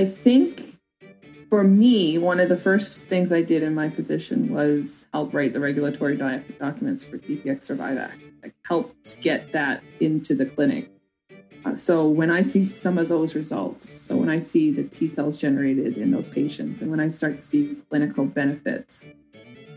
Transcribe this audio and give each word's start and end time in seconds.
I 0.00 0.06
think 0.06 0.62
for 1.50 1.62
me, 1.62 2.16
one 2.16 2.40
of 2.40 2.48
the 2.48 2.56
first 2.56 3.06
things 3.06 3.32
I 3.32 3.42
did 3.42 3.62
in 3.62 3.74
my 3.74 3.90
position 3.90 4.48
was 4.48 5.06
help 5.12 5.34
write 5.34 5.52
the 5.52 5.60
regulatory 5.60 6.16
documents 6.16 7.04
for 7.04 7.18
DPX 7.18 7.68
Survivac. 7.68 8.12
Helped 8.64 9.20
get 9.20 9.52
that 9.52 9.84
into 10.00 10.34
the 10.34 10.46
clinic. 10.46 10.88
Uh, 11.66 11.74
so 11.74 12.08
when 12.08 12.30
I 12.30 12.40
see 12.40 12.64
some 12.64 12.96
of 12.96 13.08
those 13.08 13.34
results, 13.34 13.86
so 13.90 14.16
when 14.16 14.30
I 14.30 14.38
see 14.38 14.70
the 14.70 14.84
T 14.84 15.06
cells 15.06 15.36
generated 15.36 15.98
in 15.98 16.12
those 16.12 16.28
patients, 16.28 16.80
and 16.80 16.90
when 16.90 17.00
I 17.00 17.10
start 17.10 17.36
to 17.36 17.42
see 17.42 17.76
clinical 17.90 18.24
benefits 18.24 19.04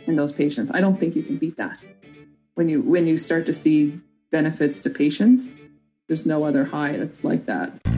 in 0.08 0.16
those 0.16 0.32
patients, 0.32 0.72
I 0.74 0.80
don't 0.80 0.98
think 1.02 1.18
you 1.18 1.24
can 1.24 1.36
beat 1.36 1.58
that. 1.58 1.86
When 2.54 2.70
you 2.70 2.82
when 2.82 3.08
you 3.08 3.18
start 3.18 3.46
to 3.48 3.54
see 3.54 4.00
benefits 4.32 4.80
to 4.84 4.90
patients, 4.90 5.52
there's 6.08 6.26
no 6.26 6.46
other 6.46 6.64
high 6.64 6.96
that's 6.96 7.26
like 7.26 7.46
that. 7.48 7.93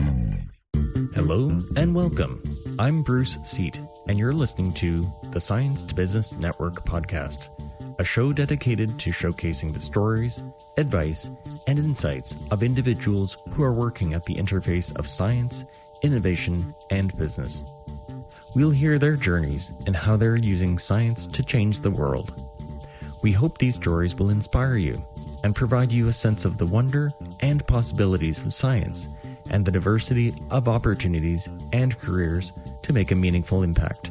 Hello 1.28 1.58
and 1.74 1.92
welcome. 1.92 2.40
I'm 2.78 3.02
Bruce 3.02 3.36
Seet, 3.42 3.80
and 4.06 4.16
you're 4.16 4.32
listening 4.32 4.72
to 4.74 5.04
the 5.32 5.40
Science 5.40 5.82
to 5.82 5.92
Business 5.92 6.32
Network 6.34 6.74
podcast, 6.84 7.48
a 7.98 8.04
show 8.04 8.32
dedicated 8.32 8.96
to 9.00 9.10
showcasing 9.10 9.72
the 9.72 9.80
stories, 9.80 10.40
advice, 10.78 11.28
and 11.66 11.80
insights 11.80 12.36
of 12.52 12.62
individuals 12.62 13.38
who 13.50 13.64
are 13.64 13.72
working 13.72 14.14
at 14.14 14.24
the 14.26 14.36
interface 14.36 14.96
of 15.00 15.08
science, 15.08 15.64
innovation, 16.02 16.64
and 16.92 17.10
business. 17.18 17.64
We'll 18.54 18.70
hear 18.70 18.96
their 18.96 19.16
journeys 19.16 19.72
and 19.88 19.96
how 19.96 20.16
they're 20.16 20.36
using 20.36 20.78
science 20.78 21.26
to 21.26 21.42
change 21.42 21.80
the 21.80 21.90
world. 21.90 22.30
We 23.24 23.32
hope 23.32 23.58
these 23.58 23.74
stories 23.74 24.14
will 24.14 24.30
inspire 24.30 24.76
you 24.76 25.02
and 25.42 25.56
provide 25.56 25.90
you 25.90 26.06
a 26.06 26.12
sense 26.12 26.44
of 26.44 26.56
the 26.56 26.66
wonder 26.66 27.10
and 27.40 27.66
possibilities 27.66 28.38
of 28.38 28.54
science 28.54 29.08
and 29.50 29.64
the 29.64 29.70
diversity 29.70 30.34
of 30.50 30.68
opportunities 30.68 31.48
and 31.72 31.98
careers 31.98 32.52
to 32.82 32.92
make 32.92 33.10
a 33.10 33.14
meaningful 33.14 33.62
impact. 33.62 34.10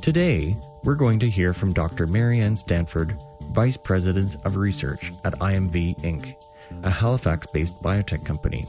Today, 0.00 0.56
we're 0.84 0.94
going 0.94 1.18
to 1.20 1.30
hear 1.30 1.54
from 1.54 1.72
Dr. 1.72 2.06
Marianne 2.06 2.56
Stanford, 2.56 3.14
Vice 3.52 3.76
President 3.76 4.36
of 4.44 4.56
Research 4.56 5.12
at 5.24 5.34
IMV 5.34 6.00
Inc., 6.00 6.34
a 6.84 6.90
Halifax 6.90 7.46
based 7.46 7.82
biotech 7.82 8.24
company. 8.24 8.66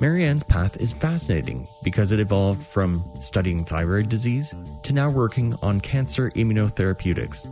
Marianne's 0.00 0.42
path 0.42 0.76
is 0.78 0.92
fascinating 0.92 1.66
because 1.84 2.12
it 2.12 2.20
evolved 2.20 2.66
from 2.66 3.02
studying 3.20 3.64
thyroid 3.64 4.08
disease 4.08 4.52
to 4.82 4.92
now 4.92 5.08
working 5.08 5.54
on 5.62 5.80
cancer 5.80 6.30
immunotherapeutics, 6.32 7.46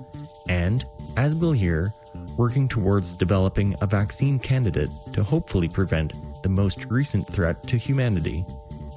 and, 0.48 0.85
as 1.17 1.35
we'll 1.35 1.53
hear, 1.53 1.92
working 2.37 2.69
towards 2.69 3.14
developing 3.14 3.75
a 3.81 3.87
vaccine 3.87 4.39
candidate 4.39 4.91
to 5.12 5.23
hopefully 5.23 5.69
prevent 5.69 6.12
the 6.42 6.48
most 6.48 6.84
recent 6.86 7.27
threat 7.27 7.56
to 7.69 7.77
humanity, 7.77 8.44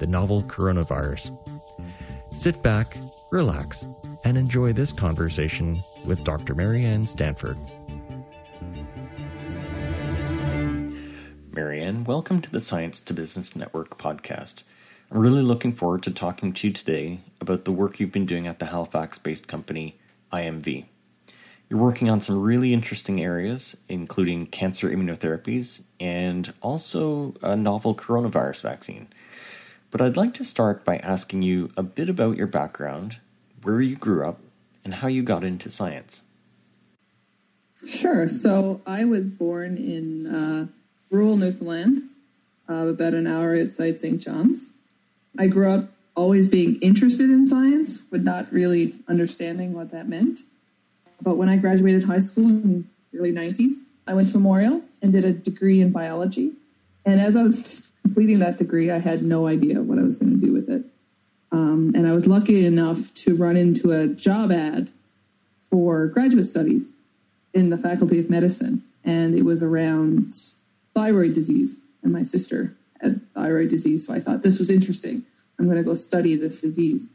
the 0.00 0.06
novel 0.06 0.42
coronavirus. 0.42 1.30
Sit 2.32 2.62
back, 2.62 2.96
relax, 3.30 3.84
and 4.24 4.36
enjoy 4.36 4.72
this 4.72 4.92
conversation 4.92 5.78
with 6.06 6.24
Dr. 6.24 6.54
Marianne 6.54 7.06
Stanford. 7.06 7.56
Marianne, 11.52 12.04
welcome 12.04 12.40
to 12.40 12.50
the 12.50 12.60
Science 12.60 13.00
to 13.00 13.14
Business 13.14 13.54
Network 13.54 13.98
podcast. 13.98 14.62
I'm 15.10 15.18
really 15.18 15.42
looking 15.42 15.72
forward 15.72 16.02
to 16.04 16.10
talking 16.10 16.52
to 16.52 16.66
you 16.68 16.72
today 16.72 17.20
about 17.40 17.64
the 17.64 17.72
work 17.72 18.00
you've 18.00 18.10
been 18.10 18.26
doing 18.26 18.46
at 18.46 18.58
the 18.58 18.66
Halifax 18.66 19.18
based 19.18 19.46
company 19.46 19.98
IMV. 20.32 20.86
You're 21.68 21.80
working 21.80 22.10
on 22.10 22.20
some 22.20 22.40
really 22.40 22.72
interesting 22.72 23.22
areas, 23.22 23.76
including 23.88 24.46
cancer 24.46 24.90
immunotherapies 24.90 25.82
and 25.98 26.52
also 26.60 27.34
a 27.42 27.56
novel 27.56 27.94
coronavirus 27.94 28.60
vaccine. 28.62 29.08
But 29.90 30.00
I'd 30.00 30.16
like 30.16 30.34
to 30.34 30.44
start 30.44 30.84
by 30.84 30.98
asking 30.98 31.42
you 31.42 31.70
a 31.76 31.82
bit 31.82 32.08
about 32.08 32.36
your 32.36 32.46
background, 32.46 33.16
where 33.62 33.80
you 33.80 33.96
grew 33.96 34.26
up, 34.26 34.40
and 34.84 34.92
how 34.92 35.08
you 35.08 35.22
got 35.22 35.44
into 35.44 35.70
science. 35.70 36.22
Sure. 37.86 38.28
So 38.28 38.80
I 38.86 39.04
was 39.04 39.28
born 39.28 39.76
in 39.76 40.26
uh, 40.26 40.66
rural 41.10 41.36
Newfoundland, 41.36 42.02
uh, 42.68 42.86
about 42.88 43.14
an 43.14 43.26
hour 43.26 43.56
outside 43.56 44.00
St. 44.00 44.20
John's. 44.20 44.70
I 45.38 45.46
grew 45.46 45.70
up 45.70 45.90
always 46.14 46.46
being 46.46 46.76
interested 46.80 47.30
in 47.30 47.46
science, 47.46 47.98
but 47.98 48.22
not 48.22 48.52
really 48.52 48.94
understanding 49.08 49.72
what 49.72 49.90
that 49.90 50.08
meant. 50.08 50.40
But 51.24 51.38
when 51.38 51.48
I 51.48 51.56
graduated 51.56 52.04
high 52.04 52.20
school 52.20 52.44
in 52.44 52.86
the 53.10 53.18
early 53.18 53.32
90s, 53.32 53.78
I 54.06 54.12
went 54.12 54.28
to 54.28 54.34
Memorial 54.34 54.82
and 55.00 55.10
did 55.10 55.24
a 55.24 55.32
degree 55.32 55.80
in 55.80 55.90
biology. 55.90 56.52
And 57.06 57.18
as 57.18 57.34
I 57.34 57.42
was 57.42 57.86
completing 58.02 58.38
that 58.40 58.58
degree, 58.58 58.90
I 58.90 58.98
had 58.98 59.22
no 59.22 59.46
idea 59.46 59.80
what 59.80 59.98
I 59.98 60.02
was 60.02 60.16
going 60.16 60.38
to 60.38 60.46
do 60.46 60.52
with 60.52 60.68
it. 60.68 60.84
Um, 61.50 61.92
and 61.94 62.06
I 62.06 62.12
was 62.12 62.26
lucky 62.26 62.66
enough 62.66 63.12
to 63.14 63.34
run 63.36 63.56
into 63.56 63.92
a 63.92 64.08
job 64.08 64.52
ad 64.52 64.90
for 65.70 66.08
graduate 66.08 66.44
studies 66.44 66.94
in 67.54 67.70
the 67.70 67.78
Faculty 67.78 68.20
of 68.20 68.28
Medicine. 68.28 68.82
And 69.04 69.34
it 69.34 69.44
was 69.44 69.62
around 69.62 70.36
thyroid 70.94 71.32
disease. 71.32 71.80
And 72.02 72.12
my 72.12 72.22
sister 72.22 72.76
had 73.00 73.20
thyroid 73.32 73.68
disease. 73.68 74.06
So 74.06 74.12
I 74.12 74.20
thought 74.20 74.42
this 74.42 74.58
was 74.58 74.68
interesting. 74.68 75.24
I'm 75.58 75.64
going 75.64 75.78
to 75.78 75.84
go 75.84 75.94
study 75.94 76.36
this 76.36 76.58
disease. 76.58 77.08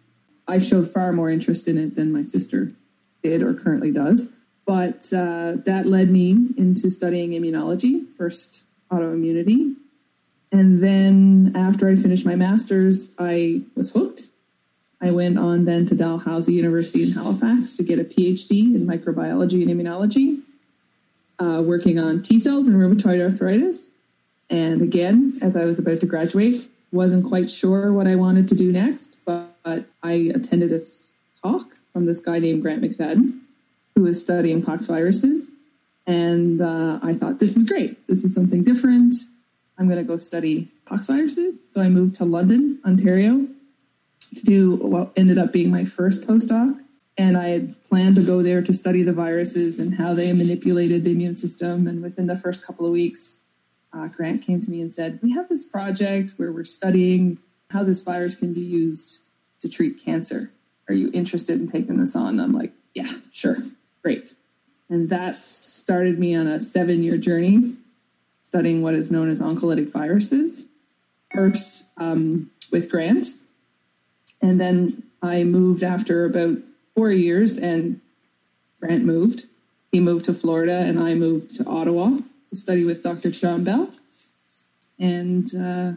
I 0.48 0.58
showed 0.58 0.90
far 0.92 1.14
more 1.14 1.30
interest 1.30 1.68
in 1.68 1.78
it 1.78 1.96
than 1.96 2.12
my 2.12 2.24
sister 2.24 2.72
did 3.24 3.44
or 3.44 3.54
currently 3.54 3.92
does. 3.92 4.30
But 4.66 5.12
uh, 5.14 5.54
that 5.66 5.88
led 5.88 6.12
me 6.12 6.50
into 6.58 6.90
studying 6.90 7.32
immunology, 7.32 8.06
first 8.16 8.64
autoimmunity. 8.92 9.76
And 10.52 10.84
then 10.84 11.54
after 11.56 11.90
I 11.90 11.96
finished 11.96 12.26
my 12.26 12.36
master's, 12.36 13.10
I 13.18 13.62
was 13.76 13.92
hooked. 13.92 14.28
I 15.02 15.12
went 15.12 15.40
on 15.40 15.66
then 15.66 15.86
to 15.88 15.96
Dalhousie 15.96 16.54
University 16.54 17.04
in 17.04 17.12
Halifax 17.12 17.76
to 17.78 17.84
get 17.84 18.00
a 18.00 18.04
PhD 18.04 18.76
in 18.76 18.86
microbiology 18.86 19.62
and 19.62 19.72
immunology, 19.72 20.44
uh, 21.40 21.62
working 21.64 21.98
on 22.00 22.22
T 22.22 22.40
cells 22.40 22.68
and 22.68 22.78
rheumatoid 22.78 23.22
arthritis. 23.22 23.90
And 24.50 24.82
again, 24.82 25.34
as 25.42 25.56
I 25.56 25.66
was 25.66 25.80
about 25.80 26.00
to 26.02 26.06
graduate, 26.06 26.70
wasn't 26.92 27.28
quite 27.28 27.50
sure 27.50 27.94
what 27.94 28.08
I 28.08 28.16
wanted 28.16 28.48
to 28.50 28.56
do 28.56 28.72
next, 28.72 29.18
but, 29.26 29.56
but 29.64 29.86
I 30.04 30.32
attended 30.36 30.74
a 30.74 30.82
talk 31.42 31.79
from 32.00 32.06
this 32.06 32.22
guy 32.22 32.40
named 32.40 32.62
Grant 32.62 32.82
McFadden, 32.82 33.42
who 33.94 34.04
was 34.04 34.22
studying 34.22 34.64
pox 34.64 34.86
viruses. 34.86 35.52
And 36.08 36.62
uh, 36.62 36.98
I 37.04 37.14
thought, 37.14 37.40
this 37.40 37.58
is 37.58 37.66
great. 37.66 38.08
This 38.08 38.24
is 38.24 38.34
something 38.34 38.64
different. 38.64 39.16
I'm 39.78 39.90
going 39.90 39.98
to 39.98 40.06
go 40.06 40.16
study 40.16 40.72
pox 40.86 41.08
viruses. 41.08 41.62
So 41.68 41.82
I 41.82 41.90
moved 41.90 42.16
to 42.16 42.24
London, 42.24 42.80
Ontario, 42.86 43.46
to 44.34 44.44
do 44.46 44.76
what 44.78 45.12
ended 45.18 45.38
up 45.38 45.52
being 45.52 45.70
my 45.70 45.84
first 45.84 46.22
postdoc. 46.22 46.80
And 47.18 47.36
I 47.38 47.50
had 47.50 47.84
planned 47.90 48.16
to 48.16 48.22
go 48.22 48.42
there 48.42 48.62
to 48.62 48.74
study 48.74 49.04
the 49.04 49.12
viruses 49.12 49.80
and 49.80 49.94
how 49.94 50.14
they 50.14 50.32
manipulated 50.32 51.04
the 51.04 51.12
immune 51.12 51.36
system. 51.36 51.86
And 51.86 52.02
within 52.02 52.28
the 52.28 52.38
first 52.38 52.66
couple 52.66 52.86
of 52.86 52.94
weeks, 52.94 53.40
uh, 53.92 54.08
Grant 54.08 54.42
came 54.42 54.62
to 54.62 54.72
me 54.72 54.80
and 54.80 54.90
said, 54.90 55.20
We 55.22 55.34
have 55.34 55.50
this 55.50 55.66
project 55.66 56.36
where 56.38 56.54
we're 56.54 56.64
studying 56.64 57.40
how 57.72 57.84
this 57.84 58.00
virus 58.00 58.38
can 58.38 58.54
be 58.54 58.62
used 58.62 59.20
to 59.60 59.68
treat 59.68 60.02
cancer 60.02 60.50
are 60.90 60.94
you 60.94 61.10
interested 61.14 61.62
in 61.62 61.68
taking 61.68 61.98
this 61.98 62.16
on? 62.16 62.30
And 62.30 62.42
I'm 62.42 62.54
like, 62.54 62.74
yeah, 62.94 63.12
sure, 63.32 63.58
great. 64.02 64.34
And 64.90 65.08
that 65.10 65.40
started 65.40 66.20
me 66.20 66.36
on 66.36 66.48
a 66.48 66.60
seven 66.60 67.04
year 67.04 67.18
journey 67.18 67.76
studying 68.42 68.82
what 68.82 68.96
is 68.96 69.12
known 69.12 69.30
as 69.30 69.40
oncolytic 69.40 69.92
viruses. 69.92 70.66
First 71.34 71.84
um, 71.98 72.50
with 72.72 72.90
Grant, 72.90 73.28
and 74.42 74.60
then 74.60 75.04
I 75.22 75.44
moved 75.44 75.84
after 75.84 76.26
about 76.26 76.58
four 76.96 77.12
years, 77.12 77.60
and 77.60 78.02
Grant 78.80 79.06
moved. 79.06 79.46
He 79.92 80.00
moved 80.00 80.26
to 80.26 80.34
Florida, 80.34 80.80
and 80.80 81.00
I 81.00 81.14
moved 81.14 81.54
to 81.56 81.66
Ottawa 81.66 82.18
to 82.50 82.56
study 82.56 82.84
with 82.84 83.04
Dr. 83.04 83.30
John 83.30 83.64
Bell. 83.64 83.92
And 84.98 85.54
uh, 85.56 85.92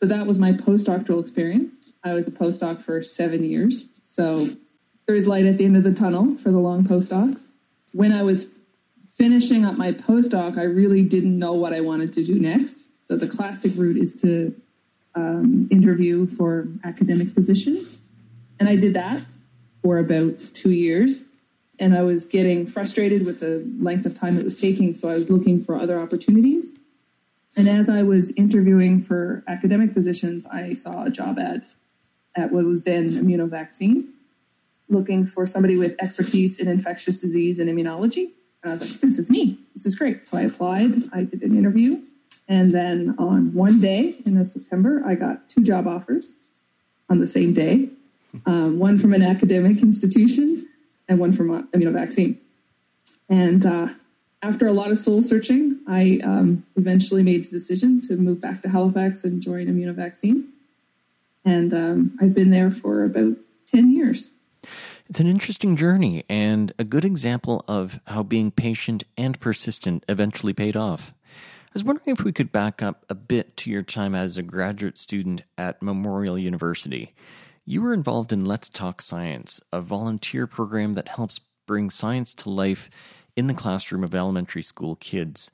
so 0.00 0.08
that 0.08 0.26
was 0.26 0.38
my 0.38 0.52
postdoctoral 0.52 1.20
experience. 1.20 1.76
I 2.02 2.14
was 2.14 2.26
a 2.26 2.30
postdoc 2.30 2.82
for 2.82 3.02
seven 3.02 3.44
years. 3.44 3.86
So 4.06 4.48
there's 5.06 5.26
light 5.26 5.44
at 5.44 5.58
the 5.58 5.64
end 5.64 5.76
of 5.76 5.82
the 5.82 5.92
tunnel 5.92 6.36
for 6.42 6.50
the 6.50 6.58
long 6.58 6.84
postdocs. 6.84 7.46
When 7.92 8.12
I 8.12 8.22
was 8.22 8.46
finishing 9.16 9.66
up 9.66 9.76
my 9.76 9.92
postdoc, 9.92 10.56
I 10.56 10.62
really 10.62 11.02
didn't 11.02 11.38
know 11.38 11.52
what 11.52 11.74
I 11.74 11.82
wanted 11.82 12.14
to 12.14 12.24
do 12.24 12.40
next. 12.40 12.86
So 13.06 13.16
the 13.16 13.28
classic 13.28 13.72
route 13.76 13.98
is 13.98 14.14
to 14.22 14.54
um, 15.14 15.68
interview 15.70 16.26
for 16.26 16.68
academic 16.84 17.34
positions. 17.34 18.00
And 18.58 18.68
I 18.68 18.76
did 18.76 18.94
that 18.94 19.22
for 19.82 19.98
about 19.98 20.38
two 20.54 20.70
years. 20.70 21.24
And 21.78 21.94
I 21.94 22.02
was 22.02 22.24
getting 22.24 22.66
frustrated 22.66 23.26
with 23.26 23.40
the 23.40 23.68
length 23.80 24.06
of 24.06 24.14
time 24.14 24.38
it 24.38 24.44
was 24.44 24.58
taking. 24.58 24.94
So 24.94 25.08
I 25.10 25.14
was 25.14 25.28
looking 25.28 25.62
for 25.62 25.78
other 25.78 26.00
opportunities. 26.00 26.72
And 27.56 27.68
as 27.68 27.88
I 27.88 28.02
was 28.02 28.30
interviewing 28.32 29.02
for 29.02 29.42
academic 29.48 29.92
positions, 29.92 30.46
I 30.46 30.74
saw 30.74 31.04
a 31.04 31.10
job 31.10 31.38
ad 31.38 31.64
at 32.36 32.52
what 32.52 32.64
was 32.64 32.84
then 32.84 33.08
Immunovaccine, 33.08 34.06
looking 34.88 35.26
for 35.26 35.46
somebody 35.46 35.76
with 35.76 35.96
expertise 36.00 36.60
in 36.60 36.68
infectious 36.68 37.20
disease 37.20 37.58
and 37.58 37.68
immunology. 37.68 38.30
And 38.62 38.70
I 38.70 38.70
was 38.70 38.80
like, 38.80 39.00
this 39.00 39.18
is 39.18 39.30
me. 39.30 39.58
This 39.74 39.84
is 39.86 39.94
great. 39.94 40.28
So 40.28 40.38
I 40.38 40.42
applied, 40.42 41.10
I 41.12 41.24
did 41.24 41.42
an 41.42 41.56
interview. 41.58 42.00
And 42.48 42.74
then 42.74 43.14
on 43.18 43.52
one 43.54 43.80
day 43.80 44.16
in 44.26 44.44
September, 44.44 45.02
I 45.06 45.14
got 45.14 45.48
two 45.48 45.62
job 45.62 45.86
offers. 45.86 46.36
on 47.10 47.18
the 47.18 47.26
same 47.26 47.52
day, 47.52 47.88
um, 48.46 48.78
one 48.78 48.98
from 48.98 49.12
an 49.12 49.22
academic 49.22 49.82
institution 49.82 50.66
and 51.08 51.18
one 51.18 51.32
from 51.32 51.68
Immunovaccine. 51.72 52.38
And 53.28 53.66
uh, 53.66 53.88
after 54.42 54.66
a 54.66 54.72
lot 54.72 54.90
of 54.90 54.98
soul 54.98 55.22
searching, 55.22 55.78
I 55.86 56.18
um, 56.24 56.64
eventually 56.76 57.22
made 57.22 57.44
the 57.44 57.50
decision 57.50 58.00
to 58.02 58.16
move 58.16 58.40
back 58.40 58.62
to 58.62 58.68
Halifax 58.68 59.24
and 59.24 59.42
join 59.42 59.66
Immunovaccine. 59.66 60.46
And 61.44 61.74
um, 61.74 62.18
I've 62.20 62.34
been 62.34 62.50
there 62.50 62.70
for 62.70 63.04
about 63.04 63.36
10 63.66 63.92
years. 63.92 64.30
It's 65.08 65.20
an 65.20 65.26
interesting 65.26 65.76
journey 65.76 66.24
and 66.28 66.72
a 66.78 66.84
good 66.84 67.04
example 67.04 67.64
of 67.66 68.00
how 68.06 68.22
being 68.22 68.50
patient 68.50 69.04
and 69.16 69.38
persistent 69.40 70.04
eventually 70.08 70.52
paid 70.52 70.76
off. 70.76 71.14
I 71.24 71.72
was 71.74 71.84
wondering 71.84 72.08
if 72.08 72.24
we 72.24 72.32
could 72.32 72.52
back 72.52 72.82
up 72.82 73.04
a 73.08 73.14
bit 73.14 73.56
to 73.58 73.70
your 73.70 73.82
time 73.82 74.14
as 74.14 74.36
a 74.36 74.42
graduate 74.42 74.98
student 74.98 75.42
at 75.56 75.82
Memorial 75.82 76.38
University. 76.38 77.14
You 77.64 77.82
were 77.82 77.92
involved 77.92 78.32
in 78.32 78.44
Let's 78.44 78.68
Talk 78.68 79.00
Science, 79.00 79.60
a 79.72 79.80
volunteer 79.80 80.46
program 80.46 80.94
that 80.94 81.08
helps 81.08 81.40
bring 81.66 81.90
science 81.90 82.34
to 82.34 82.50
life 82.50 82.90
in 83.40 83.46
the 83.46 83.54
classroom 83.54 84.04
of 84.04 84.14
elementary 84.14 84.62
school 84.62 84.96
kids. 84.96 85.50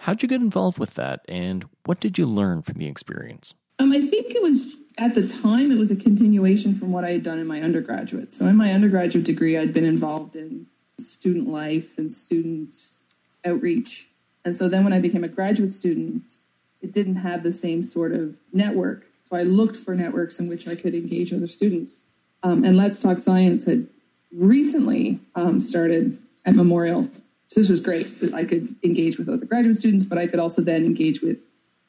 How'd 0.00 0.22
you 0.22 0.28
get 0.28 0.42
involved 0.42 0.78
with 0.78 0.92
that, 0.94 1.24
and 1.26 1.64
what 1.86 1.98
did 1.98 2.18
you 2.18 2.26
learn 2.26 2.60
from 2.60 2.76
the 2.76 2.86
experience? 2.86 3.54
Um, 3.78 3.92
I 3.92 4.02
think 4.02 4.34
it 4.34 4.42
was 4.42 4.66
at 4.98 5.14
the 5.14 5.26
time 5.26 5.72
it 5.72 5.78
was 5.78 5.90
a 5.90 5.96
continuation 5.96 6.74
from 6.74 6.92
what 6.92 7.02
I 7.02 7.12
had 7.12 7.22
done 7.22 7.38
in 7.38 7.46
my 7.46 7.62
undergraduate. 7.62 8.34
So 8.34 8.44
in 8.44 8.56
my 8.56 8.72
undergraduate 8.74 9.24
degree, 9.24 9.56
I'd 9.56 9.72
been 9.72 9.86
involved 9.86 10.36
in 10.36 10.66
student 10.98 11.48
life 11.48 11.96
and 11.96 12.12
student 12.12 12.74
outreach. 13.46 14.10
And 14.44 14.54
so 14.54 14.68
then 14.68 14.84
when 14.84 14.92
I 14.92 15.00
became 15.00 15.24
a 15.24 15.28
graduate 15.28 15.72
student, 15.72 16.36
it 16.82 16.92
didn't 16.92 17.16
have 17.16 17.42
the 17.42 17.52
same 17.52 17.82
sort 17.82 18.12
of 18.12 18.36
network. 18.52 19.06
So 19.22 19.34
I 19.34 19.44
looked 19.44 19.78
for 19.78 19.94
networks 19.94 20.40
in 20.40 20.48
which 20.48 20.68
I 20.68 20.74
could 20.74 20.94
engage 20.94 21.32
other 21.32 21.48
students. 21.48 21.96
Um, 22.42 22.64
and 22.64 22.76
Let's 22.76 22.98
Talk 22.98 23.18
Science 23.18 23.64
had 23.64 23.86
recently 24.30 25.20
um, 25.34 25.62
started 25.62 26.18
at 26.44 26.54
Memorial. 26.54 27.08
So 27.50 27.60
this 27.60 27.68
was 27.68 27.80
great. 27.80 28.06
I 28.32 28.44
could 28.44 28.76
engage 28.84 29.18
with 29.18 29.28
other 29.28 29.44
graduate 29.44 29.76
students, 29.76 30.04
but 30.04 30.18
I 30.18 30.28
could 30.28 30.38
also 30.38 30.62
then 30.62 30.84
engage 30.84 31.20
with 31.20 31.42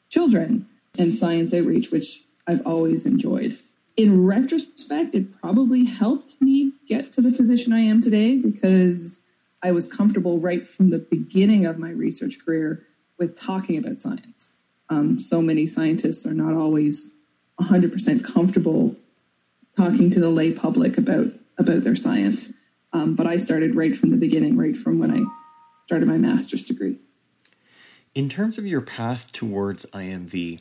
children 0.08 0.68
and 0.98 1.14
science 1.14 1.54
outreach, 1.54 1.92
which 1.92 2.24
I've 2.48 2.66
always 2.66 3.06
enjoyed. 3.06 3.56
In 3.96 4.26
retrospect, 4.26 5.14
it 5.14 5.40
probably 5.40 5.84
helped 5.84 6.40
me 6.40 6.72
get 6.88 7.12
to 7.12 7.20
the 7.20 7.30
position 7.30 7.72
I 7.72 7.80
am 7.80 8.00
today 8.00 8.36
because 8.36 9.20
I 9.62 9.70
was 9.70 9.86
comfortable 9.86 10.40
right 10.40 10.66
from 10.66 10.90
the 10.90 10.98
beginning 10.98 11.64
of 11.64 11.78
my 11.78 11.90
research 11.90 12.44
career 12.44 12.84
with 13.18 13.36
talking 13.36 13.78
about 13.78 14.00
science. 14.00 14.50
Um, 14.88 15.20
so 15.20 15.40
many 15.40 15.66
scientists 15.66 16.26
are 16.26 16.34
not 16.34 16.54
always 16.54 17.12
100% 17.60 18.24
comfortable 18.24 18.96
talking 19.76 20.10
to 20.10 20.18
the 20.18 20.28
lay 20.28 20.52
public 20.52 20.98
about 20.98 21.26
about 21.58 21.82
their 21.82 21.94
science. 21.94 22.52
Um, 22.92 23.14
but 23.14 23.26
I 23.26 23.36
started 23.36 23.76
right 23.76 23.96
from 23.96 24.10
the 24.10 24.16
beginning, 24.16 24.56
right 24.56 24.76
from 24.76 24.98
when 24.98 25.10
I 25.12 25.22
started 25.82 26.08
my 26.08 26.18
master's 26.18 26.64
degree. 26.64 26.98
In 28.14 28.28
terms 28.28 28.58
of 28.58 28.66
your 28.66 28.80
path 28.80 29.32
towards 29.32 29.86
IMV, 29.86 30.60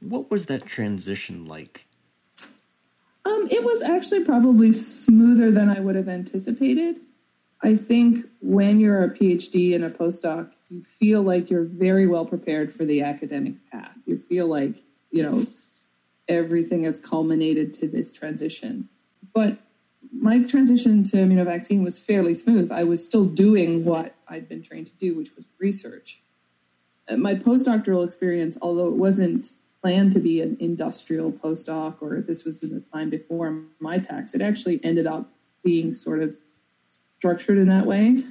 what 0.00 0.30
was 0.30 0.46
that 0.46 0.66
transition 0.66 1.46
like? 1.46 1.86
Um, 3.24 3.48
it 3.50 3.64
was 3.64 3.82
actually 3.82 4.24
probably 4.24 4.72
smoother 4.72 5.50
than 5.50 5.68
I 5.68 5.80
would 5.80 5.96
have 5.96 6.08
anticipated. 6.08 7.00
I 7.62 7.76
think 7.76 8.26
when 8.40 8.78
you're 8.78 9.02
a 9.02 9.10
PhD 9.10 9.74
and 9.74 9.84
a 9.84 9.90
postdoc, 9.90 10.50
you 10.68 10.84
feel 10.98 11.22
like 11.22 11.50
you're 11.50 11.64
very 11.64 12.06
well 12.06 12.24
prepared 12.24 12.72
for 12.72 12.84
the 12.84 13.02
academic 13.02 13.54
path. 13.70 13.96
You 14.04 14.18
feel 14.18 14.46
like, 14.46 14.82
you 15.10 15.22
know, 15.22 15.46
everything 16.28 16.84
has 16.84 17.00
culminated 17.00 17.72
to 17.74 17.88
this 17.88 18.12
transition. 18.12 18.88
But 19.34 19.58
my 20.12 20.42
transition 20.42 21.04
to 21.04 21.16
immunovaccine 21.16 21.84
was 21.84 21.98
fairly 21.98 22.34
smooth. 22.34 22.72
I 22.72 22.84
was 22.84 23.04
still 23.04 23.24
doing 23.24 23.84
what 23.84 24.14
I'd 24.28 24.48
been 24.48 24.62
trained 24.62 24.88
to 24.88 24.92
do, 24.94 25.16
which 25.16 25.34
was 25.36 25.44
research. 25.58 26.20
Uh, 27.08 27.16
my 27.16 27.34
postdoctoral 27.34 28.04
experience, 28.04 28.58
although 28.60 28.88
it 28.88 28.96
wasn't 28.96 29.52
planned 29.82 30.12
to 30.12 30.18
be 30.18 30.40
an 30.40 30.56
industrial 30.60 31.30
postdoc 31.30 31.96
or 32.00 32.20
this 32.20 32.44
was 32.44 32.62
in 32.62 32.74
the 32.74 32.80
time 32.80 33.10
before 33.10 33.62
Mitacs, 33.80 34.34
it 34.34 34.42
actually 34.42 34.80
ended 34.82 35.06
up 35.06 35.30
being 35.62 35.94
sort 35.94 36.22
of 36.22 36.36
structured 37.18 37.58
in 37.58 37.68
that 37.68 37.86
way. 37.86 38.24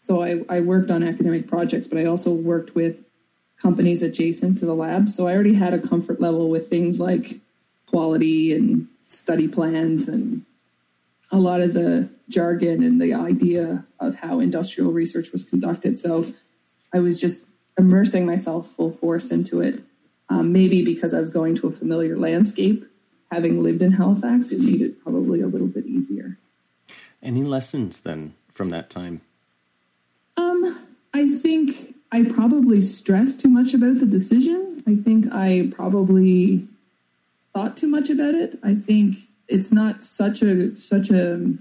So 0.00 0.22
I, 0.22 0.40
I 0.48 0.60
worked 0.60 0.90
on 0.90 1.02
academic 1.02 1.46
projects, 1.46 1.86
but 1.86 1.98
I 1.98 2.06
also 2.06 2.32
worked 2.32 2.74
with 2.74 2.96
companies 3.60 4.02
adjacent 4.02 4.58
to 4.58 4.66
the 4.66 4.74
lab. 4.74 5.08
So 5.08 5.28
I 5.28 5.34
already 5.34 5.54
had 5.54 5.74
a 5.74 5.78
comfort 5.78 6.20
level 6.20 6.50
with 6.50 6.68
things 6.68 6.98
like 6.98 7.40
quality 7.86 8.54
and 8.54 8.88
study 9.06 9.46
plans 9.46 10.08
and 10.08 10.44
a 11.32 11.38
lot 11.38 11.60
of 11.60 11.74
the 11.74 12.08
jargon 12.28 12.82
and 12.82 13.00
the 13.00 13.14
idea 13.14 13.84
of 14.00 14.14
how 14.14 14.38
industrial 14.38 14.92
research 14.92 15.32
was 15.32 15.42
conducted. 15.42 15.98
So 15.98 16.26
I 16.94 17.00
was 17.00 17.20
just 17.20 17.46
immersing 17.78 18.26
myself 18.26 18.70
full 18.70 18.92
force 18.92 19.30
into 19.30 19.60
it 19.60 19.82
um, 20.32 20.52
maybe 20.52 20.82
because 20.82 21.12
I 21.12 21.20
was 21.20 21.30
going 21.30 21.56
to 21.56 21.66
a 21.66 21.72
familiar 21.72 22.16
landscape, 22.16 22.86
having 23.30 23.62
lived 23.62 23.82
in 23.82 23.92
Halifax, 23.92 24.50
it 24.50 24.60
made 24.60 24.80
it 24.80 25.02
probably 25.02 25.42
a 25.42 25.46
little 25.46 25.66
bit 25.66 25.86
easier. 25.86 26.38
Any 27.22 27.42
lessons 27.42 28.00
then 28.00 28.34
from 28.54 28.70
that 28.70 28.88
time? 28.88 29.20
Um, 30.38 30.86
I 31.12 31.28
think 31.28 31.94
I 32.10 32.24
probably 32.24 32.80
stressed 32.80 33.40
too 33.40 33.48
much 33.48 33.74
about 33.74 33.98
the 33.98 34.06
decision. 34.06 34.82
I 34.86 34.96
think 34.96 35.26
I 35.32 35.70
probably 35.74 36.66
thought 37.52 37.76
too 37.76 37.88
much 37.88 38.08
about 38.08 38.34
it. 38.34 38.58
I 38.62 38.74
think 38.74 39.16
it's 39.48 39.72
not 39.72 40.02
such 40.02 40.42
a 40.42 40.76
such 40.80 41.10
a, 41.10 41.52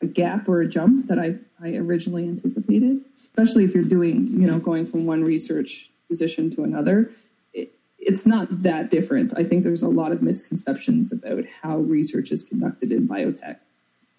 a 0.00 0.06
gap 0.06 0.48
or 0.48 0.60
a 0.60 0.68
jump 0.68 1.08
that 1.08 1.18
I, 1.18 1.36
I 1.62 1.76
originally 1.76 2.24
anticipated, 2.24 3.00
especially 3.24 3.64
if 3.64 3.74
you're 3.74 3.84
doing, 3.84 4.26
you 4.28 4.46
know, 4.46 4.58
going 4.58 4.86
from 4.86 5.06
one 5.06 5.24
research 5.24 5.90
position 6.08 6.50
to 6.56 6.64
another 6.64 7.10
it's 8.02 8.26
not 8.26 8.62
that 8.62 8.90
different. 8.90 9.32
I 9.36 9.44
think 9.44 9.62
there's 9.62 9.82
a 9.82 9.88
lot 9.88 10.12
of 10.12 10.22
misconceptions 10.22 11.12
about 11.12 11.44
how 11.62 11.78
research 11.78 12.32
is 12.32 12.42
conducted 12.42 12.90
in 12.90 13.08
biotech 13.08 13.58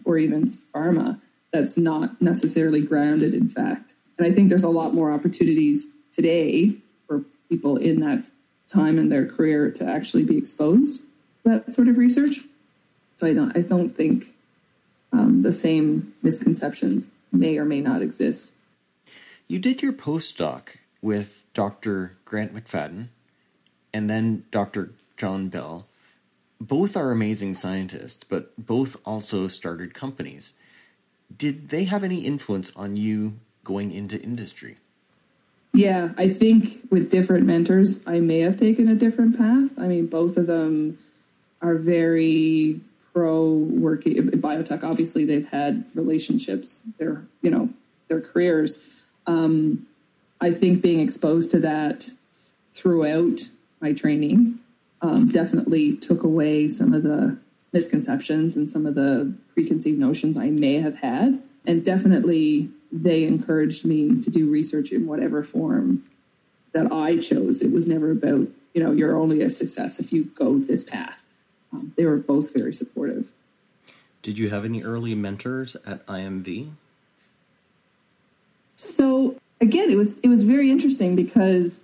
or 0.04 0.16
even 0.16 0.50
pharma 0.50 1.20
that's 1.52 1.76
not 1.76 2.20
necessarily 2.20 2.80
grounded 2.80 3.34
in 3.34 3.48
fact. 3.48 3.94
And 4.18 4.26
I 4.26 4.32
think 4.32 4.48
there's 4.48 4.64
a 4.64 4.70
lot 4.70 4.94
more 4.94 5.12
opportunities 5.12 5.88
today 6.10 6.74
for 7.06 7.24
people 7.48 7.76
in 7.76 8.00
that 8.00 8.24
time 8.68 8.98
in 8.98 9.10
their 9.10 9.26
career 9.26 9.70
to 9.70 9.84
actually 9.84 10.22
be 10.22 10.38
exposed 10.38 11.02
to 11.42 11.50
that 11.50 11.74
sort 11.74 11.88
of 11.88 11.98
research. 11.98 12.40
So 13.24 13.30
I 13.30 13.32
don't 13.32 13.56
I 13.56 13.62
don't 13.62 13.96
think 13.96 14.26
um, 15.10 15.40
the 15.40 15.50
same 15.50 16.12
misconceptions 16.22 17.10
may 17.32 17.56
or 17.56 17.64
may 17.64 17.80
not 17.80 18.02
exist. 18.02 18.52
You 19.48 19.58
did 19.58 19.80
your 19.80 19.94
postdoc 19.94 20.76
with 21.00 21.42
Dr. 21.54 22.18
Grant 22.26 22.54
McFadden 22.54 23.06
and 23.94 24.10
then 24.10 24.44
Dr. 24.50 24.92
John 25.16 25.48
Bell. 25.48 25.86
Both 26.60 26.98
are 26.98 27.10
amazing 27.12 27.54
scientists, 27.54 28.24
but 28.24 28.52
both 28.58 28.94
also 29.06 29.48
started 29.48 29.94
companies. 29.94 30.52
Did 31.34 31.70
they 31.70 31.84
have 31.84 32.04
any 32.04 32.26
influence 32.26 32.72
on 32.76 32.98
you 32.98 33.38
going 33.64 33.90
into 33.90 34.20
industry? 34.20 34.76
Yeah, 35.72 36.10
I 36.18 36.28
think 36.28 36.86
with 36.90 37.08
different 37.10 37.46
mentors, 37.46 38.06
I 38.06 38.20
may 38.20 38.40
have 38.40 38.58
taken 38.58 38.86
a 38.88 38.94
different 38.94 39.38
path. 39.38 39.70
I 39.78 39.86
mean, 39.86 40.08
both 40.08 40.36
of 40.36 40.46
them 40.46 40.98
are 41.62 41.76
very 41.76 42.82
pro 43.14 43.52
working 43.52 44.16
biotech. 44.30 44.82
Obviously, 44.82 45.24
they've 45.24 45.48
had 45.48 45.84
relationships, 45.94 46.82
their 46.98 47.24
you 47.40 47.50
know 47.50 47.68
their 48.08 48.20
careers. 48.20 48.80
Um, 49.26 49.86
I 50.40 50.52
think 50.52 50.82
being 50.82 51.00
exposed 51.00 51.50
to 51.52 51.60
that 51.60 52.10
throughout 52.74 53.40
my 53.80 53.92
training 53.92 54.58
um, 55.00 55.28
definitely 55.28 55.96
took 55.96 56.24
away 56.24 56.68
some 56.68 56.92
of 56.92 57.02
the 57.02 57.38
misconceptions 57.72 58.56
and 58.56 58.68
some 58.68 58.84
of 58.84 58.94
the 58.94 59.32
preconceived 59.54 59.98
notions 59.98 60.36
I 60.36 60.50
may 60.50 60.80
have 60.80 60.96
had. 60.96 61.42
And 61.66 61.84
definitely 61.84 62.70
they 62.92 63.24
encouraged 63.24 63.84
me 63.84 64.20
to 64.20 64.30
do 64.30 64.50
research 64.50 64.92
in 64.92 65.06
whatever 65.06 65.42
form 65.42 66.04
that 66.72 66.92
I 66.92 67.18
chose. 67.18 67.62
It 67.62 67.72
was 67.72 67.86
never 67.86 68.10
about, 68.10 68.48
you 68.74 68.82
know, 68.82 68.92
you're 68.92 69.16
only 69.16 69.42
a 69.42 69.50
success 69.50 69.98
if 69.98 70.12
you 70.12 70.24
go 70.36 70.58
this 70.58 70.84
path. 70.84 71.23
Um, 71.74 71.92
they 71.96 72.04
were 72.04 72.16
both 72.16 72.52
very 72.52 72.72
supportive. 72.72 73.26
Did 74.22 74.38
you 74.38 74.48
have 74.50 74.64
any 74.64 74.82
early 74.82 75.14
mentors 75.14 75.76
at 75.86 76.06
IMV? 76.06 76.70
So 78.74 79.36
again, 79.60 79.90
it 79.90 79.96
was 79.96 80.18
it 80.20 80.28
was 80.28 80.42
very 80.42 80.70
interesting 80.70 81.16
because 81.16 81.82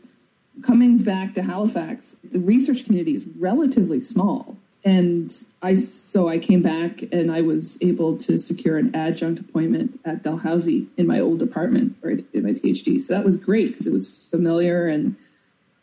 coming 0.63 0.99
back 0.99 1.35
to 1.35 1.43
Halifax, 1.43 2.17
the 2.25 2.41
research 2.41 2.85
community 2.85 3.17
is 3.17 3.25
relatively 3.39 4.01
small. 4.01 4.57
And 4.85 5.37
I 5.63 5.75
so 5.75 6.29
I 6.29 6.39
came 6.39 6.63
back 6.63 7.03
and 7.13 7.31
I 7.31 7.43
was 7.43 7.77
able 7.81 8.17
to 8.19 8.39
secure 8.39 8.79
an 8.79 8.95
adjunct 8.95 9.41
appointment 9.41 10.01
at 10.05 10.23
Dalhousie 10.23 10.87
in 10.97 11.07
my 11.07 11.21
old 11.21 11.39
department 11.39 11.97
where 12.01 12.13
I 12.13 12.17
did 12.17 12.45
my 12.45 12.53
PhD. 12.53 13.01
So 13.01 13.13
that 13.13 13.25
was 13.25 13.37
great 13.37 13.73
because 13.73 13.87
it 13.87 13.93
was 13.93 14.29
familiar 14.31 14.89
and 14.89 15.17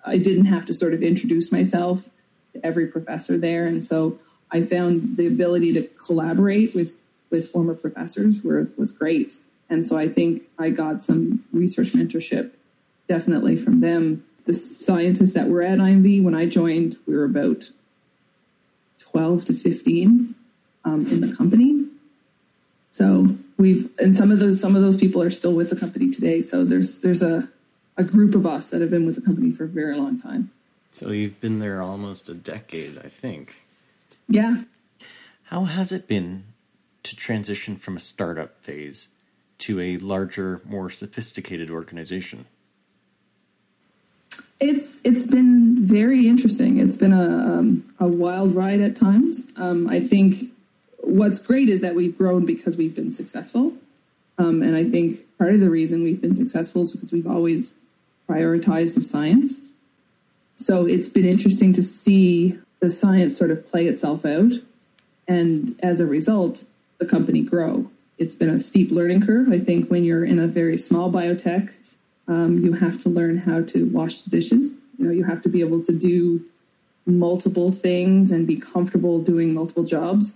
I 0.05 0.17
didn't 0.17 0.45
have 0.45 0.65
to 0.65 0.73
sort 0.73 0.93
of 0.93 1.03
introduce 1.03 1.51
myself 1.51 2.09
every 2.63 2.87
professor 2.87 3.37
there. 3.37 3.65
And 3.65 3.83
so 3.83 4.19
I 4.51 4.63
found 4.63 5.17
the 5.17 5.27
ability 5.27 5.73
to 5.73 5.83
collaborate 6.05 6.73
with 6.73 7.03
with 7.29 7.49
former 7.51 7.75
professors 7.75 8.41
was 8.41 8.71
was 8.77 8.91
great. 8.91 9.39
And 9.69 9.85
so 9.85 9.97
I 9.97 10.07
think 10.07 10.43
I 10.57 10.69
got 10.69 11.03
some 11.03 11.43
research 11.51 11.91
mentorship 11.91 12.51
definitely 13.07 13.57
from 13.57 13.81
them. 13.81 14.23
The 14.45 14.53
scientists 14.53 15.33
that 15.33 15.49
were 15.49 15.61
at 15.61 15.77
IMV 15.77 16.23
when 16.23 16.35
I 16.35 16.45
joined, 16.45 16.97
we 17.05 17.15
were 17.15 17.25
about 17.25 17.69
12 18.99 19.45
to 19.45 19.53
15 19.53 20.35
um, 20.85 21.05
in 21.07 21.21
the 21.21 21.35
company. 21.35 21.85
So 22.89 23.27
we've 23.57 23.89
and 23.99 24.15
some 24.15 24.31
of 24.31 24.39
those 24.39 24.59
some 24.59 24.75
of 24.75 24.81
those 24.81 24.97
people 24.97 25.21
are 25.21 25.29
still 25.29 25.53
with 25.53 25.69
the 25.69 25.75
company 25.75 26.11
today. 26.11 26.41
So 26.41 26.63
there's 26.63 26.99
there's 26.99 27.21
a 27.21 27.47
a 27.97 28.03
group 28.03 28.35
of 28.35 28.45
us 28.45 28.69
that 28.69 28.81
have 28.81 28.89
been 28.89 29.05
with 29.05 29.15
the 29.15 29.21
company 29.21 29.51
for 29.51 29.65
a 29.65 29.67
very 29.67 29.97
long 29.97 30.21
time. 30.21 30.51
So 30.91 31.12
you've 31.12 31.39
been 31.39 31.60
there 31.60 31.82
almost 31.82 32.29
a 32.29 32.34
decade, 32.34 32.98
I 32.98 33.10
think. 33.10 33.56
Yeah. 34.27 34.63
How 35.44 35.65
has 35.65 35.91
it 35.91 36.08
been 36.08 36.44
to 37.03 37.15
transition 37.15 37.77
from 37.77 37.96
a 37.96 38.00
startup 38.00 38.62
phase 38.63 39.10
to 39.60 39.79
a 39.79 39.98
larger, 39.98 40.62
more 40.65 40.89
sophisticated 40.89 41.70
organization? 41.70 42.46
It's 44.60 45.01
it's 45.03 45.25
been 45.25 45.86
very 45.86 46.27
interesting. 46.27 46.79
It's 46.79 46.98
been 46.98 47.13
a 47.13 47.24
um, 47.24 47.94
a 48.00 48.08
wild 48.08 48.56
ride 48.56 48.82
at 48.82 48.96
times. 48.96 49.48
Um, 49.56 49.88
I 49.88 50.00
think 50.00 50.51
what's 51.00 51.39
great 51.39 51.70
is 51.70 51.82
that 51.82 51.94
we've 51.94 52.17
grown 52.17 52.46
because 52.46 52.75
we've 52.75 52.96
been 52.96 53.12
successful, 53.12 53.74
um, 54.39 54.63
and 54.63 54.75
I 54.75 54.84
think 54.84 55.20
part 55.38 55.53
of 55.53 55.60
the 55.60 55.70
reason 55.70 56.03
we've 56.03 56.20
been 56.20 56.34
successful 56.34 56.82
is 56.82 56.91
because 56.91 57.12
we've 57.12 57.27
always 57.27 57.75
prioritized 58.27 58.96
the 58.96 59.01
science. 59.01 59.62
So 60.59 60.87
it's 60.87 61.07
been 61.07 61.25
interesting 61.25 61.71
to 61.73 61.83
see 61.83 62.57
the 62.79 62.89
science 62.89 63.37
sort 63.37 63.51
of 63.51 63.63
play 63.69 63.85
itself 63.85 64.25
out, 64.25 64.53
and 65.27 65.79
as 65.83 65.99
a 65.99 66.05
result, 66.07 66.63
the 66.97 67.05
company 67.05 67.41
grow. 67.41 67.87
It's 68.17 68.33
been 68.33 68.49
a 68.49 68.57
steep 68.57 68.89
learning 68.89 69.23
curve. 69.23 69.51
I 69.51 69.59
think 69.59 69.89
when 69.89 70.03
you're 70.03 70.25
in 70.25 70.39
a 70.39 70.47
very 70.47 70.75
small 70.75 71.11
biotech, 71.11 71.69
um, 72.27 72.57
you 72.57 72.73
have 72.73 72.99
to 73.03 73.09
learn 73.09 73.37
how 73.37 73.61
to 73.65 73.85
wash 73.91 74.23
the 74.23 74.31
dishes. 74.31 74.73
You 74.97 75.05
know, 75.05 75.11
you 75.11 75.23
have 75.25 75.43
to 75.43 75.49
be 75.49 75.59
able 75.61 75.83
to 75.83 75.91
do 75.91 76.43
multiple 77.05 77.71
things 77.71 78.31
and 78.31 78.47
be 78.47 78.59
comfortable 78.59 79.21
doing 79.21 79.53
multiple 79.53 79.83
jobs. 79.83 80.33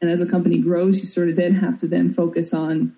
And 0.00 0.10
as 0.10 0.20
a 0.20 0.26
company 0.26 0.58
grows, 0.58 0.98
you 0.98 1.06
sort 1.06 1.28
of 1.28 1.36
then 1.36 1.54
have 1.54 1.78
to 1.78 1.86
then 1.86 2.12
focus 2.12 2.52
on 2.52 2.96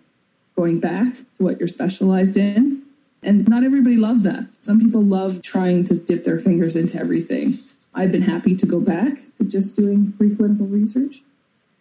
going 0.56 0.80
back 0.80 1.14
to 1.36 1.44
what 1.44 1.58
you're 1.58 1.68
specialized 1.68 2.38
in. 2.38 2.81
And 3.22 3.46
not 3.48 3.62
everybody 3.62 3.96
loves 3.96 4.24
that. 4.24 4.46
Some 4.58 4.80
people 4.80 5.02
love 5.02 5.42
trying 5.42 5.84
to 5.84 5.94
dip 5.94 6.24
their 6.24 6.38
fingers 6.38 6.74
into 6.74 6.98
everything. 6.98 7.54
I've 7.94 8.10
been 8.10 8.22
happy 8.22 8.56
to 8.56 8.66
go 8.66 8.80
back 8.80 9.18
to 9.36 9.44
just 9.44 9.76
doing 9.76 10.12
preclinical 10.18 10.70
research 10.70 11.22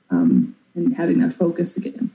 um, 0.10 0.56
and 0.76 0.96
having 0.96 1.20
that 1.20 1.34
focus 1.34 1.78
again. 1.78 2.12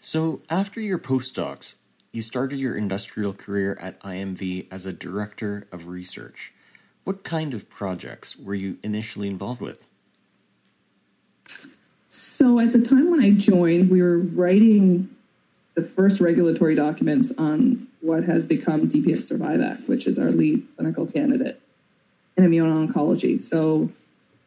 So, 0.00 0.40
after 0.50 0.80
your 0.80 0.98
postdocs, 0.98 1.74
you 2.10 2.22
started 2.22 2.58
your 2.58 2.76
industrial 2.76 3.32
career 3.32 3.78
at 3.80 4.00
IMV 4.02 4.66
as 4.72 4.84
a 4.84 4.92
director 4.92 5.68
of 5.70 5.86
research. 5.86 6.52
What 7.04 7.22
kind 7.22 7.54
of 7.54 7.68
projects 7.70 8.36
were 8.36 8.54
you 8.54 8.78
initially 8.82 9.28
involved 9.28 9.60
with? 9.60 9.84
So, 12.08 12.58
at 12.58 12.72
the 12.72 12.80
time 12.80 13.10
when 13.10 13.20
I 13.20 13.30
joined, 13.30 13.90
we 13.90 14.02
were 14.02 14.18
writing 14.18 15.08
the 15.74 15.82
first 15.82 16.20
regulatory 16.20 16.74
documents 16.74 17.32
on 17.38 17.86
what 18.00 18.24
has 18.24 18.44
become 18.44 18.88
DPX 18.88 19.30
Survivac, 19.30 19.86
which 19.88 20.06
is 20.06 20.18
our 20.18 20.30
lead 20.30 20.66
clinical 20.76 21.06
candidate 21.06 21.60
in 22.36 22.44
immuno-oncology. 22.44 23.40
So 23.40 23.90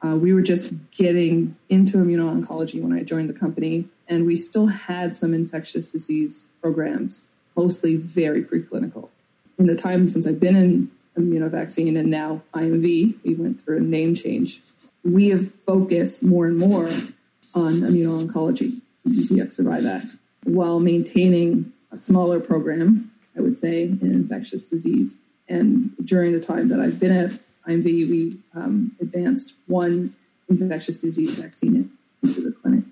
uh, 0.06 0.16
we 0.16 0.34
were 0.34 0.42
just 0.42 0.74
getting 0.92 1.56
into 1.70 1.98
immuno-oncology 1.98 2.82
when 2.82 2.94
I 2.94 3.04
joined 3.04 3.30
the 3.30 3.34
company, 3.34 3.88
and 4.08 4.26
we 4.26 4.36
still 4.36 4.68
had 4.68 5.16
some 5.16 5.34
infectious 5.34 5.92
disease 5.92 6.48
programs, 6.62 7.22
mostly 7.56 7.96
very 7.96 8.44
preclinical. 8.44 9.10
In 9.58 9.66
the 9.66 9.76
time 9.76 10.08
since 10.10 10.28
I've 10.28 10.40
been 10.40 10.56
in 10.56 10.92
immunovaccine 11.18 11.98
and 11.98 12.10
now 12.10 12.42
IMV, 12.54 13.16
we 13.24 13.36
went 13.36 13.62
through 13.62 13.78
a 13.78 13.82
name 13.82 14.14
change. 14.14 14.62
We 15.04 15.30
have 15.30 15.52
focused 15.66 16.24
more 16.24 16.46
and 16.46 16.58
more 16.58 16.88
on 17.56 17.74
immuno-oncology, 17.74 18.82
DPX 19.08 19.60
Survivac, 19.60 20.12
while 20.46 20.80
maintaining 20.80 21.72
a 21.92 21.98
smaller 21.98 22.40
program, 22.40 23.12
I 23.38 23.42
would 23.42 23.60
say, 23.60 23.84
in 23.84 24.00
infectious 24.02 24.66
disease. 24.66 25.18
And 25.50 25.92
during 26.06 26.32
the 26.32 26.40
time 26.40 26.70
that 26.70 26.80
I've 26.80 27.00
been 27.00 27.12
at 27.12 27.32
IMV, 27.68 27.84
we 28.10 28.40
um, 28.56 28.96
advanced 29.02 29.54
one 29.68 30.16
infectious 30.50 30.98
disease 30.98 31.32
vaccine 31.36 31.92
into 32.24 32.42
the 32.42 32.52
clinic. 32.52 32.84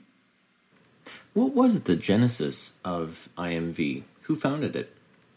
What 1.33 1.53
was 1.53 1.79
the 1.79 1.95
genesis 1.95 2.73
of 2.83 3.29
IMV? 3.37 4.03
Who 4.23 4.35
founded 4.35 4.75
it? 4.75 4.95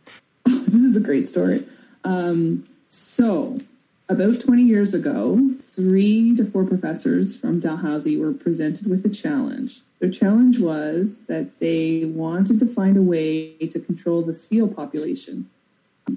this 0.44 0.82
is 0.82 0.96
a 0.96 1.00
great 1.00 1.28
story. 1.28 1.66
Um, 2.04 2.66
so, 2.88 3.60
about 4.08 4.40
20 4.40 4.62
years 4.62 4.94
ago, 4.94 5.40
three 5.60 6.36
to 6.36 6.44
four 6.44 6.64
professors 6.64 7.36
from 7.36 7.60
Dalhousie 7.60 8.16
were 8.16 8.32
presented 8.32 8.88
with 8.88 9.04
a 9.04 9.08
challenge. 9.08 9.82
Their 9.98 10.10
challenge 10.10 10.58
was 10.58 11.22
that 11.22 11.58
they 11.58 12.04
wanted 12.04 12.60
to 12.60 12.66
find 12.66 12.96
a 12.96 13.02
way 13.02 13.56
to 13.56 13.80
control 13.80 14.22
the 14.22 14.34
seal 14.34 14.68
population 14.68 15.48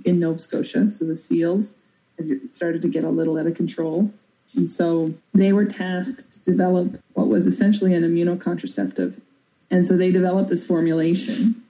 in 0.05 0.19
Nova 0.19 0.37
Scotia. 0.37 0.91
So, 0.91 1.05
the 1.05 1.15
seals 1.15 1.73
had 2.17 2.53
started 2.53 2.81
to 2.81 2.87
get 2.87 3.03
a 3.03 3.09
little 3.09 3.37
out 3.37 3.47
of 3.47 3.55
control. 3.55 4.11
And 4.55 4.69
so 4.69 5.13
they 5.33 5.53
were 5.53 5.65
tasked 5.65 6.31
to 6.33 6.51
develop 6.51 6.99
what 7.13 7.27
was 7.27 7.45
essentially 7.45 7.93
an 7.93 8.03
immunocontraceptive. 8.03 9.19
And 9.71 9.85
so 9.85 9.95
they 9.95 10.11
developed 10.11 10.49
this 10.49 10.65
formulation 10.65 11.63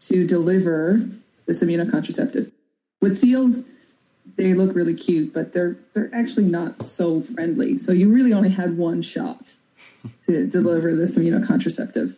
to 0.00 0.26
deliver 0.26 1.08
this 1.46 1.62
immunocontraceptive. 1.62 2.50
With 3.00 3.16
seals, 3.16 3.62
they 4.36 4.54
look 4.54 4.74
really 4.74 4.94
cute, 4.94 5.32
but 5.32 5.52
they're 5.52 5.76
they're 5.92 6.10
actually 6.12 6.46
not 6.46 6.82
so 6.82 7.22
friendly. 7.22 7.78
So 7.78 7.92
you 7.92 8.12
really 8.12 8.32
only 8.32 8.50
had 8.50 8.76
one 8.76 9.02
shot 9.02 9.54
to 10.24 10.46
deliver 10.48 10.94
this 10.94 11.16
immunocontraceptive. 11.16 12.16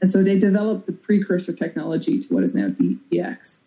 And 0.00 0.10
so 0.10 0.22
they 0.22 0.38
developed 0.38 0.86
the 0.86 0.92
precursor 0.92 1.52
technology 1.52 2.18
to 2.20 2.34
what 2.34 2.44
is 2.44 2.54
now 2.54 2.68
DPX. 2.68 3.58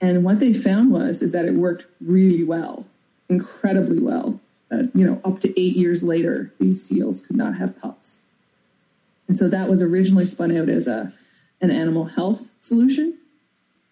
And 0.00 0.24
what 0.24 0.38
they 0.38 0.52
found 0.52 0.92
was 0.92 1.20
is 1.20 1.32
that 1.32 1.44
it 1.44 1.54
worked 1.54 1.86
really 2.00 2.44
well, 2.44 2.86
incredibly 3.28 3.98
well. 3.98 4.40
Uh, 4.72 4.84
you 4.94 5.04
know, 5.04 5.20
up 5.24 5.40
to 5.40 5.60
eight 5.60 5.76
years 5.76 6.02
later, 6.02 6.52
these 6.60 6.82
seals 6.82 7.20
could 7.20 7.36
not 7.36 7.56
have 7.56 7.76
pups. 7.78 8.18
And 9.26 9.36
so 9.36 9.48
that 9.48 9.68
was 9.68 9.82
originally 9.82 10.26
spun 10.26 10.56
out 10.56 10.68
as 10.68 10.86
a 10.86 11.12
an 11.60 11.70
animal 11.70 12.04
health 12.04 12.48
solution. 12.58 13.18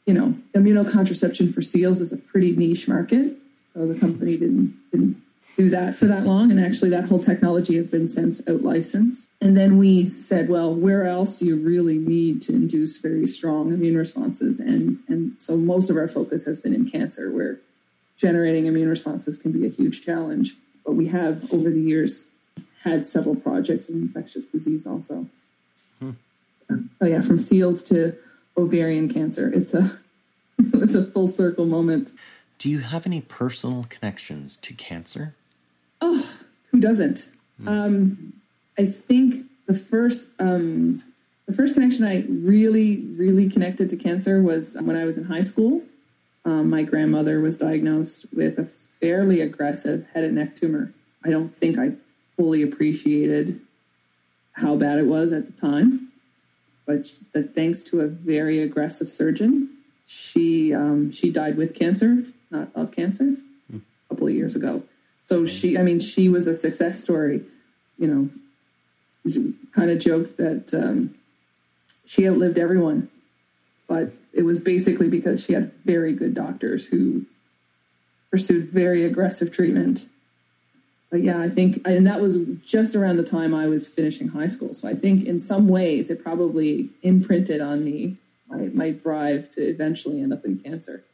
You 0.08 0.14
know, 0.14 0.34
immunocontraception 0.54 1.52
for 1.52 1.60
seals 1.60 2.00
is 2.00 2.14
a 2.14 2.16
pretty 2.16 2.56
niche 2.56 2.88
market, 2.88 3.36
so 3.70 3.86
the 3.86 4.00
company 4.00 4.38
didn't 4.38 4.74
didn't 4.90 5.20
do 5.54 5.68
that 5.68 5.94
for 5.94 6.06
that 6.06 6.24
long. 6.24 6.50
And 6.50 6.58
actually, 6.58 6.88
that 6.88 7.04
whole 7.04 7.18
technology 7.18 7.76
has 7.76 7.88
been 7.88 8.08
since 8.08 8.40
out 8.48 8.62
licensed. 8.62 9.28
And 9.42 9.54
then 9.54 9.76
we 9.76 10.06
said, 10.06 10.48
well, 10.48 10.74
where 10.74 11.04
else 11.04 11.36
do 11.36 11.44
you 11.44 11.56
really 11.56 11.98
need 11.98 12.40
to 12.42 12.54
induce 12.54 12.96
very 12.96 13.26
strong 13.26 13.70
immune 13.70 13.98
responses? 13.98 14.60
And, 14.60 14.98
and 15.08 15.38
so 15.38 15.58
most 15.58 15.90
of 15.90 15.98
our 15.98 16.08
focus 16.08 16.42
has 16.44 16.58
been 16.58 16.72
in 16.72 16.88
cancer, 16.88 17.30
where 17.30 17.58
generating 18.16 18.64
immune 18.64 18.88
responses 18.88 19.36
can 19.36 19.52
be 19.52 19.66
a 19.66 19.68
huge 19.68 20.02
challenge. 20.06 20.56
But 20.86 20.92
we 20.92 21.06
have, 21.08 21.52
over 21.52 21.68
the 21.68 21.82
years, 21.82 22.28
had 22.82 23.04
several 23.04 23.36
projects 23.36 23.90
in 23.90 23.96
infectious 23.96 24.46
disease 24.46 24.86
also. 24.86 25.26
Hmm. 25.98 26.12
So, 26.66 26.78
oh, 27.02 27.06
yeah, 27.06 27.20
from 27.20 27.38
seals 27.38 27.82
to 27.84 28.16
ovarian 28.58 29.12
cancer. 29.12 29.50
It's 29.54 29.74
a, 29.74 29.98
it 30.58 30.74
was 30.74 30.94
a 30.94 31.04
full 31.04 31.28
circle 31.28 31.66
moment. 31.66 32.12
Do 32.58 32.68
you 32.68 32.80
have 32.80 33.06
any 33.06 33.20
personal 33.22 33.86
connections 33.88 34.58
to 34.62 34.74
cancer? 34.74 35.34
Oh, 36.00 36.28
who 36.70 36.80
doesn't? 36.80 37.28
Mm. 37.62 37.68
Um, 37.68 38.32
I 38.78 38.86
think 38.86 39.46
the 39.66 39.74
first 39.74 40.28
um, 40.38 41.02
the 41.46 41.52
first 41.52 41.74
connection 41.74 42.04
I 42.04 42.24
really 42.28 42.98
really 43.16 43.48
connected 43.48 43.88
to 43.90 43.96
cancer 43.96 44.42
was 44.42 44.76
when 44.80 44.96
I 44.96 45.04
was 45.04 45.18
in 45.18 45.24
high 45.24 45.42
school. 45.42 45.82
Um, 46.44 46.70
my 46.70 46.82
grandmother 46.82 47.40
was 47.40 47.56
diagnosed 47.56 48.26
with 48.34 48.58
a 48.58 48.68
fairly 49.00 49.40
aggressive 49.40 50.06
head 50.12 50.24
and 50.24 50.36
neck 50.36 50.56
tumor. 50.56 50.92
I 51.24 51.30
don't 51.30 51.54
think 51.58 51.78
I 51.78 51.92
fully 52.36 52.62
appreciated 52.62 53.60
how 54.52 54.76
bad 54.76 54.98
it 54.98 55.06
was 55.06 55.32
at 55.32 55.46
the 55.46 55.52
time, 55.52 56.07
but 56.88 57.06
that 57.34 57.54
thanks 57.54 57.82
to 57.84 58.00
a 58.00 58.08
very 58.08 58.62
aggressive 58.62 59.08
surgeon, 59.08 59.68
she 60.06 60.72
um, 60.72 61.12
she 61.12 61.30
died 61.30 61.58
with 61.58 61.74
cancer, 61.74 62.24
not 62.50 62.70
of 62.74 62.92
cancer, 62.92 63.34
a 63.72 63.80
couple 64.08 64.26
of 64.26 64.32
years 64.32 64.56
ago. 64.56 64.82
So 65.22 65.44
she, 65.44 65.76
I 65.76 65.82
mean, 65.82 66.00
she 66.00 66.30
was 66.30 66.46
a 66.46 66.54
success 66.54 67.02
story. 67.02 67.42
You 67.98 68.30
know, 69.26 69.50
kind 69.72 69.90
of 69.90 69.98
joked 69.98 70.38
that 70.38 70.72
um, 70.72 71.14
she 72.06 72.26
outlived 72.26 72.56
everyone, 72.56 73.10
but 73.86 74.10
it 74.32 74.42
was 74.42 74.58
basically 74.58 75.10
because 75.10 75.44
she 75.44 75.52
had 75.52 75.70
very 75.84 76.14
good 76.14 76.32
doctors 76.32 76.86
who 76.86 77.26
pursued 78.30 78.70
very 78.70 79.04
aggressive 79.04 79.52
treatment 79.52 80.06
but 81.10 81.22
yeah, 81.22 81.40
I 81.40 81.48
think, 81.48 81.80
and 81.86 82.06
that 82.06 82.20
was 82.20 82.38
just 82.64 82.94
around 82.94 83.16
the 83.16 83.22
time 83.22 83.54
I 83.54 83.66
was 83.66 83.88
finishing 83.88 84.28
high 84.28 84.46
school. 84.46 84.74
So 84.74 84.88
I 84.88 84.94
think 84.94 85.26
in 85.26 85.40
some 85.40 85.68
ways 85.68 86.10
it 86.10 86.22
probably 86.22 86.90
imprinted 87.02 87.60
on 87.60 87.84
me 87.84 88.16
my, 88.48 88.68
my 88.72 88.90
drive 88.90 89.50
to 89.50 89.62
eventually 89.62 90.20
end 90.20 90.32
up 90.32 90.44
in 90.44 90.58
cancer. 90.58 91.04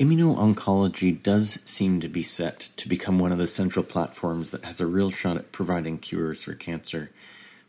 Immuno-oncology 0.00 1.22
does 1.22 1.58
seem 1.64 2.00
to 2.00 2.08
be 2.08 2.24
set 2.24 2.70
to 2.76 2.88
become 2.88 3.20
one 3.20 3.30
of 3.30 3.38
the 3.38 3.46
central 3.46 3.84
platforms 3.84 4.50
that 4.50 4.64
has 4.64 4.80
a 4.80 4.86
real 4.86 5.10
shot 5.10 5.36
at 5.36 5.52
providing 5.52 5.98
cures 5.98 6.42
for 6.42 6.54
cancer. 6.54 7.10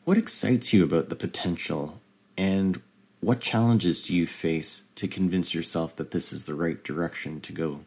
What 0.05 0.17
excites 0.17 0.73
you 0.73 0.83
about 0.83 1.09
the 1.09 1.15
potential, 1.15 1.99
and 2.35 2.81
what 3.21 3.41
challenges 3.41 4.01
do 4.01 4.15
you 4.15 4.25
face 4.25 4.83
to 4.95 5.07
convince 5.07 5.53
yourself 5.53 5.95
that 5.97 6.11
this 6.11 6.33
is 6.33 6.43
the 6.43 6.55
right 6.55 6.83
direction 6.83 7.41
to 7.41 7.53
go? 7.53 7.79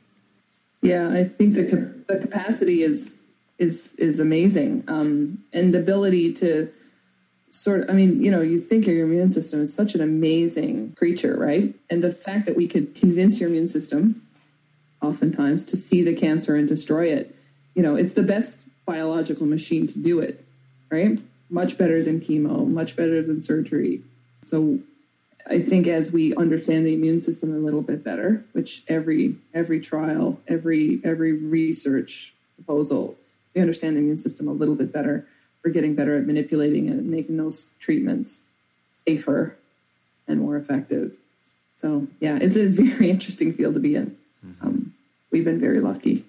Yeah, 0.82 1.10
I 1.10 1.24
think 1.24 1.54
the 1.54 2.04
the 2.08 2.18
capacity 2.18 2.82
is 2.82 3.18
is 3.58 3.94
is 3.94 4.18
amazing, 4.18 4.84
um, 4.88 5.38
and 5.52 5.74
the 5.74 5.78
ability 5.78 6.32
to 6.34 6.70
sort 7.50 7.80
of, 7.80 7.90
I 7.90 7.92
mean, 7.94 8.22
you 8.22 8.30
know, 8.30 8.42
you 8.42 8.60
think 8.60 8.86
your 8.86 9.06
immune 9.06 9.30
system 9.30 9.62
is 9.62 9.72
such 9.72 9.94
an 9.94 10.00
amazing 10.00 10.94
creature, 10.98 11.36
right? 11.36 11.74
And 11.90 12.04
the 12.04 12.12
fact 12.12 12.46
that 12.46 12.56
we 12.56 12.68
could 12.68 12.94
convince 12.94 13.40
your 13.40 13.48
immune 13.48 13.66
system, 13.66 14.22
oftentimes, 15.02 15.64
to 15.64 15.76
see 15.76 16.02
the 16.02 16.14
cancer 16.14 16.56
and 16.56 16.68
destroy 16.68 17.06
it, 17.06 17.34
you 17.74 17.82
know, 17.82 17.96
it's 17.96 18.12
the 18.12 18.22
best 18.22 18.66
biological 18.84 19.46
machine 19.46 19.86
to 19.86 19.98
do 19.98 20.18
it, 20.20 20.44
right? 20.90 21.18
Much 21.50 21.78
better 21.78 22.02
than 22.02 22.20
chemo, 22.20 22.66
much 22.66 22.96
better 22.96 23.22
than 23.22 23.40
surgery. 23.40 24.02
So 24.42 24.78
I 25.46 25.62
think 25.62 25.86
as 25.86 26.12
we 26.12 26.34
understand 26.36 26.86
the 26.86 26.94
immune 26.94 27.22
system 27.22 27.54
a 27.54 27.58
little 27.58 27.82
bit 27.82 28.04
better, 28.04 28.44
which 28.52 28.82
every 28.88 29.36
every 29.54 29.80
trial, 29.80 30.38
every 30.46 31.00
every 31.04 31.32
research 31.32 32.34
proposal, 32.56 33.16
we 33.58 33.62
understand 33.62 33.96
the 33.96 34.00
immune 34.00 34.16
system 34.16 34.46
a 34.46 34.52
little 34.52 34.76
bit 34.76 34.92
better. 34.92 35.26
We're 35.64 35.72
getting 35.72 35.96
better 35.96 36.16
at 36.16 36.26
manipulating 36.26 36.86
it 36.86 36.92
and 36.92 37.10
making 37.10 37.36
those 37.36 37.70
treatments 37.80 38.42
safer 38.92 39.56
and 40.28 40.38
more 40.38 40.56
effective. 40.56 41.16
So 41.74 42.06
yeah, 42.20 42.38
it's 42.40 42.56
a 42.56 42.66
very 42.68 43.10
interesting 43.10 43.52
field 43.52 43.74
to 43.74 43.80
be 43.80 43.96
in. 43.96 44.16
Mm-hmm. 44.46 44.66
Um, 44.66 44.94
we've 45.32 45.44
been 45.44 45.58
very 45.58 45.80
lucky, 45.80 46.24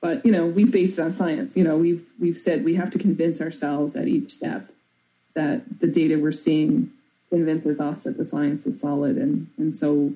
but 0.00 0.24
you 0.24 0.32
know 0.32 0.46
we've 0.46 0.72
based 0.72 0.98
it 0.98 1.02
on 1.02 1.12
science. 1.12 1.54
You 1.54 1.64
know 1.64 1.76
we've 1.76 2.02
we've 2.18 2.36
said 2.36 2.64
we 2.64 2.76
have 2.76 2.90
to 2.92 2.98
convince 2.98 3.42
ourselves 3.42 3.94
at 3.94 4.08
each 4.08 4.30
step 4.32 4.72
that 5.34 5.80
the 5.80 5.86
data 5.86 6.18
we're 6.18 6.32
seeing 6.32 6.90
convinces 7.28 7.78
us 7.78 8.04
that 8.04 8.16
the 8.16 8.24
science 8.24 8.64
is 8.64 8.80
solid. 8.80 9.16
And, 9.16 9.48
and 9.58 9.74
so, 9.74 10.12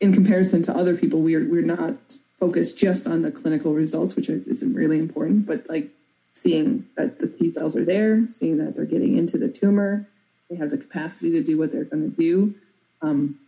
in 0.00 0.12
comparison 0.12 0.62
to 0.62 0.74
other 0.74 0.96
people, 0.96 1.20
we're, 1.20 1.46
we're 1.46 1.62
not 1.62 1.94
focused 2.42 2.76
just 2.76 3.06
on 3.06 3.22
the 3.22 3.30
clinical 3.30 3.72
results, 3.72 4.16
which 4.16 4.28
isn't 4.28 4.74
really 4.74 4.98
important, 4.98 5.46
but 5.46 5.64
like 5.68 5.88
seeing 6.32 6.84
that 6.96 7.20
the 7.20 7.28
T 7.28 7.52
cells 7.52 7.76
are 7.76 7.84
there, 7.84 8.26
seeing 8.26 8.58
that 8.58 8.74
they're 8.74 8.84
getting 8.84 9.16
into 9.16 9.38
the 9.38 9.46
tumor, 9.46 10.08
they 10.50 10.56
have 10.56 10.70
the 10.70 10.76
capacity 10.76 11.30
to 11.30 11.44
do 11.44 11.56
what 11.56 11.70
they're 11.70 11.84
going 11.84 12.10
to 12.10 12.16
do. 12.16 12.52
Um, 13.00 13.38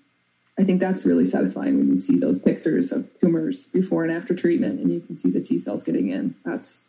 I 0.60 0.62
think 0.62 0.78
that's 0.78 1.04
really 1.04 1.24
satisfying 1.24 1.76
when 1.76 1.92
you 1.92 1.98
see 1.98 2.16
those 2.16 2.38
pictures 2.38 2.92
of 2.92 3.10
tumors 3.18 3.64
before 3.64 4.04
and 4.04 4.12
after 4.12 4.32
treatment, 4.32 4.78
and 4.78 4.92
you 4.92 5.00
can 5.00 5.16
see 5.16 5.28
the 5.28 5.40
T 5.40 5.58
cells 5.58 5.82
getting 5.82 6.10
in. 6.10 6.36
That's 6.44 6.84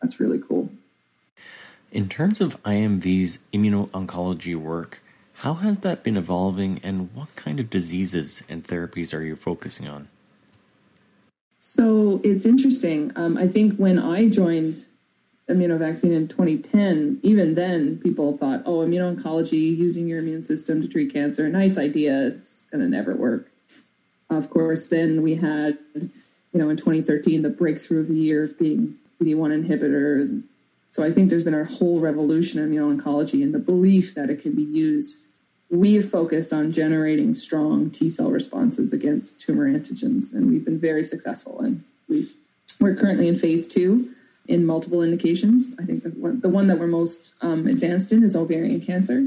that's 0.00 0.20
really 0.20 0.38
cool. 0.38 0.70
In 1.90 2.08
terms 2.08 2.40
of 2.40 2.62
IMV's 2.62 3.40
immuno-oncology 3.52 4.54
work, 4.54 5.02
how 5.34 5.54
has 5.54 5.80
that 5.80 6.04
been 6.04 6.16
evolving, 6.16 6.78
and 6.84 7.12
what 7.14 7.34
kind 7.34 7.58
of 7.58 7.68
diseases 7.68 8.42
and 8.48 8.64
therapies 8.64 9.12
are 9.12 9.24
you 9.24 9.34
focusing 9.34 9.88
on? 9.88 10.06
So 11.64 12.20
it's 12.24 12.44
interesting. 12.44 13.12
Um, 13.14 13.38
I 13.38 13.46
think 13.46 13.76
when 13.76 13.96
I 13.96 14.28
joined 14.28 14.84
immunovaccine 15.48 16.10
in 16.10 16.26
2010, 16.26 17.20
even 17.22 17.54
then 17.54 17.98
people 17.98 18.36
thought, 18.36 18.64
oh, 18.66 18.78
immuno-oncology, 18.78 19.76
using 19.76 20.08
your 20.08 20.18
immune 20.18 20.42
system 20.42 20.82
to 20.82 20.88
treat 20.88 21.12
cancer, 21.12 21.48
nice 21.48 21.78
idea. 21.78 22.26
It's 22.26 22.66
going 22.72 22.82
to 22.82 22.88
never 22.88 23.14
work. 23.14 23.48
Of 24.28 24.50
course, 24.50 24.86
then 24.86 25.22
we 25.22 25.36
had, 25.36 25.78
you 25.94 26.10
know, 26.52 26.68
in 26.68 26.76
2013, 26.76 27.42
the 27.42 27.48
breakthrough 27.48 28.00
of 28.00 28.08
the 28.08 28.14
year 28.14 28.48
being 28.58 28.96
PD-1 29.20 29.64
inhibitors. 29.64 30.42
So 30.90 31.04
I 31.04 31.12
think 31.12 31.30
there's 31.30 31.44
been 31.44 31.54
a 31.54 31.64
whole 31.64 32.00
revolution 32.00 32.60
in 32.60 32.72
immuno-oncology 32.72 33.40
and 33.44 33.54
the 33.54 33.60
belief 33.60 34.16
that 34.16 34.30
it 34.30 34.42
can 34.42 34.56
be 34.56 34.64
used 34.64 35.18
we've 35.72 36.08
focused 36.08 36.52
on 36.52 36.70
generating 36.70 37.34
strong 37.34 37.90
T 37.90 38.10
cell 38.10 38.30
responses 38.30 38.92
against 38.92 39.40
tumor 39.40 39.66
antigens, 39.66 40.32
and 40.32 40.48
we've 40.50 40.64
been 40.64 40.78
very 40.78 41.04
successful. 41.04 41.60
And 41.60 41.82
we 42.08 42.28
are 42.82 42.94
currently 42.94 43.26
in 43.26 43.38
phase 43.38 43.66
two 43.66 44.10
in 44.48 44.66
multiple 44.66 45.02
indications. 45.02 45.74
I 45.80 45.84
think 45.84 46.04
the 46.04 46.10
one, 46.10 46.40
the 46.40 46.50
one 46.50 46.66
that 46.66 46.78
we're 46.78 46.88
most 46.88 47.34
um, 47.40 47.66
advanced 47.66 48.12
in 48.12 48.22
is 48.22 48.36
ovarian 48.36 48.82
cancer, 48.82 49.26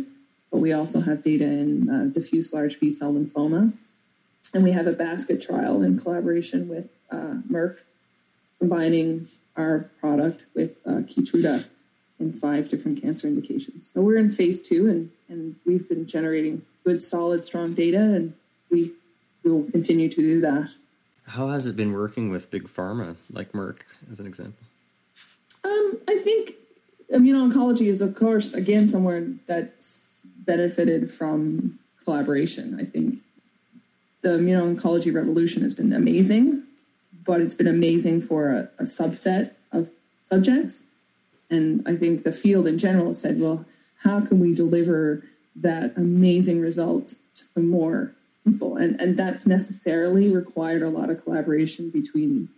but 0.51 0.59
we 0.59 0.71
also 0.71 1.01
have 1.01 1.23
data 1.23 1.45
in 1.45 1.89
uh, 1.89 2.13
diffuse 2.13 2.53
large 2.53 2.79
B 2.79 2.91
cell 2.91 3.11
lymphoma. 3.11 3.73
And 4.53 4.63
we 4.63 4.71
have 4.71 4.85
a 4.85 4.93
basket 4.93 5.41
trial 5.41 5.81
in 5.81 5.99
collaboration 5.99 6.69
with 6.69 6.87
uh, 7.09 7.41
Merck, 7.51 7.79
combining 8.59 9.27
our 9.57 9.89
product 9.99 10.45
with 10.53 10.77
uh, 10.85 11.01
Keytruda 11.09 11.65
in 12.19 12.33
five 12.33 12.69
different 12.69 13.01
cancer 13.01 13.27
indications. 13.27 13.89
So 13.93 14.01
we're 14.01 14.17
in 14.17 14.31
phase 14.31 14.61
two, 14.61 14.87
and, 14.87 15.11
and 15.29 15.55
we've 15.65 15.87
been 15.87 16.07
generating 16.07 16.61
good, 16.83 17.01
solid, 17.01 17.43
strong 17.43 17.73
data, 17.73 17.99
and 17.99 18.33
we 18.69 18.93
will 19.43 19.63
continue 19.71 20.09
to 20.09 20.15
do 20.15 20.41
that. 20.41 20.73
How 21.25 21.49
has 21.49 21.65
it 21.65 21.75
been 21.75 21.91
working 21.91 22.29
with 22.29 22.49
big 22.51 22.67
pharma 22.67 23.15
like 23.31 23.51
Merck, 23.51 23.77
as 24.11 24.19
an 24.19 24.27
example? 24.27 24.63
Um, 25.63 25.97
I 26.07 26.19
think 26.19 26.53
immuno-oncology 27.13 27.87
is, 27.87 28.01
of 28.01 28.15
course, 28.15 28.53
again, 28.53 28.87
somewhere 28.87 29.27
that's 29.47 30.19
benefited 30.23 31.11
from 31.11 31.79
collaboration. 32.03 32.77
I 32.79 32.85
think 32.85 33.19
the 34.21 34.29
immuno-oncology 34.29 35.13
revolution 35.13 35.63
has 35.63 35.73
been 35.73 35.91
amazing, 35.91 36.63
but 37.25 37.41
it's 37.41 37.55
been 37.55 37.67
amazing 37.67 38.21
for 38.21 38.51
a, 38.51 38.69
a 38.79 38.83
subset 38.83 39.51
of 39.71 39.89
subjects 40.21 40.83
and 41.55 41.87
I 41.87 41.95
think 41.95 42.23
the 42.23 42.31
field 42.31 42.67
in 42.67 42.77
general 42.77 43.13
said, 43.13 43.39
well, 43.39 43.65
how 44.03 44.21
can 44.21 44.39
we 44.39 44.53
deliver 44.53 45.23
that 45.55 45.93
amazing 45.97 46.61
result 46.61 47.15
to 47.55 47.59
more 47.59 48.11
people? 48.43 48.77
And, 48.77 48.99
and 49.01 49.17
that's 49.17 49.47
necessarily 49.47 50.29
required 50.29 50.83
a 50.83 50.89
lot 50.89 51.09
of 51.09 51.23
collaboration 51.23 51.89
between 51.89 52.49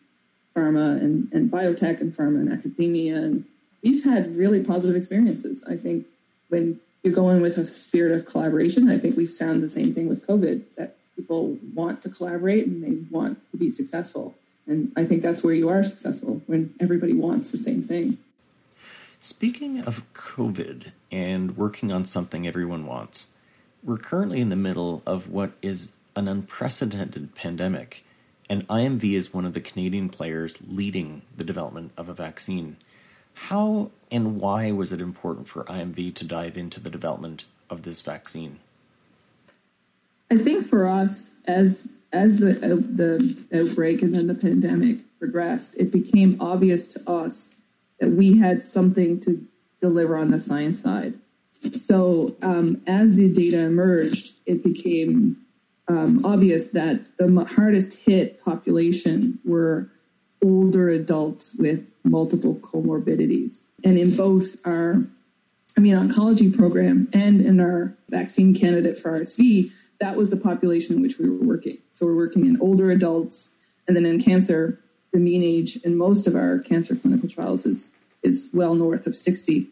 pharma 0.55 0.97
and, 0.99 1.31
and 1.31 1.51
biotech 1.51 2.01
and 2.01 2.13
pharma 2.13 2.39
and 2.41 2.51
academia. 2.51 3.15
And 3.15 3.45
we've 3.83 4.03
had 4.03 4.35
really 4.35 4.63
positive 4.63 4.95
experiences. 4.95 5.63
I 5.69 5.77
think 5.77 6.05
when 6.49 6.79
you 7.03 7.11
go 7.11 7.29
in 7.29 7.41
with 7.41 7.57
a 7.57 7.67
spirit 7.67 8.11
of 8.11 8.25
collaboration, 8.25 8.89
I 8.89 8.97
think 8.97 9.15
we've 9.15 9.29
found 9.29 9.61
the 9.61 9.69
same 9.69 9.93
thing 9.93 10.09
with 10.09 10.25
COVID 10.25 10.63
that 10.77 10.95
people 11.15 11.57
want 11.73 12.01
to 12.01 12.09
collaborate 12.09 12.65
and 12.67 12.83
they 12.83 13.15
want 13.15 13.39
to 13.51 13.57
be 13.57 13.69
successful. 13.69 14.35
And 14.65 14.91
I 14.97 15.05
think 15.05 15.21
that's 15.21 15.43
where 15.43 15.53
you 15.53 15.69
are 15.69 15.83
successful 15.83 16.41
when 16.47 16.73
everybody 16.79 17.13
wants 17.13 17.51
the 17.51 17.57
same 17.57 17.83
thing. 17.83 18.17
Speaking 19.19 19.79
of 19.79 20.03
COVID 20.13 20.91
and 21.11 21.57
working 21.57 21.91
on 21.91 22.05
something 22.05 22.47
everyone 22.47 22.85
wants, 22.85 23.27
we're 23.83 23.97
currently 23.97 24.41
in 24.41 24.49
the 24.49 24.55
middle 24.55 25.01
of 25.07 25.27
what 25.29 25.53
is 25.63 25.93
an 26.15 26.27
unprecedented 26.27 27.33
pandemic, 27.33 28.03
and 28.47 28.67
IMV 28.67 29.15
is 29.15 29.33
one 29.33 29.45
of 29.45 29.55
the 29.55 29.59
Canadian 29.61 30.09
players 30.09 30.55
leading 30.69 31.23
the 31.35 31.43
development 31.43 31.91
of 31.97 32.09
a 32.09 32.13
vaccine. 32.13 32.77
How 33.33 33.89
and 34.11 34.39
why 34.39 34.71
was 34.71 34.91
it 34.91 35.01
important 35.01 35.47
for 35.47 35.63
IMV 35.63 36.13
to 36.13 36.23
dive 36.23 36.55
into 36.55 36.79
the 36.79 36.89
development 36.89 37.45
of 37.71 37.81
this 37.81 38.01
vaccine? 38.01 38.59
I 40.29 40.37
think 40.37 40.67
for 40.67 40.87
us, 40.87 41.31
as 41.45 41.89
as 42.13 42.37
the 42.37 42.51
uh, 42.57 42.75
the 42.95 43.35
outbreak 43.53 44.03
and 44.03 44.13
then 44.13 44.27
the 44.27 44.35
pandemic 44.35 44.99
progressed, 45.17 45.75
it 45.75 45.91
became 45.91 46.37
obvious 46.39 46.85
to 46.87 47.09
us 47.09 47.51
that 47.99 48.09
we 48.09 48.37
had 48.37 48.63
something 48.63 49.19
to 49.21 49.45
deliver 49.79 50.17
on 50.17 50.31
the 50.31 50.39
science 50.39 50.81
side. 50.81 51.13
So 51.71 52.35
um, 52.41 52.81
as 52.87 53.15
the 53.15 53.29
data 53.29 53.61
emerged, 53.61 54.33
it 54.45 54.63
became 54.63 55.37
um, 55.87 56.23
obvious 56.25 56.69
that 56.69 57.01
the 57.17 57.45
hardest 57.45 57.95
hit 57.95 58.41
population 58.43 59.39
were 59.45 59.89
older 60.43 60.89
adults 60.89 61.55
with 61.55 61.89
multiple 62.03 62.55
comorbidities. 62.55 63.63
And 63.83 63.97
in 63.97 64.15
both 64.15 64.57
our 64.65 65.03
immuno-oncology 65.77 66.55
program 66.55 67.07
and 67.13 67.41
in 67.41 67.59
our 67.59 67.95
vaccine 68.09 68.53
candidate 68.53 68.97
for 68.97 69.19
RSV, 69.19 69.71
that 69.99 70.15
was 70.15 70.29
the 70.29 70.37
population 70.37 70.95
in 70.95 71.01
which 71.01 71.17
we 71.17 71.29
were 71.29 71.43
working. 71.43 71.77
So 71.91 72.05
we're 72.05 72.15
working 72.15 72.45
in 72.45 72.59
older 72.61 72.91
adults, 72.91 73.51
and 73.87 73.95
then 73.95 74.05
in 74.05 74.21
cancer, 74.21 74.79
the 75.17 75.23
mean 75.23 75.41
age 75.41 75.77
in 75.77 75.97
most 75.97 76.27
of 76.27 76.35
our 76.35 76.59
cancer 76.59 76.95
clinical 76.95 77.27
trials 77.27 77.65
is 77.65 77.89
is 78.21 78.49
well 78.53 78.75
north 78.75 79.07
of 79.07 79.15
60. 79.15 79.67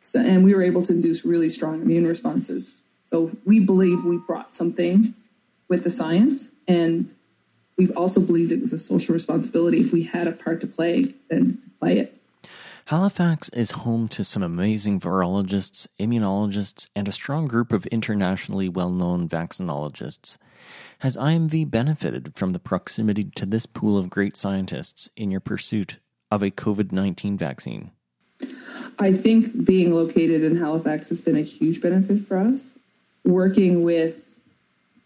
So, 0.00 0.20
and 0.20 0.44
we 0.44 0.54
were 0.54 0.62
able 0.62 0.82
to 0.82 0.92
induce 0.92 1.24
really 1.24 1.48
strong 1.48 1.82
immune 1.82 2.06
responses. 2.06 2.72
So 3.04 3.30
we 3.44 3.60
believe 3.60 4.04
we 4.04 4.16
brought 4.16 4.56
something 4.56 5.14
with 5.68 5.84
the 5.84 5.90
science, 5.90 6.48
and 6.66 7.14
we've 7.76 7.96
also 7.96 8.20
believed 8.20 8.50
it 8.50 8.60
was 8.60 8.72
a 8.72 8.78
social 8.78 9.12
responsibility. 9.12 9.80
If 9.80 9.92
we 9.92 10.02
had 10.02 10.26
a 10.26 10.32
part 10.32 10.60
to 10.62 10.66
play, 10.66 11.14
then 11.28 11.60
to 11.62 11.70
play 11.78 11.98
it. 11.98 12.16
Halifax 12.86 13.48
is 13.50 13.72
home 13.72 14.08
to 14.08 14.24
some 14.24 14.42
amazing 14.42 14.98
virologists, 14.98 15.86
immunologists, 16.00 16.88
and 16.96 17.06
a 17.06 17.12
strong 17.12 17.46
group 17.46 17.72
of 17.72 17.86
internationally 17.86 18.68
well 18.68 18.90
known 18.90 19.28
vaccinologists. 19.28 20.38
Has 21.00 21.16
IMV 21.16 21.70
benefited 21.70 22.32
from 22.34 22.52
the 22.52 22.58
proximity 22.58 23.24
to 23.34 23.46
this 23.46 23.66
pool 23.66 23.96
of 23.96 24.10
great 24.10 24.36
scientists 24.36 25.08
in 25.16 25.30
your 25.30 25.40
pursuit 25.40 25.98
of 26.30 26.42
a 26.42 26.50
COVID 26.50 26.92
19 26.92 27.38
vaccine? 27.38 27.90
I 28.98 29.14
think 29.14 29.64
being 29.64 29.94
located 29.94 30.44
in 30.44 30.56
Halifax 30.56 31.08
has 31.08 31.20
been 31.20 31.36
a 31.36 31.42
huge 31.42 31.80
benefit 31.80 32.26
for 32.26 32.36
us. 32.36 32.74
Working 33.24 33.82
with 33.82 34.34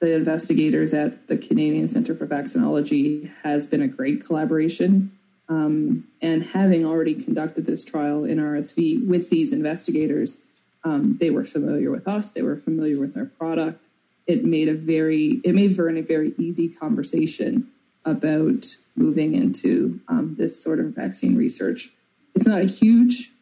the 0.01 0.15
investigators 0.15 0.93
at 0.93 1.29
the 1.29 1.37
Canadian 1.37 1.89
Centre 1.89 2.15
for 2.15 2.27
Vaccinology 2.27 3.31
has 3.43 3.67
been 3.67 3.83
a 3.83 3.89
great 3.89 4.25
collaboration. 4.25 5.17
Um, 5.49 6.09
and 6.23 6.43
having 6.43 6.85
already 6.85 7.15
conducted 7.15 7.67
this 7.67 7.85
trial 7.85 8.25
in 8.25 8.39
RSV 8.39 9.07
with 9.07 9.31
these 9.31 9.53
investigators, 9.53 10.39
um, 10.85 11.17
they 11.19 11.31
were 11.31 11.45
familiar 11.45 11.91
with 11.91 12.09
us. 12.09 12.31
They 12.31 12.43
were 12.43 12.57
familiar 12.57 12.99
with 12.99 13.17
our 13.17 13.27
product. 13.27 13.89
It 14.27 14.45
made 14.45 14.69
a 14.69 14.75
very 14.75 15.41
it 15.45 15.55
made 15.55 15.77
for 15.77 15.89
a 15.89 16.01
very 16.01 16.33
easy 16.39 16.69
conversation 16.69 17.71
about 18.05 18.77
moving 18.97 19.35
into 19.35 20.01
um, 20.09 20.35
this 20.39 20.63
sort 20.63 20.81
of 20.81 20.87
vaccine 20.95 21.37
research. 21.37 21.91
It's 22.35 22.47
not 22.47 22.61
a 22.61 22.67
huge 22.67 23.33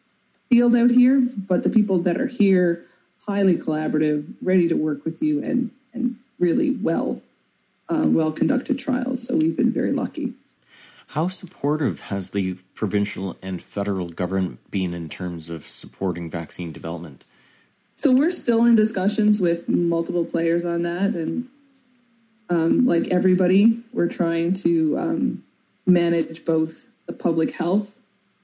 field 0.49 0.75
out 0.75 0.91
here, 0.91 1.19
but 1.19 1.63
the 1.63 1.69
people 1.69 1.99
that 1.99 2.19
are 2.19 2.27
here, 2.27 2.85
highly 3.25 3.57
collaborative, 3.57 4.25
ready 4.41 4.67
to 4.67 4.75
work 4.75 5.05
with 5.05 5.21
you, 5.21 5.43
and 5.43 5.71
and 5.93 6.17
really 6.39 6.71
well 6.71 7.21
uh, 7.89 8.03
well 8.05 8.31
conducted 8.31 8.79
trials. 8.79 9.25
So 9.25 9.35
we've 9.35 9.55
been 9.55 9.71
very 9.71 9.91
lucky. 9.91 10.33
How 11.07 11.27
supportive 11.27 11.99
has 11.99 12.31
the 12.31 12.55
provincial 12.73 13.37
and 13.41 13.61
federal 13.61 14.09
government 14.09 14.59
been 14.71 14.93
in 14.93 15.09
terms 15.09 15.49
of 15.49 15.67
supporting 15.67 16.29
vaccine 16.31 16.71
development? 16.71 17.23
So 18.03 18.11
we're 18.11 18.31
still 18.31 18.65
in 18.65 18.75
discussions 18.75 19.39
with 19.39 19.69
multiple 19.69 20.25
players 20.25 20.65
on 20.65 20.81
that, 20.81 21.15
and 21.15 21.47
um, 22.49 22.85
like 22.85 23.07
everybody, 23.07 23.81
we're 23.93 24.09
trying 24.09 24.51
to 24.55 24.99
um, 24.99 25.43
manage 25.85 26.43
both 26.43 26.89
the 27.05 27.13
public 27.13 27.51
health 27.51 27.95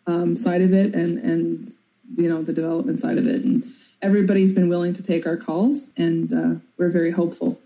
um, 0.07 0.37
side 0.37 0.61
of 0.61 0.71
it 0.71 0.95
and 0.95 1.17
and 1.17 1.75
you 2.15 2.29
know 2.29 2.41
the 2.41 2.53
development 2.53 3.01
side 3.01 3.17
of 3.17 3.27
it. 3.27 3.43
And 3.43 3.65
everybody's 4.01 4.53
been 4.53 4.69
willing 4.69 4.93
to 4.93 5.03
take 5.03 5.27
our 5.27 5.35
calls, 5.35 5.87
and 5.97 6.31
uh, 6.31 6.55
we're 6.77 6.87
very 6.87 7.11
hopeful. 7.11 7.59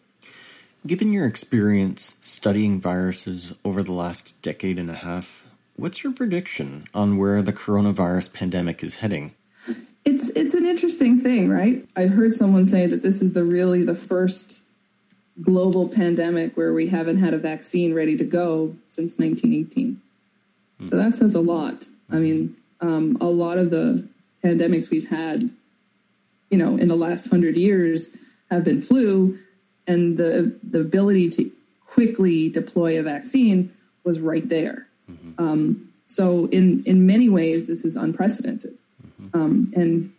Given 0.88 1.14
your 1.14 1.28
experience 1.28 2.16
studying 2.22 2.82
viruses 2.82 3.54
over 3.64 3.84
the 3.84 3.92
last 3.92 4.34
decade 4.42 4.80
and 4.80 4.90
a 4.90 4.96
half, 4.96 5.44
what's 5.76 6.04
your 6.04 6.14
prediction 6.14 6.88
on 6.96 7.18
where 7.18 7.44
the 7.44 7.54
coronavirus 7.54 8.34
pandemic 8.34 8.84
is 8.84 8.96
heading? 8.96 9.36
It's 10.06 10.30
it's 10.30 10.54
an 10.54 10.66
interesting 10.66 11.22
thing, 11.22 11.50
right? 11.50 11.88
I 11.96 12.08
heard 12.08 12.34
someone 12.34 12.68
say 12.68 12.88
that 12.88 13.02
this 13.02 13.22
is 13.22 13.34
the 13.34 13.44
really 13.44 13.84
the 13.84 13.96
first 13.96 14.62
global 15.42 15.88
pandemic 15.90 16.56
where 16.56 16.74
we 16.74 16.88
haven't 16.88 17.18
had 17.18 17.34
a 17.34 17.38
vaccine 17.38 17.94
ready 17.94 18.16
to 18.18 18.24
go 18.24 18.76
since 18.86 19.18
1918. 19.18 20.00
Mm. 20.82 20.90
So 20.90 20.98
that 20.98 21.16
says 21.16 21.36
a 21.36 21.40
lot. 21.40 21.88
I 22.12 22.18
mean, 22.18 22.56
um, 22.82 23.18
a 23.22 23.26
lot 23.26 23.58
of 23.58 23.72
the 23.72 24.08
pandemics 24.44 24.90
we've 24.90 25.08
had, 25.08 25.50
you 26.50 26.58
know, 26.58 26.76
in 26.76 26.88
the 26.88 26.96
last 26.96 27.28
hundred 27.28 27.56
years 27.56 28.10
have 28.52 28.64
been 28.64 28.82
flu, 28.82 29.38
and 29.88 30.18
the 30.18 30.54
the 30.70 30.82
ability 30.82 31.30
to 31.30 31.52
quickly 31.88 32.50
deploy 32.50 33.00
a 33.00 33.04
vaccine 33.04 33.74
was 34.04 34.20
right 34.20 34.48
there. 34.50 34.88
Mm-hmm. 35.10 35.44
Um, 35.44 35.94
so 36.06 36.48
in 36.48 36.84
in 36.86 37.06
many 37.06 37.30
ways, 37.30 37.68
this 37.68 37.86
is 37.86 37.96
unprecedented. 37.96 38.78
Mm-hmm. 39.24 39.42
Um, 39.42 39.74
and 39.76 40.14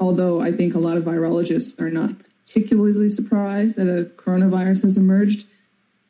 although 0.00 0.40
I 0.40 0.52
think 0.52 0.74
a 0.74 0.78
lot 0.78 0.96
of 0.96 1.04
virologists 1.04 1.80
are 1.80 1.90
not 1.90 2.10
particularly 2.42 3.08
surprised 3.08 3.76
that 3.76 3.88
a 3.88 4.04
coronavirus 4.04 4.82
has 4.82 4.96
emerged, 4.96 5.46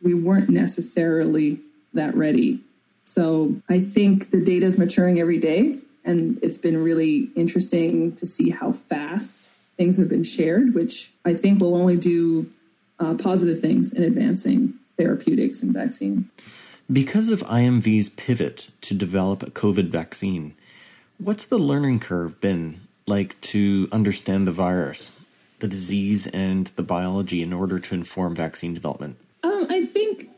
we 0.02 0.14
weren't 0.14 0.50
necessarily 0.50 1.60
that 1.92 2.14
ready. 2.16 2.60
So 3.04 3.54
I 3.68 3.80
think 3.80 4.30
the 4.30 4.40
data 4.40 4.66
is 4.66 4.78
maturing 4.78 5.20
every 5.20 5.38
day, 5.38 5.78
and 6.04 6.38
it's 6.42 6.58
been 6.58 6.82
really 6.82 7.30
interesting 7.37 8.14
to 8.16 8.26
see 8.26 8.50
how 8.50 8.72
fast 8.72 9.48
things 9.76 9.96
have 9.96 10.08
been 10.08 10.24
shared, 10.24 10.74
which 10.74 11.12
I 11.24 11.34
think 11.34 11.60
will 11.60 11.74
only 11.74 11.96
do 11.96 12.50
uh, 12.98 13.14
positive 13.14 13.60
things 13.60 13.92
in 13.92 14.02
advancing 14.02 14.74
therapeutics 14.96 15.62
and 15.62 15.72
vaccines. 15.72 16.30
Because 16.92 17.28
of 17.28 17.40
IMV's 17.40 18.10
pivot 18.10 18.68
to 18.82 18.94
develop 18.94 19.42
a 19.42 19.50
COVID 19.50 19.88
vaccine, 19.88 20.54
what's 21.18 21.46
the 21.46 21.59
learning 21.59 22.00
curve 22.00 22.40
been 22.40 22.81
like 23.07 23.40
to 23.40 23.88
understand 23.92 24.46
the 24.46 24.53
virus, 24.53 25.11
the 25.61 25.68
disease, 25.68 26.27
and 26.29 26.70
the 26.77 26.83
biology 26.83 27.42
in 27.42 27.53
order 27.53 27.79
to 27.79 27.94
inform 27.94 28.35
vaccine 28.35 28.74
development? 28.74 29.16
Um, 29.42 29.66
I 29.68 29.85
think 29.85 30.31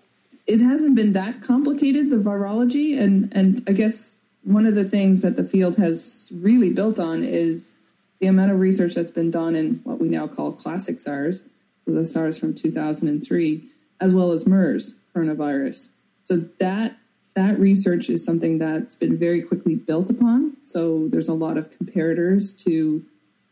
it 0.46 0.60
hasn't 0.60 0.94
been 0.94 1.12
that 1.14 1.42
complicated, 1.42 2.10
the 2.10 2.16
virology, 2.16 2.98
and 3.00 3.32
and 3.32 3.62
I 3.68 3.72
guess 3.72 4.18
one 4.44 4.66
of 4.66 4.74
the 4.74 4.84
things 4.84 5.22
that 5.22 5.36
the 5.36 5.44
field 5.44 5.76
has 5.76 6.30
really 6.34 6.70
built 6.70 6.98
on 6.98 7.24
is 7.24 7.72
the 8.20 8.28
amount 8.28 8.52
of 8.52 8.60
research 8.60 8.94
that's 8.94 9.10
been 9.10 9.30
done 9.30 9.54
in 9.56 9.80
what 9.84 10.00
we 10.00 10.08
now 10.08 10.26
call 10.26 10.52
classic 10.52 10.98
SARS 10.98 11.42
so 11.86 11.92
the 11.92 12.04
SARS 12.04 12.36
from 12.36 12.52
2003, 12.52 13.64
as 14.00 14.12
well 14.12 14.32
as 14.32 14.46
MERS 14.46 14.94
coronavirus. 15.14 15.90
So 16.24 16.38
that 16.58 16.96
that 17.36 17.60
research 17.60 18.08
is 18.08 18.24
something 18.24 18.58
that's 18.58 18.94
been 18.94 19.16
very 19.16 19.42
quickly 19.42 19.74
built 19.74 20.08
upon. 20.08 20.56
So 20.62 21.06
there's 21.08 21.28
a 21.28 21.34
lot 21.34 21.58
of 21.58 21.70
comparators 21.70 22.56
to 22.64 23.04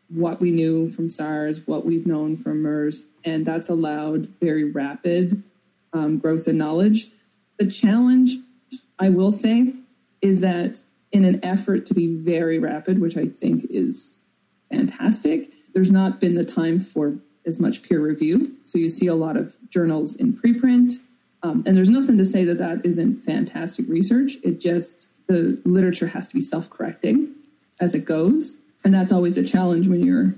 what 0.08 0.40
we 0.40 0.50
knew 0.50 0.90
from 0.90 1.08
SARS, 1.08 1.66
what 1.66 1.84
we've 1.84 2.06
known 2.06 2.36
from 2.36 2.62
MERS, 2.62 3.04
and 3.24 3.44
that's 3.44 3.68
allowed 3.68 4.28
very 4.40 4.64
rapid 4.64 5.42
um, 5.92 6.18
growth 6.18 6.48
in 6.48 6.56
knowledge. 6.56 7.10
The 7.58 7.70
challenge, 7.70 8.38
I 8.98 9.10
will 9.10 9.30
say, 9.30 9.74
is 10.22 10.40
that 10.40 10.82
in 11.12 11.26
an 11.26 11.44
effort 11.44 11.84
to 11.86 11.94
be 11.94 12.16
very 12.16 12.58
rapid, 12.58 13.00
which 13.00 13.18
I 13.18 13.26
think 13.26 13.66
is 13.68 14.18
fantastic, 14.70 15.52
there's 15.74 15.90
not 15.90 16.20
been 16.20 16.34
the 16.34 16.44
time 16.44 16.80
for 16.80 17.16
as 17.46 17.60
much 17.60 17.82
peer 17.82 18.00
review. 18.00 18.56
So 18.62 18.78
you 18.78 18.88
see 18.88 19.08
a 19.08 19.14
lot 19.14 19.36
of 19.36 19.54
journals 19.68 20.16
in 20.16 20.32
preprint. 20.32 20.94
Um, 21.44 21.62
and 21.66 21.76
there's 21.76 21.90
nothing 21.90 22.16
to 22.16 22.24
say 22.24 22.44
that 22.44 22.56
that 22.58 22.84
isn't 22.84 23.22
fantastic 23.22 23.86
research. 23.86 24.38
It 24.42 24.60
just, 24.60 25.08
the 25.26 25.60
literature 25.66 26.06
has 26.06 26.26
to 26.28 26.34
be 26.34 26.40
self 26.40 26.70
correcting 26.70 27.34
as 27.80 27.94
it 27.94 28.06
goes. 28.06 28.56
And 28.82 28.92
that's 28.92 29.12
always 29.12 29.36
a 29.36 29.44
challenge 29.44 29.86
when 29.86 30.02
you're 30.02 30.34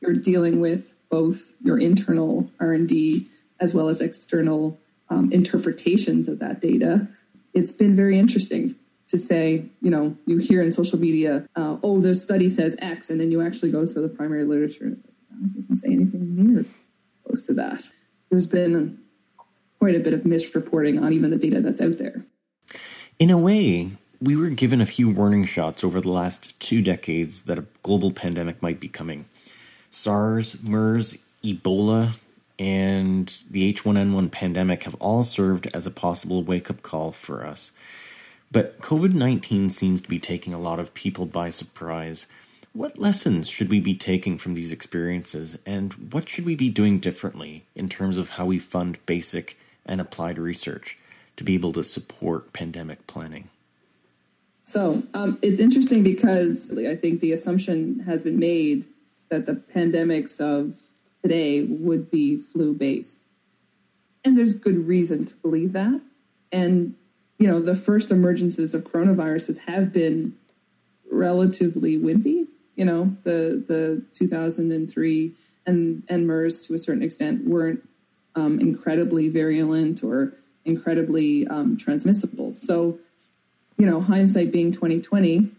you're 0.00 0.14
dealing 0.14 0.60
with 0.60 0.94
both 1.10 1.52
your 1.60 1.78
internal 1.78 2.48
R&D 2.60 3.26
as 3.60 3.74
well 3.74 3.88
as 3.88 4.00
external 4.00 4.78
um, 5.10 5.30
interpretations 5.32 6.28
of 6.28 6.38
that 6.38 6.60
data. 6.60 7.08
It's 7.52 7.72
been 7.72 7.96
very 7.96 8.16
interesting 8.16 8.76
to 9.08 9.18
say, 9.18 9.64
you 9.80 9.90
know, 9.90 10.16
you 10.26 10.38
hear 10.38 10.62
in 10.62 10.70
social 10.70 11.00
media, 11.00 11.48
uh, 11.56 11.78
oh, 11.82 12.00
the 12.00 12.14
study 12.14 12.48
says 12.48 12.76
X, 12.78 13.10
and 13.10 13.20
then 13.20 13.32
you 13.32 13.44
actually 13.44 13.72
go 13.72 13.84
to 13.84 14.00
the 14.00 14.08
primary 14.08 14.44
literature 14.44 14.84
and 14.84 14.92
it's 14.92 15.02
like, 15.04 15.14
it 15.42 15.54
doesn't 15.54 15.76
say 15.78 15.88
anything 15.88 16.36
near 16.36 16.64
close 17.26 17.42
to 17.42 17.54
that. 17.54 17.82
There's 18.30 18.46
been 18.46 19.00
quite 19.78 19.96
a 19.96 20.00
bit 20.00 20.14
of 20.14 20.22
misreporting 20.22 21.00
on 21.00 21.12
even 21.12 21.30
the 21.30 21.36
data 21.36 21.60
that's 21.60 21.80
out 21.80 21.98
there. 21.98 22.24
In 23.18 23.30
a 23.30 23.38
way, 23.38 23.90
we 24.20 24.36
were 24.36 24.50
given 24.50 24.80
a 24.80 24.86
few 24.86 25.08
warning 25.08 25.44
shots 25.44 25.84
over 25.84 26.00
the 26.00 26.10
last 26.10 26.58
two 26.60 26.82
decades 26.82 27.42
that 27.42 27.58
a 27.58 27.66
global 27.82 28.12
pandemic 28.12 28.60
might 28.62 28.80
be 28.80 28.88
coming. 28.88 29.24
SARS, 29.90 30.56
MERS, 30.62 31.16
Ebola, 31.44 32.12
and 32.58 33.32
the 33.50 33.72
H1N1 33.72 34.30
pandemic 34.32 34.82
have 34.82 34.96
all 34.96 35.22
served 35.22 35.68
as 35.72 35.86
a 35.86 35.90
possible 35.90 36.42
wake 36.42 36.68
up 36.70 36.82
call 36.82 37.12
for 37.12 37.46
us. 37.46 37.70
But 38.50 38.80
COVID 38.80 39.12
19 39.14 39.70
seems 39.70 40.00
to 40.00 40.08
be 40.08 40.18
taking 40.18 40.52
a 40.52 40.60
lot 40.60 40.80
of 40.80 40.94
people 40.94 41.26
by 41.26 41.50
surprise. 41.50 42.26
What 42.72 42.98
lessons 42.98 43.48
should 43.48 43.70
we 43.70 43.78
be 43.78 43.94
taking 43.94 44.38
from 44.38 44.54
these 44.54 44.72
experiences, 44.72 45.58
and 45.64 45.92
what 46.12 46.28
should 46.28 46.44
we 46.44 46.56
be 46.56 46.70
doing 46.70 46.98
differently 46.98 47.64
in 47.74 47.88
terms 47.88 48.18
of 48.18 48.30
how 48.30 48.46
we 48.46 48.58
fund 48.58 48.98
basic 49.06 49.56
and 49.88 50.00
applied 50.00 50.38
research 50.38 50.96
to 51.36 51.44
be 51.44 51.54
able 51.54 51.72
to 51.72 51.84
support 51.84 52.52
pandemic 52.52 53.06
planning? 53.06 53.48
So 54.64 55.02
um, 55.14 55.38
it's 55.40 55.60
interesting 55.60 56.02
because 56.02 56.70
I 56.70 56.94
think 56.94 57.20
the 57.20 57.32
assumption 57.32 58.00
has 58.00 58.22
been 58.22 58.38
made 58.38 58.86
that 59.30 59.46
the 59.46 59.54
pandemics 59.54 60.40
of 60.40 60.74
today 61.22 61.62
would 61.62 62.10
be 62.10 62.36
flu 62.36 62.74
based. 62.74 63.24
And 64.24 64.36
there's 64.36 64.52
good 64.52 64.86
reason 64.86 65.24
to 65.26 65.34
believe 65.36 65.72
that. 65.72 66.00
And, 66.52 66.94
you 67.38 67.46
know, 67.46 67.60
the 67.60 67.74
first 67.74 68.10
emergences 68.10 68.74
of 68.74 68.84
coronaviruses 68.84 69.58
have 69.60 69.92
been 69.92 70.36
relatively 71.10 71.96
wimpy 71.96 72.46
you 72.78 72.84
know 72.84 73.14
the 73.24 73.62
the 73.66 74.02
2003 74.12 75.34
and 75.66 76.02
and 76.08 76.26
MERS 76.26 76.60
to 76.60 76.74
a 76.74 76.78
certain 76.78 77.02
extent 77.02 77.44
weren't 77.44 77.86
um, 78.34 78.60
incredibly 78.60 79.28
virulent 79.28 80.02
or 80.02 80.34
incredibly 80.64 81.46
um, 81.48 81.76
transmissible. 81.76 82.52
So, 82.52 82.98
you 83.76 83.86
know, 83.86 84.00
hindsight 84.00 84.52
being 84.52 84.72
2020, 84.72 85.50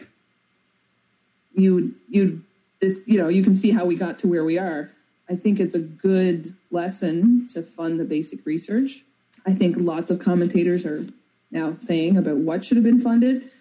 you 1.54 1.94
you 2.08 2.42
this 2.80 3.08
you 3.08 3.18
know 3.18 3.28
you 3.28 3.44
can 3.44 3.54
see 3.54 3.72
how 3.72 3.86
we 3.86 3.96
got 3.96 4.20
to 4.20 4.28
where 4.28 4.46
we 4.46 4.58
are. 4.58 4.92
I 5.30 5.36
think 5.36 5.60
it's 5.60 5.76
a 5.76 5.80
good 5.80 6.48
lesson 6.72 7.46
to 7.54 7.62
fund 7.62 8.00
the 8.00 8.06
basic 8.06 8.46
research. 8.46 9.04
I 9.46 9.54
think 9.54 9.78
lots 9.78 10.12
of 10.12 10.20
commentators 10.20 10.86
are 10.86 11.06
now 11.52 11.74
saying 11.74 12.18
about 12.18 12.38
what 12.38 12.64
should 12.64 12.78
have 12.78 12.84
been 12.84 13.02
funded. 13.02 13.52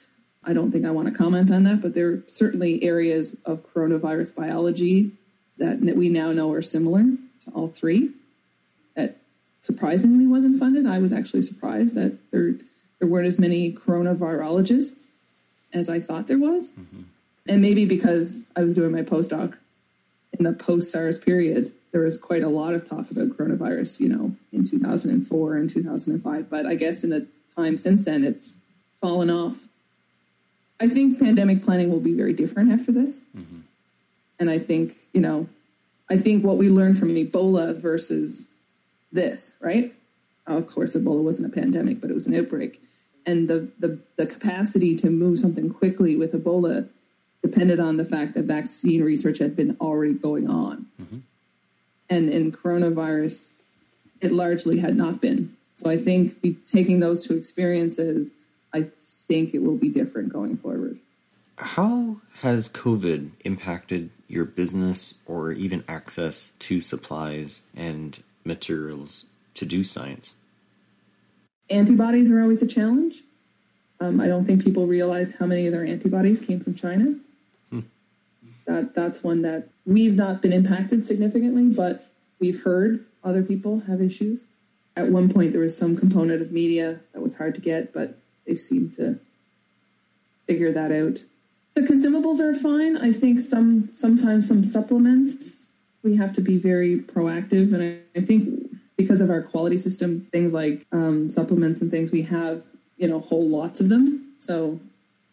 I 0.44 0.52
don't 0.52 0.70
think 0.70 0.86
I 0.86 0.90
want 0.90 1.08
to 1.08 1.14
comment 1.14 1.50
on 1.50 1.64
that, 1.64 1.82
but 1.82 1.94
there 1.94 2.08
are 2.08 2.24
certainly 2.26 2.82
areas 2.82 3.36
of 3.44 3.66
coronavirus 3.72 4.34
biology 4.34 5.12
that 5.58 5.80
we 5.96 6.08
now 6.08 6.32
know 6.32 6.52
are 6.52 6.62
similar 6.62 7.02
to 7.02 7.50
all 7.52 7.68
three 7.68 8.12
surprisingly 9.60 10.26
wasn't 10.26 10.58
funded. 10.58 10.86
I 10.86 10.98
was 10.98 11.12
actually 11.12 11.42
surprised 11.42 11.94
that 11.94 12.16
there 12.30 12.54
there 12.98 13.08
weren't 13.08 13.26
as 13.26 13.38
many 13.38 13.72
coronavirologists 13.72 15.08
as 15.72 15.88
I 15.88 16.00
thought 16.00 16.26
there 16.26 16.38
was. 16.38 16.72
Mm-hmm. 16.72 17.02
And 17.48 17.62
maybe 17.62 17.84
because 17.84 18.50
I 18.56 18.62
was 18.62 18.74
doing 18.74 18.92
my 18.92 19.02
postdoc 19.02 19.56
in 20.38 20.44
the 20.44 20.52
post 20.52 20.90
SARS 20.90 21.18
period, 21.18 21.72
there 21.92 22.02
was 22.02 22.18
quite 22.18 22.42
a 22.42 22.48
lot 22.48 22.74
of 22.74 22.84
talk 22.84 23.10
about 23.10 23.28
coronavirus, 23.28 24.00
you 24.00 24.08
know, 24.08 24.32
in 24.52 24.64
2004 24.64 25.56
and 25.56 25.70
2005. 25.70 26.50
But 26.50 26.66
I 26.66 26.74
guess 26.74 27.04
in 27.04 27.10
the 27.10 27.26
time 27.56 27.76
since 27.76 28.04
then, 28.04 28.24
it's 28.24 28.58
fallen 29.00 29.30
off. 29.30 29.56
I 30.80 30.88
think 30.88 31.18
pandemic 31.18 31.64
planning 31.64 31.90
will 31.90 32.00
be 32.00 32.12
very 32.12 32.32
different 32.32 32.72
after 32.72 32.92
this. 32.92 33.20
Mm-hmm. 33.36 33.60
And 34.40 34.50
I 34.50 34.58
think, 34.58 34.96
you 35.12 35.20
know, 35.20 35.48
I 36.10 36.18
think 36.18 36.44
what 36.44 36.58
we 36.58 36.68
learned 36.68 36.98
from 36.98 37.08
Ebola 37.08 37.80
versus 37.80 38.46
this, 39.12 39.54
right? 39.60 39.94
Of 40.46 40.66
course, 40.66 40.94
Ebola 40.94 41.22
wasn't 41.22 41.46
a 41.46 41.50
pandemic, 41.50 42.00
but 42.00 42.10
it 42.10 42.14
was 42.14 42.26
an 42.26 42.34
outbreak. 42.34 42.82
And 43.26 43.48
the, 43.48 43.68
the, 43.78 43.98
the 44.16 44.26
capacity 44.26 44.96
to 44.96 45.10
move 45.10 45.38
something 45.38 45.70
quickly 45.70 46.16
with 46.16 46.32
Ebola 46.32 46.88
depended 47.42 47.80
on 47.80 47.96
the 47.96 48.04
fact 48.04 48.34
that 48.34 48.44
vaccine 48.44 49.02
research 49.02 49.38
had 49.38 49.54
been 49.54 49.76
already 49.80 50.14
going 50.14 50.48
on. 50.48 50.86
Mm-hmm. 51.00 51.18
And 52.10 52.30
in 52.30 52.52
coronavirus, 52.52 53.50
it 54.20 54.32
largely 54.32 54.78
had 54.78 54.96
not 54.96 55.20
been. 55.20 55.54
So 55.74 55.90
I 55.90 55.96
think 55.96 56.64
taking 56.64 57.00
those 57.00 57.26
two 57.26 57.36
experiences, 57.36 58.30
I 58.72 58.88
think 59.28 59.54
it 59.54 59.62
will 59.62 59.76
be 59.76 59.90
different 59.90 60.32
going 60.32 60.56
forward. 60.56 60.98
How 61.56 62.16
has 62.40 62.68
COVID 62.70 63.30
impacted 63.44 64.10
your 64.28 64.44
business 64.44 65.14
or 65.26 65.52
even 65.52 65.84
access 65.88 66.50
to 66.60 66.80
supplies 66.80 67.62
and 67.76 68.18
materials 68.48 69.26
to 69.54 69.64
do 69.64 69.84
science? 69.84 70.34
Antibodies 71.70 72.30
are 72.32 72.40
always 72.40 72.62
a 72.62 72.66
challenge. 72.66 73.22
Um, 74.00 74.20
I 74.20 74.26
don't 74.26 74.44
think 74.44 74.64
people 74.64 74.86
realize 74.86 75.32
how 75.38 75.46
many 75.46 75.66
of 75.66 75.72
their 75.72 75.84
antibodies 75.84 76.40
came 76.40 76.60
from 76.60 76.74
China. 76.74 77.14
Hmm. 77.70 77.80
That 78.66 78.94
that's 78.94 79.22
one 79.22 79.42
that 79.42 79.68
we've 79.86 80.14
not 80.14 80.42
been 80.42 80.52
impacted 80.52 81.04
significantly, 81.04 81.64
but 81.64 82.06
we've 82.40 82.62
heard 82.62 83.04
other 83.22 83.42
people 83.42 83.80
have 83.80 84.00
issues. 84.00 84.44
At 84.96 85.08
one 85.08 85.28
point, 85.28 85.52
there 85.52 85.60
was 85.60 85.76
some 85.76 85.96
component 85.96 86.42
of 86.42 86.50
media 86.50 87.00
that 87.12 87.20
was 87.20 87.36
hard 87.36 87.54
to 87.56 87.60
get, 87.60 87.92
but 87.92 88.18
they 88.46 88.56
seem 88.56 88.90
to 88.90 89.18
figure 90.46 90.72
that 90.72 90.90
out. 90.90 91.22
The 91.74 91.82
consumables 91.82 92.40
are 92.40 92.54
fine. 92.54 92.96
I 92.96 93.12
think 93.12 93.40
some 93.40 93.90
sometimes 93.92 94.48
some 94.48 94.64
supplements 94.64 95.57
we 96.08 96.16
have 96.16 96.32
to 96.32 96.40
be 96.40 96.56
very 96.56 96.98
proactive, 96.98 97.74
and 97.74 97.82
I, 97.82 98.18
I 98.18 98.24
think 98.24 98.70
because 98.96 99.20
of 99.20 99.30
our 99.30 99.42
quality 99.42 99.76
system, 99.76 100.26
things 100.32 100.52
like 100.52 100.86
um, 100.90 101.28
supplements 101.28 101.80
and 101.80 101.90
things, 101.90 102.10
we 102.10 102.22
have 102.22 102.64
you 102.96 103.06
know 103.06 103.20
whole 103.20 103.48
lots 103.48 103.80
of 103.80 103.90
them. 103.90 104.32
So 104.38 104.80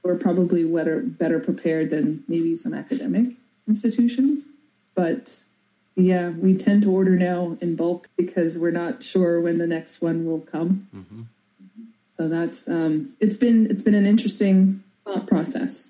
we're 0.04 0.18
probably 0.18 0.66
better 0.66 1.00
better 1.02 1.40
prepared 1.40 1.90
than 1.90 2.24
maybe 2.28 2.56
some 2.56 2.74
academic 2.74 3.28
institutions. 3.68 4.46
But 4.96 5.42
yeah, 5.96 6.30
we 6.30 6.56
tend 6.56 6.84
to 6.84 6.92
order 6.92 7.16
now 7.16 7.58
in 7.62 7.76
bulk 7.78 8.10
because 8.18 8.60
we're 8.60 8.72
not 8.72 9.04
sure 9.04 9.40
when 9.40 9.58
the 9.58 9.68
next 9.68 10.02
one 10.02 10.26
will 10.26 10.42
come. 10.42 10.88
Mm-hmm. 10.94 11.22
So 12.12 12.28
that's 12.28 12.68
um, 12.68 13.14
it's 13.22 13.38
been 13.38 13.72
it's 13.72 13.82
been 13.82 13.96
an 13.96 14.06
interesting 14.06 14.84
thought 15.06 15.26
process 15.26 15.88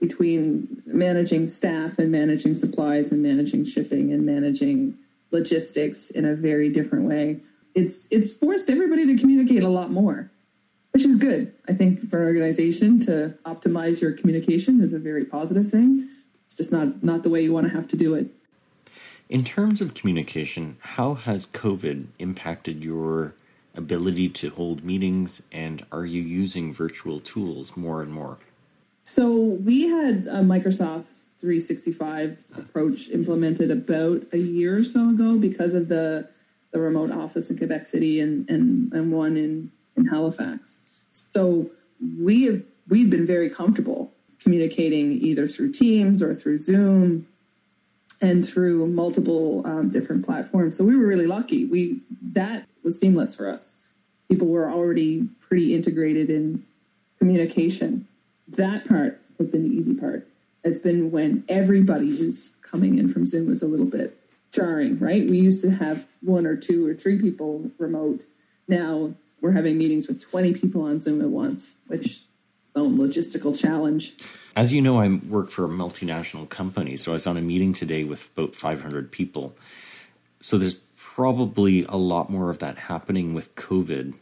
between 0.00 0.82
managing 0.86 1.46
staff 1.46 1.98
and 1.98 2.10
managing 2.10 2.54
supplies 2.54 3.12
and 3.12 3.22
managing 3.22 3.64
shipping 3.64 4.12
and 4.12 4.24
managing 4.24 4.96
logistics 5.30 6.10
in 6.10 6.24
a 6.24 6.34
very 6.34 6.70
different 6.70 7.04
way. 7.04 7.38
It's 7.74 8.08
it's 8.10 8.32
forced 8.32 8.68
everybody 8.70 9.06
to 9.06 9.16
communicate 9.16 9.62
a 9.62 9.68
lot 9.68 9.92
more, 9.92 10.30
which 10.92 11.04
is 11.04 11.16
good. 11.16 11.54
I 11.68 11.74
think 11.74 12.08
for 12.10 12.20
an 12.20 12.26
organization 12.26 12.98
to 13.00 13.34
optimize 13.44 14.00
your 14.00 14.12
communication 14.12 14.80
is 14.80 14.92
a 14.92 14.98
very 14.98 15.24
positive 15.24 15.70
thing. 15.70 16.08
It's 16.44 16.54
just 16.54 16.72
not 16.72 17.04
not 17.04 17.22
the 17.22 17.30
way 17.30 17.42
you 17.42 17.52
want 17.52 17.68
to 17.68 17.72
have 17.72 17.86
to 17.88 17.96
do 17.96 18.14
it. 18.14 18.26
In 19.28 19.44
terms 19.44 19.80
of 19.80 19.94
communication, 19.94 20.76
how 20.80 21.14
has 21.14 21.46
COVID 21.46 22.06
impacted 22.18 22.82
your 22.82 23.34
ability 23.76 24.28
to 24.28 24.50
hold 24.50 24.82
meetings 24.82 25.40
and 25.52 25.86
are 25.92 26.04
you 26.04 26.20
using 26.20 26.74
virtual 26.74 27.20
tools 27.20 27.70
more 27.76 28.02
and 28.02 28.12
more? 28.12 28.38
So 29.12 29.28
we 29.28 29.88
had 29.88 30.28
a 30.28 30.40
Microsoft 30.40 31.06
365 31.40 32.44
approach 32.56 33.08
implemented 33.08 33.72
about 33.72 34.22
a 34.32 34.38
year 34.38 34.76
or 34.78 34.84
so 34.84 35.10
ago 35.10 35.36
because 35.36 35.74
of 35.74 35.88
the 35.88 36.28
the 36.70 36.78
remote 36.78 37.10
office 37.10 37.50
in 37.50 37.58
Quebec 37.58 37.86
City 37.86 38.20
and 38.20 38.48
and, 38.48 38.92
and 38.92 39.10
one 39.10 39.36
in, 39.36 39.72
in 39.96 40.06
Halifax. 40.06 40.78
So 41.10 41.68
we 42.20 42.44
have 42.44 42.62
we've 42.88 43.10
been 43.10 43.26
very 43.26 43.50
comfortable 43.50 44.12
communicating 44.38 45.10
either 45.10 45.48
through 45.48 45.72
Teams 45.72 46.22
or 46.22 46.32
through 46.32 46.58
Zoom 46.58 47.26
and 48.20 48.46
through 48.46 48.86
multiple 48.86 49.66
um, 49.66 49.90
different 49.90 50.24
platforms. 50.24 50.76
So 50.76 50.84
we 50.84 50.94
were 50.94 51.06
really 51.06 51.26
lucky. 51.26 51.64
We 51.64 52.00
that 52.34 52.64
was 52.84 53.00
seamless 53.00 53.34
for 53.34 53.50
us. 53.50 53.72
People 54.28 54.46
were 54.46 54.70
already 54.70 55.28
pretty 55.40 55.74
integrated 55.74 56.30
in 56.30 56.64
communication 57.18 58.06
that 58.56 58.88
part 58.88 59.20
has 59.38 59.48
been 59.48 59.68
the 59.68 59.74
easy 59.74 59.94
part. 59.94 60.28
It's 60.64 60.80
been 60.80 61.10
when 61.10 61.44
everybody 61.48 62.08
is 62.08 62.50
coming 62.62 62.98
in 62.98 63.12
from 63.12 63.26
Zoom 63.26 63.50
is 63.50 63.62
a 63.62 63.66
little 63.66 63.86
bit 63.86 64.18
jarring, 64.52 64.98
right? 64.98 65.28
We 65.28 65.38
used 65.38 65.62
to 65.62 65.70
have 65.70 66.06
one 66.22 66.46
or 66.46 66.56
two 66.56 66.86
or 66.86 66.94
three 66.94 67.20
people 67.20 67.70
remote. 67.78 68.26
Now 68.68 69.14
we're 69.40 69.52
having 69.52 69.78
meetings 69.78 70.08
with 70.08 70.20
20 70.20 70.54
people 70.54 70.82
on 70.82 71.00
Zoom 71.00 71.20
at 71.20 71.28
once, 71.28 71.70
which 71.86 72.22
own 72.76 72.98
logistical 72.98 73.58
challenge. 73.58 74.14
As 74.56 74.72
you 74.72 74.82
know, 74.82 74.98
I 74.98 75.08
work 75.08 75.50
for 75.50 75.64
a 75.64 75.68
multinational 75.68 76.48
company, 76.48 76.96
so 76.96 77.12
I 77.12 77.14
was 77.14 77.26
on 77.26 77.36
a 77.36 77.40
meeting 77.40 77.72
today 77.72 78.04
with 78.04 78.28
about 78.36 78.54
500 78.54 79.10
people. 79.10 79.56
So 80.40 80.58
there's 80.58 80.76
probably 80.96 81.84
a 81.84 81.96
lot 81.96 82.30
more 82.30 82.50
of 82.50 82.58
that 82.60 82.78
happening 82.78 83.34
with 83.34 83.54
COVID. 83.54 84.14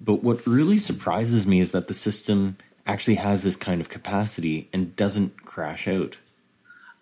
But 0.00 0.22
what 0.22 0.46
really 0.46 0.78
surprises 0.78 1.46
me 1.46 1.60
is 1.60 1.70
that 1.70 1.88
the 1.88 1.94
system 1.94 2.56
actually 2.86 3.16
has 3.16 3.42
this 3.42 3.56
kind 3.56 3.80
of 3.80 3.88
capacity 3.88 4.68
and 4.72 4.94
doesn't 4.96 5.44
crash 5.44 5.88
out. 5.88 6.16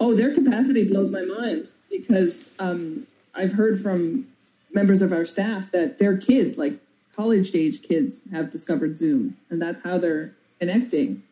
Oh, 0.01 0.14
their 0.14 0.35
capacity 0.35 0.88
blows 0.88 1.11
my 1.11 1.23
mind 1.23 1.73
because 1.90 2.49
um, 2.59 3.07
I've 3.35 3.53
heard 3.53 3.81
from 3.83 4.27
members 4.73 5.03
of 5.03 5.12
our 5.12 5.25
staff 5.25 5.70
that 5.73 5.99
their 5.99 6.16
kids, 6.16 6.59
like 6.59 6.75
college 7.14 7.55
age 7.55 7.83
kids, 7.83 8.23
have 8.33 8.51
discovered 8.51 8.97
Zoom, 8.97 9.37
and 9.51 9.62
that's 9.62 9.83
how 9.83 9.99
they're 9.99 10.35
connecting. 10.59 11.23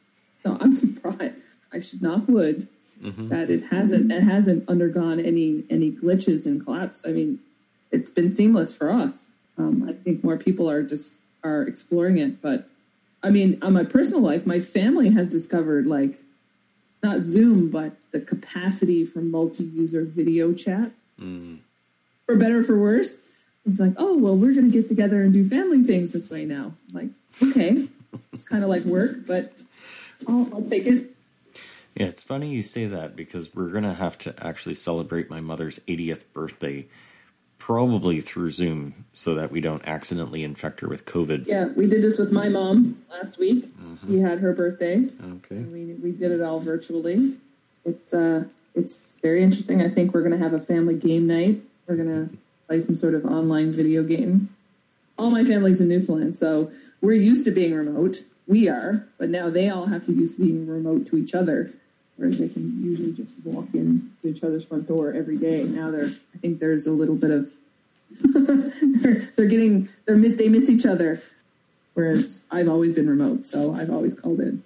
So 0.41 0.57
I'm 0.61 0.73
surprised. 0.85 1.39
I 1.73 1.81
should 1.81 2.03
not 2.03 2.29
would 2.29 2.69
mm-hmm. 3.03 3.29
that 3.29 3.51
it 3.51 3.65
hasn't 3.65 4.13
it 4.13 4.23
hasn't 4.23 4.69
undergone 4.69 5.19
any 5.21 5.65
any 5.71 5.91
glitches 5.91 6.47
and 6.47 6.65
collapse. 6.65 7.03
I 7.07 7.11
mean, 7.11 7.41
it's 7.91 8.11
been 8.11 8.31
seamless 8.31 8.73
for 8.73 8.91
us. 8.91 9.31
Um, 9.59 9.87
I 9.89 9.93
think 9.93 10.23
more 10.23 10.37
people 10.37 10.71
are 10.71 10.83
just 10.83 11.15
are 11.43 11.63
exploring 11.63 12.19
it, 12.19 12.41
but 12.41 12.69
I 13.23 13.31
mean, 13.31 13.59
on 13.63 13.73
my 13.73 13.85
personal 13.85 14.21
life, 14.21 14.47
my 14.47 14.61
family 14.61 15.11
has 15.11 15.29
discovered 15.29 15.87
like 15.87 16.19
not 17.03 17.25
Zoom, 17.25 17.71
but 17.71 17.93
the 18.13 18.21
capacity 18.21 19.05
for 19.05 19.21
multi-user 19.21 20.05
video 20.05 20.53
chat. 20.53 20.91
Mm. 21.21 21.59
For 22.27 22.37
better 22.37 22.61
or 22.61 22.63
for 22.63 22.79
worse, 22.79 23.23
it's 23.67 23.81
like, 23.81 23.95
oh 23.97 24.17
well, 24.17 24.37
we're 24.37 24.55
going 24.55 24.71
to 24.71 24.73
get 24.73 24.89
together 24.89 25.23
and 25.23 25.33
do 25.33 25.47
family 25.47 25.83
things 25.83 26.13
this 26.13 26.31
way 26.31 26.45
now. 26.45 26.73
I'm 26.89 26.95
like, 26.95 27.51
okay, 27.51 27.89
it's 28.33 28.43
kind 28.43 28.63
of 28.65 28.71
like 28.71 28.85
work, 28.85 29.27
but 29.27 29.53
I'll, 30.29 30.49
I'll 30.53 30.63
take 30.63 30.87
it. 30.87 31.11
Yeah, 31.95 32.07
it's 32.07 32.23
funny 32.23 32.49
you 32.49 32.63
say 32.63 32.87
that 32.87 33.17
because 33.17 33.55
we're 33.55 33.69
going 33.69 33.85
to 33.85 33.95
have 33.95 34.17
to 34.19 34.35
actually 34.45 34.77
celebrate 34.77 35.29
my 35.29 35.41
mother's 35.41 35.79
80th 35.89 36.23
birthday 36.33 36.87
probably 37.63 38.21
through 38.21 38.51
Zoom 38.51 38.93
so 39.13 39.37
that 39.37 39.53
we 39.53 39.61
don't 39.61 39.87
accidentally 39.87 40.43
infect 40.43 40.81
her 40.81 40.89
with 40.89 41.07
COVID. 41.07 41.47
Yeah, 41.47 41.69
we 41.77 41.87
did 41.87 42.03
this 42.03 42.19
with 42.19 42.33
my 42.33 42.49
mom 42.49 43.01
last 43.09 43.39
week. 43.39 43.67
Mm-hmm. 43.77 44.09
She 44.09 44.19
had 44.19 44.41
her 44.41 44.53
birthday. 44.53 45.05
Okay. 45.35 45.61
We, 45.61 45.95
we 45.95 46.11
did 46.11 46.33
it 46.33 46.41
all 46.41 46.59
virtually. 46.59 47.37
It's 47.85 48.13
uh 48.13 48.45
it's 48.75 49.15
very 49.23 49.45
interesting. 49.45 49.81
I 49.81 49.89
think 49.89 50.13
we're 50.13 50.23
going 50.23 50.33
to 50.33 50.43
have 50.43 50.55
a 50.55 50.59
family 50.59 50.95
game 50.95 51.29
night. 51.29 51.63
We're 51.87 51.95
going 51.95 52.09
to 52.29 52.37
play 52.67 52.81
some 52.81 52.97
sort 52.97 53.15
of 53.15 53.25
online 53.27 53.73
video 53.73 54.03
game. 54.03 54.49
All 55.17 55.31
my 55.31 55.45
family's 55.45 55.81
in 55.81 55.87
Newfoundland, 55.87 56.35
so 56.35 56.69
we're 57.01 57.13
used 57.13 57.45
to 57.45 57.53
being 57.53 57.75
remote. 57.75 58.25
We 58.49 58.69
are, 58.69 59.07
but 59.19 59.29
now 59.29 59.51
they 59.51 59.69
all 59.69 59.87
have 59.87 60.05
to 60.07 60.13
use 60.13 60.35
being 60.35 60.67
remote 60.67 61.07
to 61.09 61.17
each 61.17 61.33
other. 61.33 61.71
Whereas 62.17 62.39
they 62.39 62.49
can 62.49 62.83
usually 62.83 63.13
just 63.13 63.33
walk 63.45 63.69
in 63.75 64.11
to 64.23 64.29
each 64.29 64.43
other's 64.43 64.65
front 64.65 64.87
door 64.87 65.13
every 65.13 65.37
day. 65.37 65.65
Now 65.65 65.91
they're, 65.91 66.07
I 66.07 66.39
think 66.41 66.61
there's 66.61 66.87
a 66.87 66.93
little 66.93 67.17
bit 67.17 67.31
of, 67.31 67.51
they're, 69.03 69.29
they're 69.37 69.47
getting, 69.47 69.89
they're 70.07 70.17
miss, 70.17 70.35
they 70.35 70.49
miss 70.49 70.69
each 70.69 70.87
other. 70.87 71.23
Whereas 71.95 72.47
I've 72.51 72.69
always 72.69 72.93
been 72.93 73.09
remote, 73.09 73.45
so 73.45 73.75
I've 73.75 73.91
always 73.91 74.15
called 74.15 74.41
in. 74.41 74.63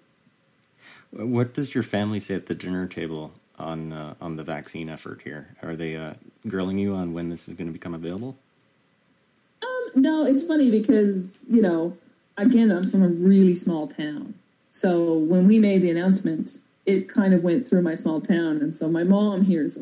What 1.10 1.54
does 1.54 1.74
your 1.74 1.82
family 1.82 2.20
say 2.20 2.34
at 2.34 2.46
the 2.46 2.54
dinner 2.54 2.86
table 2.86 3.32
on 3.58 3.92
uh, 3.92 4.14
on 4.20 4.36
the 4.36 4.44
vaccine 4.44 4.88
effort 4.88 5.20
here? 5.22 5.48
Are 5.62 5.74
they 5.74 5.96
uh, 5.96 6.14
grilling 6.46 6.78
you 6.78 6.94
on 6.94 7.14
when 7.14 7.28
this 7.28 7.48
is 7.48 7.54
going 7.54 7.66
to 7.66 7.72
become 7.72 7.94
available? 7.94 8.36
Um, 9.62 10.02
no, 10.02 10.24
it's 10.24 10.42
funny 10.42 10.70
because 10.70 11.36
you 11.48 11.62
know, 11.62 11.96
again, 12.36 12.70
I'm 12.70 12.88
from 12.90 13.02
a 13.02 13.08
really 13.08 13.54
small 13.54 13.88
town, 13.88 14.34
so 14.70 15.18
when 15.18 15.48
we 15.48 15.58
made 15.58 15.82
the 15.82 15.90
announcement, 15.90 16.58
it 16.86 17.08
kind 17.08 17.34
of 17.34 17.42
went 17.42 17.66
through 17.66 17.82
my 17.82 17.96
small 17.96 18.20
town, 18.20 18.58
and 18.58 18.72
so 18.72 18.88
my 18.88 19.02
mom 19.02 19.42
hears 19.42 19.76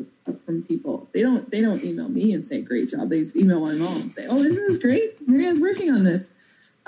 from 0.45 0.63
people. 0.63 1.07
They 1.13 1.21
don't 1.21 1.49
they 1.51 1.61
don't 1.61 1.83
email 1.83 2.09
me 2.09 2.33
and 2.33 2.43
say 2.43 2.61
great 2.61 2.89
job. 2.89 3.09
They 3.09 3.27
email 3.35 3.59
my 3.59 3.75
mom 3.75 4.01
and 4.01 4.13
say, 4.13 4.25
oh, 4.27 4.37
isn't 4.37 4.67
this 4.67 4.79
great? 4.79 5.15
Marianne's 5.27 5.61
working 5.61 5.91
on 5.91 6.03
this. 6.03 6.31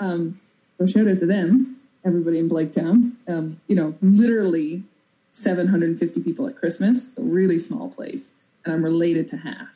Um, 0.00 0.40
so 0.76 0.86
shout 0.86 1.08
out 1.08 1.20
to 1.20 1.26
them, 1.26 1.76
everybody 2.04 2.40
in 2.40 2.48
Blaketown. 2.48 3.12
Um, 3.28 3.60
you 3.68 3.76
know, 3.76 3.94
literally 4.02 4.82
750 5.30 6.20
people 6.22 6.48
at 6.48 6.56
Christmas, 6.56 7.14
so 7.14 7.22
really 7.22 7.58
small 7.58 7.88
place, 7.88 8.34
and 8.64 8.74
I'm 8.74 8.84
related 8.84 9.28
to 9.28 9.36
half. 9.36 9.68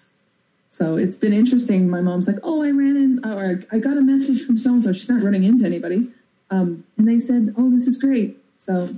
So 0.69 0.97
it's 0.97 1.17
been 1.17 1.33
interesting. 1.33 1.89
My 1.89 2.01
mom's 2.01 2.27
like, 2.27 2.39
"Oh, 2.43 2.63
I 2.63 2.71
ran 2.71 2.97
in, 2.97 3.25
or 3.25 3.61
I 3.71 3.79
got 3.79 3.97
a 3.97 4.03
message 4.03 4.45
from 4.45 4.59
so 4.59 4.71
and 4.71 4.83
so. 4.83 4.93
She's 4.93 5.09
not 5.09 5.23
running 5.23 5.45
into 5.45 5.65
anybody." 5.65 6.11
Um, 6.51 6.85
and 6.99 7.07
they 7.07 7.21
said, 7.21 7.55
"Oh, 7.57 7.71
this 7.71 7.87
is 7.87 7.97
great." 7.97 8.39
So 8.57 8.95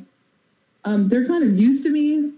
um, 0.84 1.08
they're 1.08 1.26
kind 1.26 1.42
of 1.42 1.58
used 1.58 1.82
to 1.84 1.90
me 1.90 2.32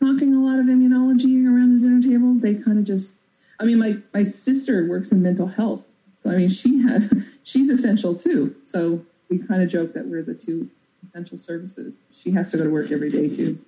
talking 0.00 0.34
a 0.34 0.40
lot 0.40 0.58
of 0.58 0.66
immunology 0.66 1.46
around 1.46 1.78
the 1.78 1.86
dinner 1.86 2.02
table. 2.02 2.34
They 2.34 2.54
kind 2.54 2.78
of 2.78 2.84
just, 2.84 3.14
I 3.58 3.64
mean, 3.64 3.78
my 3.78 3.94
my 4.14 4.22
sister 4.22 4.86
works 4.86 5.12
in 5.12 5.22
mental 5.22 5.46
health, 5.46 5.86
so 6.18 6.30
I 6.30 6.36
mean, 6.36 6.48
she 6.48 6.82
has 6.82 7.12
she's 7.42 7.70
essential 7.70 8.14
too. 8.14 8.54
So 8.64 9.04
we 9.28 9.38
kind 9.38 9.62
of 9.62 9.68
joke 9.68 9.92
that 9.94 10.06
we're 10.06 10.22
the 10.22 10.34
two 10.34 10.70
essential 11.06 11.38
services. 11.38 11.96
She 12.12 12.30
has 12.32 12.48
to 12.50 12.56
go 12.56 12.64
to 12.64 12.70
work 12.70 12.90
every 12.90 13.10
day 13.10 13.28
too. 13.28 13.58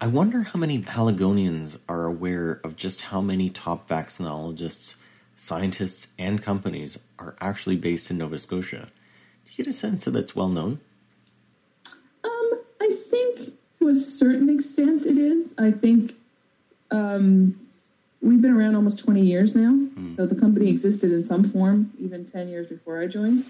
I 0.00 0.06
wonder 0.08 0.42
how 0.42 0.58
many 0.58 0.82
Haligonians 0.82 1.78
are 1.88 2.04
aware 2.04 2.60
of 2.64 2.76
just 2.76 3.00
how 3.00 3.20
many 3.20 3.48
top 3.48 3.88
vaccinologists, 3.88 4.94
scientists, 5.36 6.08
and 6.18 6.42
companies 6.42 6.98
are 7.18 7.36
actually 7.40 7.76
based 7.76 8.10
in 8.10 8.18
Nova 8.18 8.38
Scotia. 8.38 8.88
Do 9.44 9.50
you 9.52 9.64
get 9.64 9.70
a 9.70 9.76
sense 9.76 10.04
that 10.04 10.16
it's 10.16 10.34
well 10.34 10.48
known? 10.48 10.80
I 13.14 13.34
think 13.34 13.54
to 13.78 13.88
a 13.88 13.94
certain 13.94 14.50
extent 14.50 15.06
it 15.06 15.16
is. 15.16 15.54
I 15.56 15.70
think 15.70 16.14
um, 16.90 17.58
we've 18.20 18.42
been 18.42 18.52
around 18.52 18.74
almost 18.74 18.98
20 18.98 19.20
years 19.20 19.54
now. 19.54 19.70
Mm. 19.70 20.16
So 20.16 20.26
the 20.26 20.34
company 20.34 20.68
existed 20.68 21.12
in 21.12 21.22
some 21.22 21.44
form 21.50 21.92
even 21.98 22.24
10 22.24 22.48
years 22.48 22.66
before 22.68 23.00
I 23.00 23.06
joined. 23.06 23.44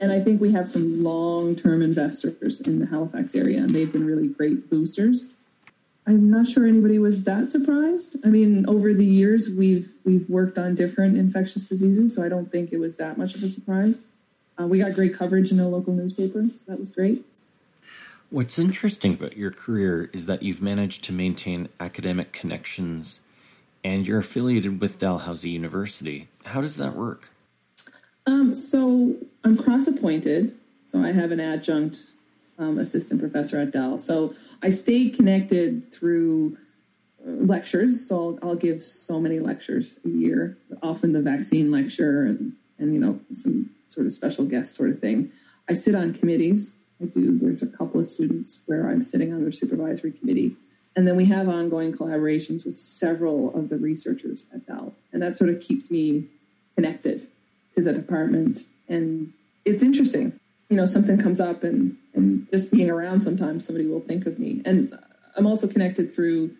And 0.00 0.10
I 0.10 0.20
think 0.20 0.40
we 0.40 0.50
have 0.52 0.66
some 0.66 1.04
long 1.04 1.54
term 1.54 1.82
investors 1.82 2.62
in 2.62 2.78
the 2.78 2.86
Halifax 2.86 3.34
area, 3.34 3.58
and 3.58 3.68
they've 3.68 3.92
been 3.92 4.06
really 4.06 4.28
great 4.28 4.70
boosters. 4.70 5.28
I'm 6.06 6.30
not 6.30 6.46
sure 6.48 6.66
anybody 6.66 6.98
was 6.98 7.24
that 7.24 7.52
surprised. 7.52 8.16
I 8.24 8.28
mean, 8.28 8.64
over 8.66 8.94
the 8.94 9.04
years 9.04 9.50
we've 9.50 9.92
we've 10.04 10.26
worked 10.30 10.56
on 10.56 10.74
different 10.74 11.18
infectious 11.18 11.68
diseases, 11.68 12.14
so 12.14 12.24
I 12.24 12.30
don't 12.30 12.50
think 12.50 12.72
it 12.72 12.78
was 12.78 12.96
that 12.96 13.18
much 13.18 13.34
of 13.34 13.42
a 13.42 13.48
surprise. 13.48 14.00
Uh, 14.58 14.66
we 14.66 14.78
got 14.78 14.94
great 14.94 15.14
coverage 15.14 15.52
in 15.52 15.60
a 15.60 15.68
local 15.68 15.92
newspaper, 15.92 16.46
so 16.48 16.64
that 16.66 16.78
was 16.78 16.88
great. 16.88 17.22
What's 18.30 18.60
interesting 18.60 19.14
about 19.14 19.36
your 19.36 19.50
career 19.50 20.08
is 20.12 20.26
that 20.26 20.40
you've 20.40 20.62
managed 20.62 21.02
to 21.04 21.12
maintain 21.12 21.68
academic 21.80 22.32
connections 22.32 23.18
and 23.82 24.06
you're 24.06 24.20
affiliated 24.20 24.80
with 24.80 25.00
Dalhousie 25.00 25.50
University. 25.50 26.28
How 26.44 26.60
does 26.60 26.76
that 26.76 26.94
work? 26.94 27.28
Um, 28.26 28.54
so 28.54 29.16
I'm 29.42 29.56
cross 29.56 29.88
appointed, 29.88 30.56
so 30.84 31.02
I 31.02 31.10
have 31.10 31.32
an 31.32 31.40
adjunct 31.40 32.12
um, 32.60 32.78
assistant 32.78 33.18
professor 33.18 33.58
at 33.58 33.72
Dal. 33.72 33.98
So 33.98 34.32
I 34.62 34.70
stay 34.70 35.10
connected 35.10 35.92
through 35.92 36.56
uh, 37.26 37.30
lectures. 37.30 38.06
So 38.06 38.38
I'll, 38.42 38.50
I'll, 38.50 38.56
give 38.56 38.80
so 38.80 39.18
many 39.18 39.40
lectures 39.40 39.98
a 40.04 40.08
year, 40.08 40.56
often 40.84 41.12
the 41.12 41.22
vaccine 41.22 41.72
lecture 41.72 42.26
and, 42.26 42.52
and, 42.78 42.94
you 42.94 43.00
know, 43.00 43.18
some 43.32 43.70
sort 43.86 44.06
of 44.06 44.12
special 44.12 44.44
guest 44.44 44.76
sort 44.76 44.90
of 44.90 45.00
thing. 45.00 45.32
I 45.68 45.72
sit 45.72 45.96
on 45.96 46.12
committees. 46.12 46.74
I 47.02 47.06
do, 47.06 47.38
there's 47.38 47.62
a 47.62 47.66
couple 47.66 48.00
of 48.00 48.10
students 48.10 48.60
where 48.66 48.88
I'm 48.88 49.02
sitting 49.02 49.32
on 49.32 49.42
their 49.42 49.52
supervisory 49.52 50.12
committee. 50.12 50.56
And 50.96 51.06
then 51.06 51.16
we 51.16 51.24
have 51.26 51.48
ongoing 51.48 51.92
collaborations 51.92 52.64
with 52.66 52.76
several 52.76 53.54
of 53.54 53.68
the 53.68 53.76
researchers 53.76 54.46
at 54.54 54.66
Dal. 54.66 54.92
And 55.12 55.22
that 55.22 55.36
sort 55.36 55.50
of 55.50 55.60
keeps 55.60 55.90
me 55.90 56.24
connected 56.74 57.28
to 57.74 57.82
the 57.82 57.92
department. 57.92 58.64
And 58.88 59.32
it's 59.64 59.82
interesting. 59.82 60.38
You 60.68 60.76
know, 60.76 60.86
something 60.86 61.18
comes 61.18 61.40
up 61.40 61.64
and, 61.64 61.96
and 62.14 62.46
just 62.50 62.70
being 62.70 62.90
around 62.90 63.20
sometimes 63.20 63.66
somebody 63.66 63.86
will 63.86 64.00
think 64.00 64.26
of 64.26 64.38
me. 64.38 64.62
And 64.64 64.98
I'm 65.36 65.46
also 65.46 65.66
connected 65.66 66.14
through 66.14 66.54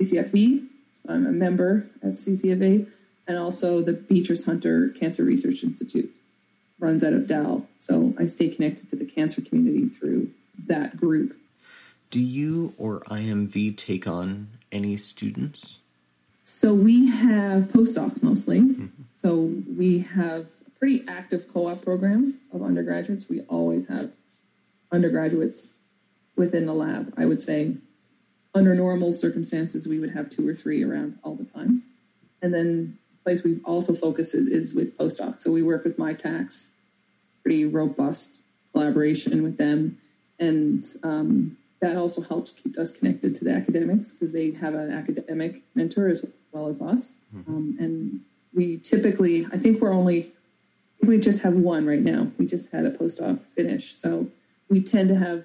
CCFE. 0.00 0.66
I'm 1.08 1.26
a 1.26 1.32
member 1.32 1.86
at 2.02 2.10
CCFE 2.10 2.86
and 3.26 3.38
also 3.38 3.82
the 3.82 3.92
Beatrice 3.92 4.44
Hunter 4.44 4.90
Cancer 4.90 5.24
Research 5.24 5.62
Institute 5.62 6.12
runs 6.82 7.04
out 7.04 7.12
of 7.12 7.26
Dal. 7.26 7.66
So 7.76 8.12
I 8.18 8.26
stay 8.26 8.48
connected 8.48 8.88
to 8.88 8.96
the 8.96 9.04
cancer 9.04 9.40
community 9.40 9.88
through 9.88 10.30
that 10.66 10.96
group. 10.96 11.36
Do 12.10 12.20
you 12.20 12.74
or 12.76 13.00
IMV 13.10 13.78
take 13.78 14.06
on 14.06 14.48
any 14.72 14.96
students? 14.96 15.78
So 16.42 16.74
we 16.74 17.08
have 17.08 17.64
postdocs 17.64 18.22
mostly. 18.22 18.60
Mm-hmm. 18.60 18.86
So 19.14 19.52
we 19.78 20.00
have 20.00 20.46
a 20.66 20.70
pretty 20.78 21.04
active 21.08 21.46
co-op 21.48 21.82
program 21.82 22.40
of 22.52 22.62
undergraduates. 22.62 23.28
We 23.28 23.42
always 23.42 23.86
have 23.86 24.10
undergraduates 24.90 25.74
within 26.36 26.66
the 26.66 26.74
lab. 26.74 27.14
I 27.16 27.24
would 27.26 27.40
say 27.40 27.76
under 28.54 28.74
normal 28.74 29.12
circumstances, 29.12 29.86
we 29.86 30.00
would 30.00 30.10
have 30.10 30.28
two 30.28 30.46
or 30.46 30.54
three 30.54 30.82
around 30.82 31.18
all 31.22 31.36
the 31.36 31.44
time. 31.44 31.84
And 32.42 32.52
then 32.52 32.98
the 33.12 33.18
place 33.22 33.44
we've 33.44 33.64
also 33.64 33.94
focused 33.94 34.34
is 34.34 34.74
with 34.74 34.98
postdocs. 34.98 35.42
So 35.42 35.52
we 35.52 35.62
work 35.62 35.84
with 35.84 35.96
Mitacs, 35.96 36.66
pretty 37.42 37.64
robust 37.64 38.42
collaboration 38.72 39.42
with 39.42 39.56
them. 39.56 39.98
And 40.38 40.86
um, 41.02 41.56
that 41.80 41.96
also 41.96 42.22
helps 42.22 42.52
keep 42.52 42.78
us 42.78 42.92
connected 42.92 43.34
to 43.36 43.44
the 43.44 43.52
academics 43.52 44.12
because 44.12 44.32
they 44.32 44.52
have 44.52 44.74
an 44.74 44.92
academic 44.92 45.62
mentor 45.74 46.08
as 46.08 46.24
well 46.52 46.68
as 46.68 46.80
us. 46.80 47.14
Mm-hmm. 47.34 47.54
Um, 47.54 47.76
and 47.78 48.20
we 48.54 48.78
typically, 48.78 49.46
I 49.52 49.58
think 49.58 49.80
we're 49.80 49.92
only, 49.92 50.32
we 51.02 51.18
just 51.18 51.40
have 51.40 51.54
one 51.54 51.86
right 51.86 52.00
now. 52.02 52.30
We 52.38 52.46
just 52.46 52.70
had 52.70 52.84
a 52.84 52.90
postdoc 52.90 53.40
finish. 53.54 53.94
So 53.94 54.26
we 54.68 54.80
tend 54.80 55.08
to 55.08 55.16
have 55.16 55.44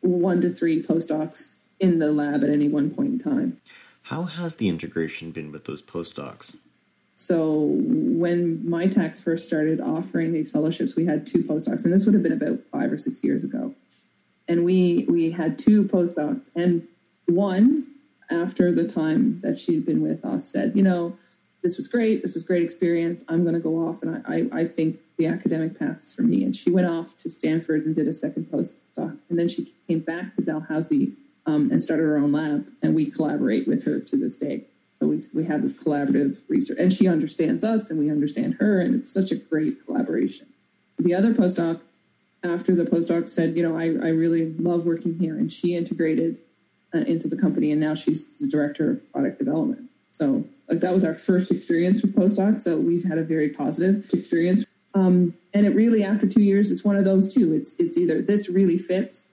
one 0.00 0.40
to 0.40 0.50
three 0.50 0.82
postdocs 0.82 1.54
in 1.80 1.98
the 1.98 2.10
lab 2.10 2.42
at 2.42 2.50
any 2.50 2.68
one 2.68 2.90
point 2.90 3.08
in 3.08 3.18
time. 3.18 3.60
How 4.02 4.24
has 4.24 4.56
the 4.56 4.68
integration 4.68 5.30
been 5.30 5.52
with 5.52 5.64
those 5.64 5.82
postdocs? 5.82 6.56
So 7.18 7.74
when 7.82 8.58
Mitacs 8.58 9.20
first 9.20 9.44
started 9.44 9.80
offering 9.80 10.32
these 10.32 10.52
fellowships, 10.52 10.94
we 10.94 11.04
had 11.04 11.26
two 11.26 11.42
postdocs, 11.42 11.84
and 11.84 11.92
this 11.92 12.04
would 12.04 12.14
have 12.14 12.22
been 12.22 12.30
about 12.30 12.60
five 12.70 12.92
or 12.92 12.96
six 12.96 13.24
years 13.24 13.42
ago. 13.42 13.74
And 14.46 14.64
we 14.64 15.04
we 15.08 15.32
had 15.32 15.58
two 15.58 15.82
postdocs 15.82 16.48
and 16.54 16.86
one 17.26 17.88
after 18.30 18.72
the 18.72 18.86
time 18.86 19.40
that 19.42 19.58
she'd 19.58 19.84
been 19.84 20.00
with 20.00 20.24
us 20.24 20.48
said 20.48 20.76
you 20.76 20.82
know 20.84 21.16
this 21.64 21.76
was 21.76 21.88
great. 21.88 22.22
This 22.22 22.34
was 22.34 22.44
great 22.44 22.62
experience. 22.62 23.24
I'm 23.28 23.42
going 23.42 23.56
to 23.56 23.60
go 23.60 23.88
off 23.88 24.00
and 24.02 24.22
I, 24.24 24.34
I, 24.56 24.60
I 24.60 24.68
think 24.68 25.00
the 25.16 25.26
academic 25.26 25.76
path 25.76 25.98
is 25.98 26.12
for 26.12 26.22
me. 26.22 26.44
And 26.44 26.54
she 26.54 26.70
went 26.70 26.86
off 26.86 27.16
to 27.16 27.28
stanford 27.28 27.84
and 27.84 27.96
did 27.96 28.06
a 28.06 28.12
second 28.12 28.44
postdoc 28.44 29.18
and 29.28 29.36
then 29.36 29.48
she 29.48 29.74
came 29.88 29.98
back 29.98 30.36
to 30.36 30.42
dalhousie 30.42 31.14
um, 31.46 31.72
and 31.72 31.82
started 31.82 32.04
her 32.04 32.16
own 32.16 32.30
lab 32.30 32.64
and 32.80 32.94
we 32.94 33.10
collaborate 33.10 33.66
with 33.66 33.84
her 33.86 33.98
to 33.98 34.16
this 34.16 34.36
day 34.36 34.66
so 34.98 35.06
we, 35.06 35.20
we 35.32 35.44
have 35.44 35.62
this 35.62 35.74
collaborative 35.74 36.38
research 36.48 36.78
and 36.78 36.92
she 36.92 37.06
understands 37.06 37.62
us 37.62 37.90
and 37.90 37.98
we 37.98 38.10
understand 38.10 38.54
her 38.54 38.80
and 38.80 38.94
it's 38.94 39.12
such 39.12 39.30
a 39.30 39.36
great 39.36 39.84
collaboration 39.86 40.46
the 40.98 41.14
other 41.14 41.32
postdoc 41.32 41.80
after 42.44 42.74
the 42.74 42.84
postdoc 42.84 43.28
said, 43.28 43.56
you 43.56 43.62
know, 43.62 43.76
I, 43.76 43.84
I 43.84 44.10
really 44.10 44.54
love 44.58 44.86
working 44.86 45.18
here. 45.18 45.36
And 45.36 45.50
she 45.50 45.74
integrated 45.74 46.38
uh, 46.94 46.98
into 46.98 47.28
the 47.28 47.36
company 47.36 47.72
and 47.72 47.80
now 47.80 47.94
she's 47.94 48.38
the 48.38 48.46
director 48.46 48.90
of 48.90 49.12
product 49.12 49.38
development. 49.38 49.90
So 50.12 50.44
like 50.68 50.80
that 50.80 50.92
was 50.92 51.04
our 51.04 51.14
first 51.14 51.50
experience 51.50 52.02
with 52.02 52.14
postdoc. 52.14 52.62
So 52.62 52.76
we've 52.76 53.04
had 53.04 53.18
a 53.18 53.24
very 53.24 53.50
positive 53.50 54.08
experience. 54.12 54.64
Um, 54.94 55.34
and 55.54 55.66
it 55.66 55.74
really, 55.74 56.04
after 56.04 56.26
two 56.26 56.42
years, 56.42 56.70
it's 56.70 56.84
one 56.84 56.96
of 56.96 57.04
those 57.04 57.32
two. 57.32 57.52
It's, 57.52 57.74
it's 57.78 57.96
either 57.96 58.22
this 58.22 58.48
really 58.48 58.78
fits 58.78 59.26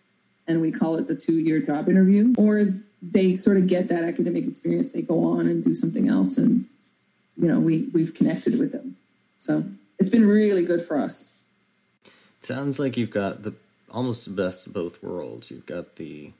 and 0.47 0.61
we 0.61 0.71
call 0.71 0.95
it 0.95 1.07
the 1.07 1.15
two 1.15 1.39
year 1.39 1.59
job 1.59 1.89
interview, 1.89 2.33
or 2.37 2.67
they 3.11 3.35
sort 3.35 3.57
of 3.57 3.67
get 3.67 3.87
that 3.89 4.03
academic 4.03 4.45
experience. 4.45 4.91
They 4.91 5.01
go 5.01 5.23
on 5.25 5.47
and 5.47 5.63
do 5.63 5.73
something 5.73 6.09
else. 6.09 6.37
And, 6.37 6.65
you 7.37 7.47
know, 7.47 7.59
we, 7.59 7.89
we've 7.93 8.13
connected 8.13 8.57
with 8.59 8.71
them. 8.71 8.95
So 9.37 9.63
it's 9.99 10.09
been 10.09 10.27
really 10.27 10.65
good 10.65 10.85
for 10.85 10.99
us. 10.99 11.29
Sounds 12.43 12.79
like 12.79 12.97
you've 12.97 13.11
got 13.11 13.43
the 13.43 13.53
almost 13.91 14.25
the 14.25 14.31
best 14.31 14.67
of 14.67 14.73
both 14.73 15.01
worlds. 15.01 15.49
You've 15.49 15.65
got 15.65 15.95
the 15.95 16.31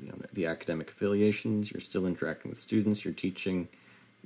you 0.00 0.08
know, 0.08 0.14
the 0.32 0.46
academic 0.46 0.90
affiliations. 0.90 1.70
You're 1.72 1.80
still 1.80 2.06
interacting 2.06 2.50
with 2.50 2.60
students. 2.60 3.04
You're 3.04 3.14
teaching. 3.14 3.68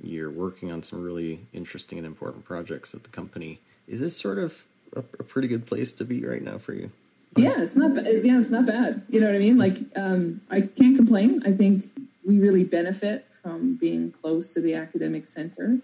You're 0.01 0.31
working 0.31 0.71
on 0.71 0.83
some 0.83 1.03
really 1.03 1.39
interesting 1.53 1.97
and 1.97 2.07
important 2.07 2.45
projects 2.45 2.93
at 2.93 3.03
the 3.03 3.09
company. 3.09 3.59
Is 3.87 3.99
this 3.99 4.15
sort 4.15 4.37
of 4.37 4.53
a, 4.95 4.99
a 4.99 5.23
pretty 5.23 5.47
good 5.47 5.65
place 5.65 5.91
to 5.93 6.05
be 6.05 6.23
right 6.25 6.41
now 6.41 6.57
for 6.57 6.73
you? 6.73 6.91
Yeah, 7.35 7.61
it's 7.61 7.75
not. 7.75 7.95
Yeah, 7.95 8.39
it's 8.39 8.49
not 8.49 8.65
bad. 8.65 9.03
You 9.09 9.19
know 9.19 9.27
what 9.27 9.35
I 9.35 9.39
mean? 9.39 9.57
Like, 9.57 9.77
um, 9.95 10.41
I 10.49 10.61
can't 10.61 10.95
complain. 10.95 11.43
I 11.45 11.51
think 11.51 11.89
we 12.25 12.39
really 12.39 12.63
benefit 12.63 13.25
from 13.41 13.75
being 13.75 14.11
close 14.11 14.49
to 14.53 14.61
the 14.61 14.75
academic 14.75 15.25
center, 15.25 15.77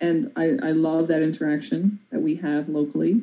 and 0.00 0.32
I, 0.36 0.56
I 0.62 0.72
love 0.72 1.08
that 1.08 1.22
interaction 1.22 2.00
that 2.10 2.20
we 2.20 2.36
have 2.36 2.68
locally. 2.68 3.22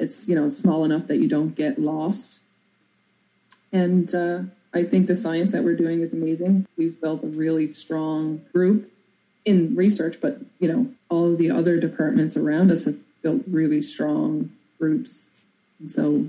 It's 0.00 0.26
you 0.28 0.34
know 0.34 0.48
small 0.48 0.84
enough 0.84 1.06
that 1.08 1.18
you 1.18 1.28
don't 1.28 1.54
get 1.54 1.78
lost, 1.78 2.40
and 3.72 4.12
uh, 4.14 4.40
I 4.72 4.84
think 4.84 5.06
the 5.06 5.14
science 5.14 5.52
that 5.52 5.62
we're 5.62 5.76
doing 5.76 6.00
is 6.00 6.12
amazing. 6.12 6.66
We've 6.76 6.98
built 7.00 7.22
a 7.22 7.28
really 7.28 7.72
strong 7.72 8.44
group 8.52 8.90
in 9.44 9.76
research, 9.76 10.16
but 10.20 10.38
you 10.58 10.68
know 10.68 10.88
all 11.10 11.32
of 11.32 11.38
the 11.38 11.50
other 11.50 11.78
departments 11.78 12.36
around 12.36 12.72
us 12.72 12.86
have 12.86 12.96
built 13.22 13.42
really 13.46 13.82
strong 13.82 14.50
groups, 14.78 15.26
and 15.78 15.90
so 15.90 16.26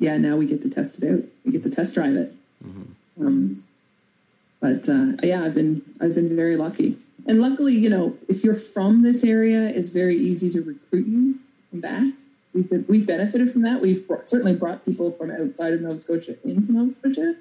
yeah, 0.00 0.16
now 0.16 0.36
we 0.36 0.46
get 0.46 0.62
to 0.62 0.70
test 0.70 1.00
it 1.00 1.08
out. 1.08 1.22
We 1.44 1.52
get 1.52 1.62
to 1.62 1.70
test 1.70 1.94
drive 1.94 2.16
it. 2.16 2.34
Mm-hmm. 2.64 3.26
Um, 3.26 3.64
but 4.60 4.88
uh, 4.88 5.12
yeah, 5.22 5.44
I've 5.44 5.54
been 5.54 5.82
I've 6.00 6.14
been 6.14 6.34
very 6.34 6.56
lucky, 6.56 6.98
and 7.26 7.40
luckily, 7.40 7.74
you 7.74 7.90
know, 7.90 8.16
if 8.28 8.42
you're 8.42 8.54
from 8.54 9.02
this 9.02 9.22
area, 9.22 9.68
it's 9.68 9.90
very 9.90 10.16
easy 10.16 10.50
to 10.50 10.62
recruit 10.62 11.06
you 11.06 11.38
back. 11.72 12.12
We've 12.52 12.68
been, 12.68 12.84
we've 12.88 13.06
benefited 13.06 13.52
from 13.52 13.62
that. 13.62 13.80
We've 13.80 14.06
brought, 14.08 14.28
certainly 14.28 14.54
brought 14.54 14.84
people 14.84 15.12
from 15.12 15.30
outside 15.30 15.72
of 15.72 15.82
Nova 15.82 16.00
Scotia 16.02 16.34
into 16.44 16.72
Nova 16.72 16.92
Scotia. 16.94 17.36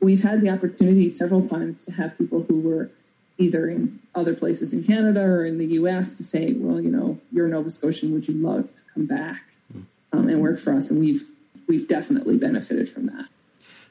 We've 0.00 0.22
had 0.22 0.40
the 0.40 0.50
opportunity 0.50 1.14
several 1.14 1.46
times 1.48 1.84
to 1.84 1.92
have 1.92 2.16
people 2.18 2.42
who 2.42 2.60
were 2.60 2.90
either 3.38 3.68
in 3.68 4.00
other 4.14 4.34
places 4.34 4.72
in 4.72 4.82
Canada 4.82 5.20
or 5.20 5.44
in 5.44 5.58
the 5.58 5.66
U.S. 5.66 6.14
to 6.14 6.24
say, 6.24 6.54
"Well, 6.54 6.80
you 6.80 6.90
know, 6.90 7.18
you're 7.30 7.46
a 7.46 7.50
Nova 7.50 7.70
Scotian. 7.70 8.12
Would 8.12 8.26
you 8.26 8.34
love 8.34 8.74
to 8.74 8.82
come 8.92 9.06
back 9.06 9.42
hmm. 9.72 9.82
um, 10.12 10.28
and 10.28 10.40
work 10.40 10.58
for 10.58 10.72
us?" 10.72 10.90
And 10.90 10.98
we've 10.98 11.22
we've 11.70 11.86
definitely 11.86 12.36
benefited 12.36 12.88
from 12.88 13.06
that. 13.06 13.26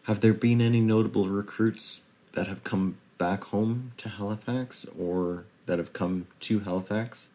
Have 0.04 0.20
there 0.20 0.34
been 0.34 0.60
any 0.60 0.82
notable 0.82 1.30
recruits 1.30 2.02
that 2.34 2.46
have 2.46 2.62
come 2.66 2.98
back 3.18 3.42
home 3.42 3.94
to 4.00 4.10
Halifax 4.10 4.86
or 5.00 5.46
that 5.66 5.80
have 5.80 5.94
come 5.94 6.28
to 6.42 6.60
Halifax? 6.60 7.30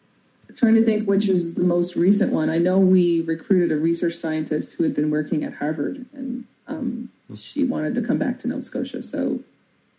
I'm 0.46 0.54
trying 0.54 0.74
to 0.74 0.84
think 0.84 1.08
which 1.08 1.30
is 1.30 1.54
the 1.54 1.62
most 1.62 1.96
recent 1.96 2.30
one. 2.30 2.50
I 2.50 2.58
know 2.58 2.78
we 2.78 3.22
recruited 3.22 3.72
a 3.72 3.80
research 3.80 4.16
scientist 4.16 4.74
who 4.74 4.84
had 4.84 4.94
been 4.94 5.10
working 5.10 5.44
at 5.44 5.54
Harvard, 5.54 6.04
and 6.12 6.44
um, 6.68 7.10
hmm. 7.26 7.34
she 7.34 7.64
wanted 7.64 7.94
to 7.94 8.02
come 8.02 8.18
back 8.18 8.38
to 8.40 8.48
Nova 8.48 8.62
Scotia, 8.62 9.02
so 9.02 9.40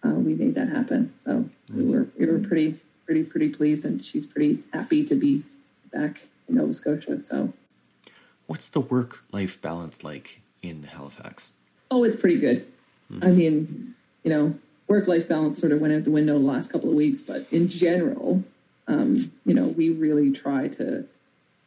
uh, 0.05 0.09
we 0.09 0.35
made 0.35 0.53
that 0.53 0.69
happen. 0.69 1.11
So 1.17 1.49
we 1.73 1.85
were 1.85 2.07
we 2.19 2.27
were 2.27 2.37
pretty 2.37 2.79
pretty 3.07 3.23
pretty 3.23 3.49
pleased, 3.49 3.83
and 3.83 4.05
she's 4.05 4.27
pretty 4.27 4.63
happy 4.73 5.03
to 5.05 5.15
be 5.15 5.43
back 5.91 6.27
in 6.47 6.57
Nova 6.57 6.73
Scotia. 6.73 7.23
So 7.23 7.51
What's 8.47 8.67
the 8.67 8.81
work 8.81 9.19
life 9.31 9.59
balance 9.61 10.03
like 10.03 10.41
in 10.61 10.83
Halifax? 10.83 11.51
Oh, 11.91 12.03
it's 12.03 12.15
pretty 12.15 12.39
good. 12.39 12.67
Mm-hmm. 13.11 13.23
I 13.23 13.27
mean, 13.27 13.95
you 14.23 14.31
know, 14.31 14.55
work 14.87 15.07
life 15.07 15.27
balance 15.27 15.59
sort 15.59 15.71
of 15.71 15.79
went 15.79 15.93
out 15.93 16.03
the 16.03 16.11
window 16.11 16.33
the 16.33 16.45
last 16.45 16.71
couple 16.71 16.89
of 16.89 16.95
weeks, 16.95 17.21
but 17.21 17.45
in 17.51 17.67
general, 17.67 18.43
um, 18.87 19.31
you 19.45 19.53
know, 19.53 19.67
we 19.67 19.89
really 19.89 20.31
try 20.31 20.67
to, 20.69 21.05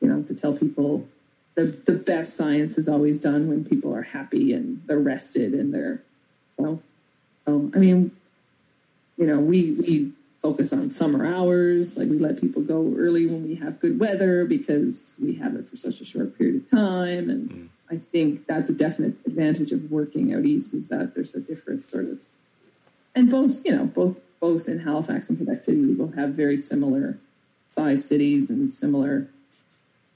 you 0.00 0.08
know, 0.08 0.22
to 0.22 0.34
tell 0.34 0.56
people 0.56 1.06
the 1.54 1.76
the 1.86 1.92
best 1.92 2.36
science 2.36 2.78
is 2.78 2.88
always 2.88 3.18
done 3.18 3.48
when 3.48 3.64
people 3.64 3.94
are 3.94 4.02
happy 4.02 4.52
and 4.52 4.80
they're 4.86 4.98
rested 4.98 5.54
and 5.54 5.74
they're, 5.74 6.00
you 6.58 6.64
know, 6.64 6.82
so 7.44 7.70
I 7.74 7.78
mean, 7.78 8.12
you 9.16 9.26
know, 9.26 9.40
we 9.40 9.72
we 9.72 10.12
focus 10.40 10.72
on 10.72 10.88
summer 10.90 11.26
hours. 11.26 11.96
Like 11.96 12.08
we 12.08 12.18
let 12.18 12.40
people 12.40 12.62
go 12.62 12.94
early 12.96 13.26
when 13.26 13.44
we 13.46 13.54
have 13.56 13.80
good 13.80 13.98
weather 13.98 14.44
because 14.44 15.16
we 15.20 15.34
have 15.34 15.54
it 15.54 15.68
for 15.68 15.76
such 15.76 16.00
a 16.00 16.04
short 16.04 16.36
period 16.38 16.56
of 16.56 16.70
time. 16.70 17.30
And 17.30 17.50
mm. 17.50 17.68
I 17.90 17.96
think 17.96 18.46
that's 18.46 18.70
a 18.70 18.74
definite 18.74 19.14
advantage 19.26 19.72
of 19.72 19.90
working 19.90 20.34
out 20.34 20.44
east 20.44 20.74
is 20.74 20.88
that 20.88 21.14
there's 21.14 21.34
a 21.34 21.40
different 21.40 21.88
sort 21.88 22.04
of, 22.04 22.20
and 23.14 23.30
both, 23.30 23.64
you 23.64 23.74
know, 23.74 23.86
both 23.86 24.16
both 24.40 24.68
in 24.68 24.78
Halifax 24.78 25.28
and 25.28 25.38
Quebec 25.38 25.64
City, 25.64 25.80
we 25.80 25.94
both 25.94 26.14
have 26.14 26.30
very 26.30 26.56
similar 26.56 27.18
size 27.66 28.04
cities 28.04 28.50
and 28.50 28.72
similar. 28.72 29.28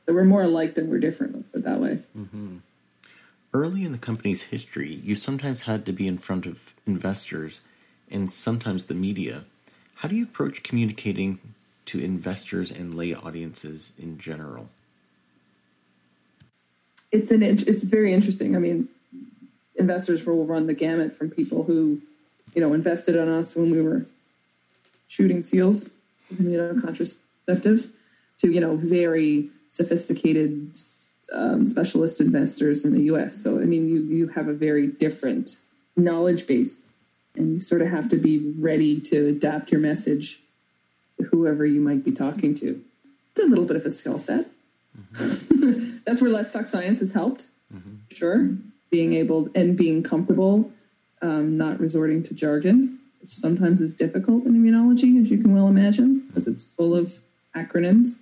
That 0.07 0.15
we're 0.15 0.25
more 0.25 0.43
alike 0.43 0.75
than 0.75 0.91
we're 0.91 0.99
different. 0.99 1.35
Let's 1.35 1.49
put 1.49 1.59
it 1.59 1.65
that 1.65 1.81
way. 1.81 1.99
Mm-hmm. 2.17 2.59
Early 3.55 3.85
in 3.85 3.93
the 3.93 3.99
company's 3.99 4.43
history, 4.43 5.01
you 5.05 5.15
sometimes 5.15 5.63
had 5.63 5.85
to 5.87 5.93
be 5.93 6.09
in 6.09 6.19
front 6.19 6.47
of 6.47 6.59
investors 6.87 7.61
and 8.11 8.31
sometimes 8.31 8.85
the 8.85 8.95
media 8.95 9.45
how 10.03 10.09
do 10.09 10.17
you 10.17 10.25
approach 10.25 10.65
communicating 10.65 11.39
to 11.87 12.01
investors 12.01 12.73
and 12.73 12.97
lay 12.97 13.15
audiences 13.15 13.93
in 14.01 14.19
general? 14.19 14.69
It's 17.13 17.31
an 17.31 17.41
it's 17.45 17.85
very 17.85 18.13
interesting. 18.13 18.57
I 18.57 18.59
mean, 18.59 18.89
investors 19.77 20.27
will 20.27 20.45
run 20.45 20.67
the 20.67 20.75
gamut 20.75 21.17
from 21.17 21.31
people 21.31 21.63
who, 21.63 22.01
you 22.53 22.61
know, 22.61 22.73
invested 22.73 23.15
in 23.15 23.29
us 23.29 23.55
when 23.55 23.71
we 23.71 23.81
were 23.81 24.05
shooting 25.07 25.41
seals, 25.41 25.89
you 26.31 26.57
know, 26.57 26.73
contraceptives, 26.73 27.91
to 28.39 28.51
you 28.51 28.61
know 28.61 28.75
very 28.75 29.51
sophisticated 29.71 30.77
um, 31.33 31.65
specialist 31.65 32.21
investors 32.21 32.85
in 32.85 32.93
the 32.93 33.03
U.S. 33.03 33.41
So 33.41 33.61
I 33.61 33.67
mean, 33.67 33.87
you 33.87 34.03
you 34.03 34.27
have 34.31 34.49
a 34.49 34.55
very 34.55 34.89
different 34.89 35.59
knowledge 35.95 36.49
base 36.49 36.83
and 37.37 37.55
you 37.55 37.61
sort 37.61 37.83
of 37.83 37.89
have 37.89 38.09
to 38.09 38.17
be 38.17 38.53
ready 38.59 39.01
to 39.01 39.29
adapt 39.29 39.73
your 39.73 39.81
message 39.81 40.41
to 41.19 41.25
whoever 41.25 41.65
you 41.65 41.81
might 41.81 42.05
be 42.05 42.13
talking 42.13 42.55
to. 42.57 42.83
It's 43.31 43.41
a 43.41 43.49
little 43.49 43.65
bit 43.65 43.77
of 43.77 43.87
a 43.87 43.91
skill 43.91 44.19
set. 44.19 44.47
Mm-hmm. 44.99 45.99
That's 46.05 46.21
where 46.21 46.31
Let's 46.31 46.53
Talk 46.53 46.67
Science 46.67 46.99
has 46.99 47.13
helped, 47.13 47.49
mm-hmm. 47.75 47.95
sure. 48.11 48.51
Being 48.91 49.15
able 49.15 49.49
and 49.55 49.77
being 49.77 50.03
comfortable, 50.03 50.71
um, 51.23 51.57
not 51.57 51.81
resorting 51.81 52.23
to 52.25 52.35
jargon, 52.35 52.99
which 53.23 53.33
sometimes 53.33 53.81
is 53.81 53.95
difficult 53.95 54.45
in 54.45 54.53
immunology, 54.53 55.23
as 55.23 55.31
you 55.31 55.39
can 55.39 55.55
well 55.55 55.69
imagine, 55.69 56.27
because 56.27 56.47
it's 56.47 56.65
full 56.65 56.95
of 56.95 57.15
acronyms. 57.57 58.19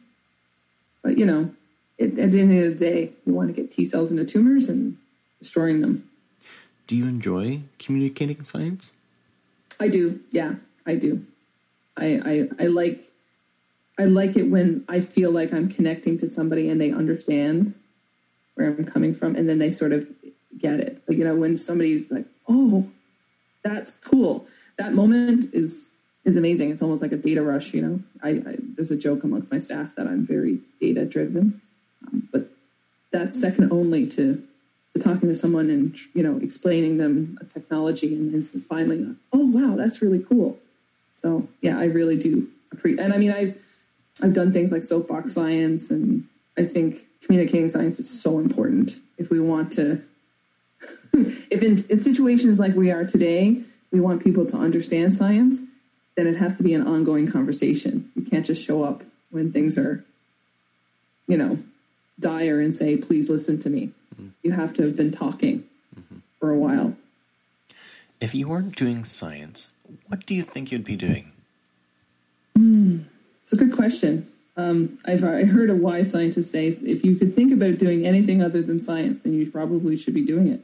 But 1.03 1.19
you 1.19 1.27
know, 1.27 1.51
it, 1.99 2.19
at 2.19 2.31
the 2.31 2.41
end 2.41 2.53
of 2.53 2.79
the 2.79 2.85
day, 2.85 3.13
you 3.27 3.35
want 3.35 3.49
to 3.49 3.53
get 3.53 3.73
T 3.73 3.85
cells 3.85 4.13
into 4.13 4.25
tumors 4.25 4.69
and 4.69 4.97
destroying 5.41 5.81
them. 5.81 6.09
Do 6.87 6.95
you 6.95 7.07
enjoy 7.07 7.63
communicating 7.79 8.45
science? 8.45 8.93
I 9.81 9.89
do. 9.89 10.21
Yeah, 10.31 10.55
I 10.87 10.95
do. 10.95 11.25
I, 11.97 12.21
I 12.25 12.65
I 12.65 12.67
like 12.67 13.11
I 13.99 14.05
like 14.05 14.37
it 14.37 14.45
when 14.45 14.85
I 14.89 15.01
feel 15.01 15.31
like 15.31 15.53
I'm 15.53 15.69
connecting 15.69 16.17
to 16.19 16.31
somebody 16.31 16.69
and 16.69 16.81
they 16.81 16.93
understand 16.93 17.75
where 18.55 18.69
I'm 18.69 18.85
coming 18.85 19.15
from, 19.15 19.37
and 19.37 19.49
then 19.49 19.59
they 19.59 19.73
sort 19.73 19.93
of 19.93 20.09
get 20.59 20.81
it. 20.81 21.03
Like 21.09 21.19
you 21.19 21.25
know, 21.25 21.35
when 21.35 21.57
somebody's 21.57 22.11
like, 22.11 22.27
"Oh, 22.47 22.87
that's 23.65 23.91
cool," 23.91 24.47
that 24.79 24.93
moment 24.93 25.47
is 25.55 25.89
is 26.25 26.37
amazing. 26.37 26.71
It's 26.71 26.83
almost 26.83 27.03
like 27.03 27.13
a 27.13 27.17
data 27.17 27.43
rush. 27.43 27.73
You 27.73 27.83
know, 27.83 28.01
I, 28.23 28.29
I 28.29 28.57
there's 28.75 28.91
a 28.91 28.97
joke 28.97 29.25
amongst 29.25 29.51
my 29.51 29.59
staff 29.59 29.95
that 29.97 30.07
I'm 30.07 30.27
very 30.27 30.59
data 30.79 31.07
driven, 31.07 31.61
um, 32.07 32.29
but 32.33 32.51
that's 33.13 33.41
second 33.41 33.73
only 33.73 34.07
to 34.09 34.43
to 34.95 35.01
talking 35.01 35.29
to 35.29 35.35
someone 35.35 35.71
and 35.71 35.97
you 36.15 36.23
know 36.23 36.39
explaining 36.43 36.97
them 36.97 37.39
a 37.41 37.45
technology 37.45 38.15
and 38.15 38.33
then 38.33 38.43
finally 38.63 39.07
oh 39.33 39.47
wow 39.47 39.77
that's 39.77 40.03
really 40.03 40.25
cool. 40.29 40.59
So 41.19 41.47
yeah 41.61 41.79
i 41.79 41.85
really 41.85 42.17
do 42.17 42.49
appreciate 42.73 43.03
and 43.03 43.13
i 43.13 43.19
mean 43.19 43.33
i've 43.33 43.57
i've 44.23 44.33
done 44.33 44.53
things 44.53 44.73
like 44.73 44.83
soapbox 44.83 45.33
science 45.33 45.91
and 45.91 46.25
i 46.57 46.65
think 46.65 47.07
communicating 47.31 47.69
science 47.69 47.99
is 47.99 48.09
so 48.09 48.39
important. 48.39 48.97
If 49.19 49.31
we 49.31 49.41
want 49.41 49.73
to 49.73 50.03
if 51.13 51.63
in, 51.63 51.85
in 51.89 51.99
situations 51.99 52.59
like 52.59 52.75
we 52.75 52.91
are 52.91 53.05
today 53.05 53.63
we 53.93 54.01
want 54.01 54.23
people 54.23 54.47
to 54.47 54.57
understand 54.57 55.15
science 55.15 55.61
then 56.17 56.27
it 56.27 56.37
has 56.37 56.55
to 56.57 56.63
be 56.63 56.75
an 56.75 56.87
ongoing 56.87 57.31
conversation. 57.31 58.11
You 58.17 58.23
can't 58.23 58.45
just 58.45 58.65
show 58.65 58.83
up 58.83 59.03
when 59.31 59.53
things 59.53 59.79
are 59.79 60.05
you 61.29 61.37
know 61.37 61.59
dire 62.19 62.61
and 62.61 62.75
say 62.75 62.97
please 62.97 63.31
listen 63.31 63.61
to 63.61 63.71
me 63.71 63.93
you 64.43 64.53
have 64.53 64.73
to 64.75 64.83
have 64.83 64.97
been 64.97 65.13
talking 65.13 65.65
mm-hmm. 65.99 66.19
for 66.39 66.51
a 66.51 66.59
while. 66.59 66.95
If 68.21 68.35
you 68.35 68.49
weren't 68.49 68.77
doing 68.77 69.05
science, 69.05 69.71
what 70.09 70.27
do 70.27 70.35
you 70.35 70.43
think 70.43 70.71
you'd 70.71 70.85
be 70.85 70.97
doing? 70.97 71.33
Mm, 72.59 73.05
it's 73.43 73.53
a 73.53 73.57
good 73.57 73.75
question. 73.75 74.31
Um, 74.57 74.99
I've 75.07 75.25
I 75.25 75.45
heard 75.45 75.71
a 75.71 75.75
wise 75.75 76.11
scientist 76.11 76.51
say 76.51 76.67
if 76.67 77.05
you 77.05 77.17
could 77.17 77.35
think 77.35 77.53
about 77.53 77.79
doing 77.79 78.05
anything 78.05 78.43
other 78.43 78.63
than 78.63 78.83
science, 78.83 79.23
then 79.23 79.33
you 79.33 79.51
probably 79.51 79.97
should 79.97 80.15
be 80.15 80.25
doing 80.25 80.49
it. 80.49 80.61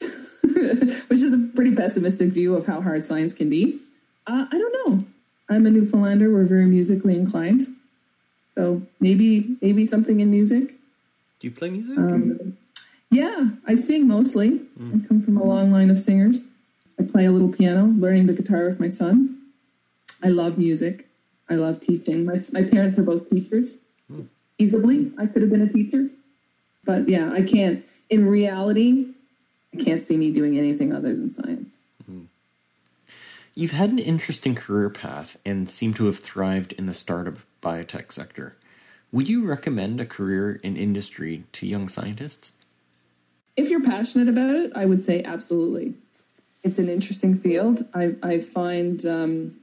Which 1.08 1.20
is 1.20 1.32
a 1.32 1.38
pretty 1.54 1.74
pessimistic 1.74 2.28
view 2.28 2.54
of 2.54 2.66
how 2.66 2.80
hard 2.80 3.02
science 3.02 3.32
can 3.32 3.50
be. 3.50 3.80
Uh, 4.26 4.46
I 4.50 4.58
don't 4.58 4.86
know. 4.86 5.04
I'm 5.48 5.66
a 5.66 5.70
Newfoundlander. 5.70 6.32
We're 6.32 6.44
very 6.44 6.66
musically 6.66 7.16
inclined, 7.16 7.66
so 8.54 8.82
maybe 9.00 9.56
maybe 9.60 9.84
something 9.84 10.20
in 10.20 10.30
music. 10.30 10.68
Do 11.40 11.48
you 11.48 11.50
play 11.50 11.70
music? 11.70 11.98
Um, 11.98 12.56
yeah, 13.14 13.48
I 13.66 13.76
sing 13.76 14.08
mostly. 14.08 14.60
Mm. 14.78 15.04
I 15.04 15.06
come 15.06 15.22
from 15.22 15.36
a 15.36 15.44
long 15.44 15.70
line 15.70 15.90
of 15.90 15.98
singers. 15.98 16.46
I 16.98 17.04
play 17.04 17.26
a 17.26 17.30
little 17.30 17.48
piano, 17.48 17.86
learning 17.96 18.26
the 18.26 18.32
guitar 18.32 18.66
with 18.66 18.80
my 18.80 18.88
son. 18.88 19.40
I 20.22 20.28
love 20.28 20.58
music. 20.58 21.08
I 21.48 21.54
love 21.54 21.80
teaching. 21.80 22.24
My, 22.24 22.40
my 22.52 22.62
parents 22.64 22.98
are 22.98 23.02
both 23.02 23.30
teachers. 23.30 23.74
Mm. 24.10 24.26
Easily, 24.58 25.12
I 25.18 25.26
could 25.26 25.42
have 25.42 25.50
been 25.50 25.62
a 25.62 25.72
teacher. 25.72 26.08
But 26.84 27.08
yeah, 27.08 27.30
I 27.32 27.42
can't. 27.42 27.84
In 28.10 28.28
reality, 28.28 29.06
I 29.72 29.82
can't 29.82 30.02
see 30.02 30.16
me 30.16 30.32
doing 30.32 30.58
anything 30.58 30.92
other 30.92 31.14
than 31.14 31.32
science. 31.32 31.78
Mm. 32.10 32.26
You've 33.54 33.70
had 33.70 33.90
an 33.90 34.00
interesting 34.00 34.56
career 34.56 34.90
path 34.90 35.36
and 35.44 35.70
seem 35.70 35.94
to 35.94 36.06
have 36.06 36.18
thrived 36.18 36.72
in 36.72 36.86
the 36.86 36.94
startup 36.94 37.36
biotech 37.62 38.12
sector. 38.12 38.56
Would 39.12 39.28
you 39.28 39.46
recommend 39.46 40.00
a 40.00 40.06
career 40.06 40.56
in 40.56 40.76
industry 40.76 41.44
to 41.52 41.66
young 41.66 41.88
scientists? 41.88 42.52
If 43.56 43.70
you're 43.70 43.82
passionate 43.82 44.28
about 44.28 44.54
it, 44.56 44.72
I 44.74 44.84
would 44.84 45.02
say 45.02 45.22
absolutely. 45.22 45.94
It's 46.62 46.78
an 46.78 46.88
interesting 46.88 47.38
field. 47.38 47.84
I, 47.94 48.14
I 48.22 48.40
find 48.40 49.04
um, 49.06 49.56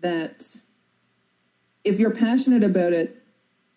that 0.00 0.56
if 1.84 1.98
you're 1.98 2.10
passionate 2.10 2.64
about 2.64 2.92
it, 2.92 3.22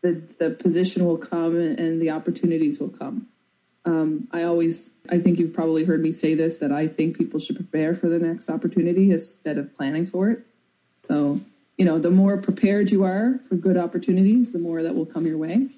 the, 0.01 0.21
the 0.39 0.51
position 0.51 1.05
will 1.05 1.17
come 1.17 1.55
and 1.55 2.01
the 2.01 2.11
opportunities 2.11 2.79
will 2.79 2.89
come. 2.89 3.27
Um, 3.85 4.27
I 4.31 4.43
always, 4.43 4.91
I 5.09 5.19
think 5.19 5.39
you've 5.39 5.53
probably 5.53 5.85
heard 5.85 6.01
me 6.01 6.11
say 6.11 6.33
this 6.33 6.57
that 6.57 6.71
I 6.71 6.87
think 6.87 7.17
people 7.17 7.39
should 7.39 7.55
prepare 7.55 7.95
for 7.95 8.09
the 8.09 8.19
next 8.19 8.49
opportunity 8.49 9.11
instead 9.11 9.57
of 9.57 9.75
planning 9.75 10.05
for 10.05 10.29
it. 10.29 10.39
So, 11.03 11.39
you 11.77 11.85
know, 11.85 11.97
the 11.99 12.11
more 12.11 12.37
prepared 12.41 12.91
you 12.91 13.03
are 13.03 13.39
for 13.47 13.55
good 13.55 13.77
opportunities, 13.77 14.51
the 14.51 14.59
more 14.59 14.83
that 14.83 14.93
will 14.93 15.05
come 15.05 15.25
your 15.25 15.37
way. 15.37 15.69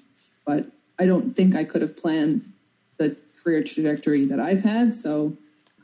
But 0.44 0.66
I 0.98 1.06
don't 1.06 1.36
think 1.36 1.54
I 1.54 1.64
could 1.64 1.82
have 1.82 1.96
planned 1.96 2.52
career 3.42 3.62
trajectory 3.62 4.24
that 4.26 4.40
I've 4.40 4.62
had. 4.62 4.94
So 4.94 5.36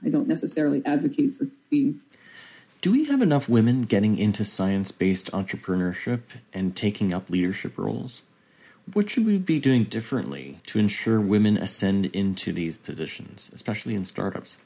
I 0.05 0.09
don't 0.09 0.29
necessarily 0.29 0.83
advocate 0.85 1.37
for 1.37 1.47
being. 1.71 2.01
Do 2.83 2.93
we 2.93 3.05
have 3.07 3.23
enough 3.23 3.49
women 3.49 3.83
getting 3.83 4.19
into 4.19 4.45
science 4.45 4.93
based 4.93 5.31
entrepreneurship 5.33 6.21
and 6.53 6.77
taking 6.77 7.13
up 7.13 7.29
leadership 7.31 7.79
roles? 7.79 8.23
What 8.93 9.11
should 9.11 9.27
we 9.27 9.39
be 9.39 9.59
doing 9.59 9.85
differently 9.85 10.61
to 10.67 10.79
ensure 10.79 11.21
women 11.21 11.57
ascend 11.57 12.07
into 12.07 12.53
these 12.53 12.77
positions, 12.77 13.51
especially 13.53 13.95
in 13.95 14.05
startups? 14.05 14.59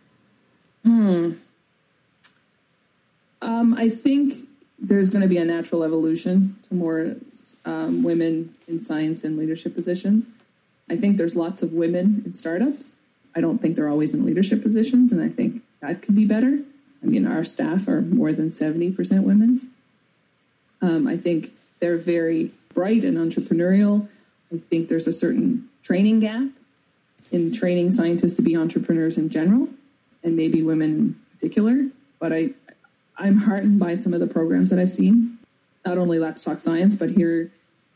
Hmm. 0.85 1.33
Um, 3.41 3.75
I 3.75 3.89
think 3.89 4.35
there's 4.79 5.09
going 5.09 5.23
to 5.23 5.29
be 5.29 5.39
a 5.39 5.45
natural 5.45 5.85
evolution 5.85 6.57
to 6.69 6.75
more 6.75 7.17
um, 7.65 8.03
women 8.03 8.55
in 8.69 8.81
science 8.81 9.25
and 9.25 9.39
leadership 9.39 9.75
positions. 9.75 10.29
I 10.91 10.97
think 10.97 11.17
there's 11.17 11.37
lots 11.37 11.63
of 11.63 11.73
women 11.73 12.23
in 12.27 12.33
startups. 12.35 12.97
I 13.37 13.41
don't 13.41 13.59
think 13.59 13.77
they're 13.77 13.89
always 13.89 14.13
in 14.13 14.27
leadership 14.27 14.61
positions, 14.61 15.13
and 15.13 15.23
I 15.23 15.29
think 15.29 15.63
that 15.81 16.03
could 16.03 16.17
be 16.17 16.27
better. 16.27 16.59
I 17.03 17.07
mean, 17.07 17.27
our 17.27 17.45
staff 17.45 17.87
are 17.87 18.03
more 18.03 18.33
than 18.33 18.51
70% 18.51 19.23
women. 19.23 19.71
Um, 20.83 21.07
I 21.07 21.17
think 21.17 21.53
they're 21.79 21.97
very 21.97 22.53
bright 22.75 23.05
and 23.05 23.17
entrepreneurial. 23.17 24.09
I 24.53 24.59
think 24.59 24.89
there's 24.89 25.07
a 25.07 25.13
certain 25.13 25.69
training 25.85 26.21
gap 26.21 26.49
in 27.31 27.53
training 27.53 27.93
scientists 27.93 28.35
to 28.35 28.43
be 28.43 28.57
entrepreneurs 28.57 29.17
in 29.17 29.29
general, 29.29 29.69
and 30.25 30.37
maybe 30.37 30.63
women 30.63 30.91
in 30.91 31.21
particular. 31.33 31.87
But 32.19 32.33
I, 32.33 32.51
I'm 33.17 33.37
heartened 33.37 33.79
by 33.79 33.95
some 33.95 34.13
of 34.13 34.19
the 34.19 34.27
programs 34.27 34.71
that 34.71 34.81
I've 34.81 34.91
seen. 34.91 35.39
Not 35.87 35.99
only 35.99 36.19
Let's 36.19 36.41
Talk 36.41 36.59
Science, 36.59 36.97
but 36.97 37.11
here 37.11 37.53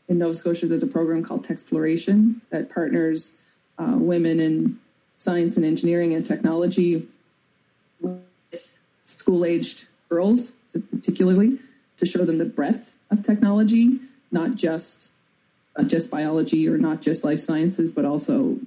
in 0.07 0.17
Nova 0.19 0.33
Scotia, 0.33 0.67
there's 0.67 0.83
a 0.83 0.87
program 0.87 1.23
called 1.23 1.45
Techsploration 1.45 2.41
that 2.49 2.69
partners 2.69 3.33
uh, 3.77 3.95
women 3.95 4.39
in 4.39 4.79
science 5.17 5.57
and 5.57 5.65
engineering 5.65 6.13
and 6.13 6.25
technology 6.25 7.07
with 8.01 8.79
school-aged 9.03 9.85
girls, 10.09 10.53
particularly 10.91 11.57
to 11.97 12.05
show 12.05 12.25
them 12.25 12.37
the 12.37 12.45
breadth 12.45 12.95
of 13.11 13.23
technology, 13.23 13.99
not 14.31 14.55
just 14.55 15.11
not 15.77 15.87
just 15.87 16.09
biology 16.09 16.69
or 16.69 16.77
not 16.77 17.01
just 17.01 17.23
life 17.23 17.39
sciences, 17.39 17.91
but 17.91 18.05
also 18.05 18.57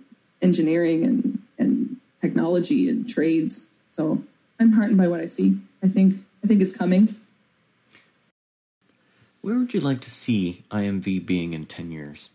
engineering 0.43 1.05
and, 1.05 1.43
and 1.59 1.97
technology 2.21 2.91
and 2.91 3.09
trades. 3.09 3.67
So 3.89 4.23
I'm 4.61 4.73
heartened 4.73 4.99
by 4.99 5.09
what 5.09 5.21
I 5.21 5.27
see. 5.27 5.59
I 5.83 5.89
think 5.89 6.17
I 6.45 6.47
think 6.47 6.63
it's 6.63 6.73
coming. 6.73 7.15
Where 9.41 9.59
would 9.59 9.73
you 9.73 9.81
like 9.81 10.01
to 10.03 10.11
see 10.11 10.65
IMV 10.71 11.25
being 11.25 11.53
in 11.53 11.67
10 11.67 11.91
years? 11.93 12.29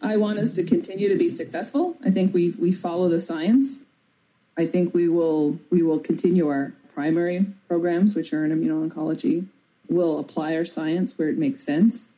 I 0.00 0.16
want 0.16 0.38
us 0.38 0.52
to 0.54 0.64
continue 0.64 1.08
to 1.08 1.16
be 1.16 1.28
successful. 1.28 1.96
I 2.04 2.10
think 2.10 2.32
we 2.32 2.50
we 2.58 2.72
follow 2.72 3.08
the 3.08 3.20
science. 3.20 3.82
I 4.56 4.66
think 4.66 4.94
we 4.94 5.08
will 5.08 5.58
we 5.70 5.82
will 5.82 5.98
continue 5.98 6.48
our 6.48 6.72
primary 6.94 7.46
programs, 7.66 8.14
which 8.14 8.32
are 8.32 8.44
in 8.44 8.52
immuno-oncology. 8.52 9.46
We'll 9.88 10.18
apply 10.18 10.56
our 10.56 10.64
science 10.64 11.16
where 11.16 11.28
it 11.28 11.38
makes 11.38 11.60
sense 11.60 12.08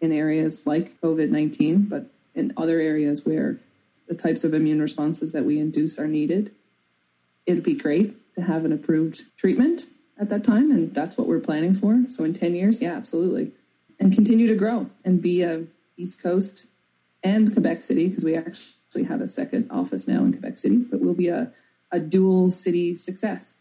in 0.00 0.12
areas 0.12 0.66
like 0.66 1.00
COVID 1.00 1.30
19, 1.30 1.82
but 1.82 2.06
in 2.34 2.52
other 2.56 2.80
areas 2.80 3.24
where 3.24 3.58
the 4.08 4.14
types 4.14 4.44
of 4.44 4.54
immune 4.54 4.80
responses 4.80 5.32
that 5.32 5.44
we 5.44 5.58
induce 5.58 5.98
are 5.98 6.06
needed. 6.06 6.52
It'd 7.46 7.64
be 7.64 7.74
great 7.74 8.34
to 8.34 8.42
have 8.42 8.64
an 8.64 8.72
approved 8.72 9.24
treatment 9.36 9.86
at 10.18 10.28
that 10.28 10.44
time, 10.44 10.70
and 10.70 10.94
that's 10.94 11.18
what 11.18 11.26
we're 11.26 11.40
planning 11.40 11.74
for. 11.74 12.04
So 12.08 12.24
in 12.24 12.32
10 12.32 12.54
years, 12.54 12.80
yeah, 12.80 12.94
absolutely. 12.94 13.52
And 14.00 14.12
continue 14.12 14.46
to 14.48 14.54
grow 14.54 14.88
and 15.04 15.20
be 15.20 15.42
a 15.42 15.64
East 15.96 16.22
Coast 16.22 16.66
and 17.22 17.52
Quebec 17.52 17.80
City, 17.80 18.08
because 18.08 18.24
we 18.24 18.36
actually 18.36 19.04
have 19.04 19.20
a 19.20 19.28
second 19.28 19.70
office 19.70 20.06
now 20.06 20.20
in 20.20 20.32
Quebec 20.32 20.56
City, 20.56 20.76
but 20.76 21.00
we'll 21.00 21.14
be 21.14 21.28
a, 21.28 21.52
a 21.92 21.98
dual 21.98 22.50
city 22.50 22.94
success. 22.94 23.56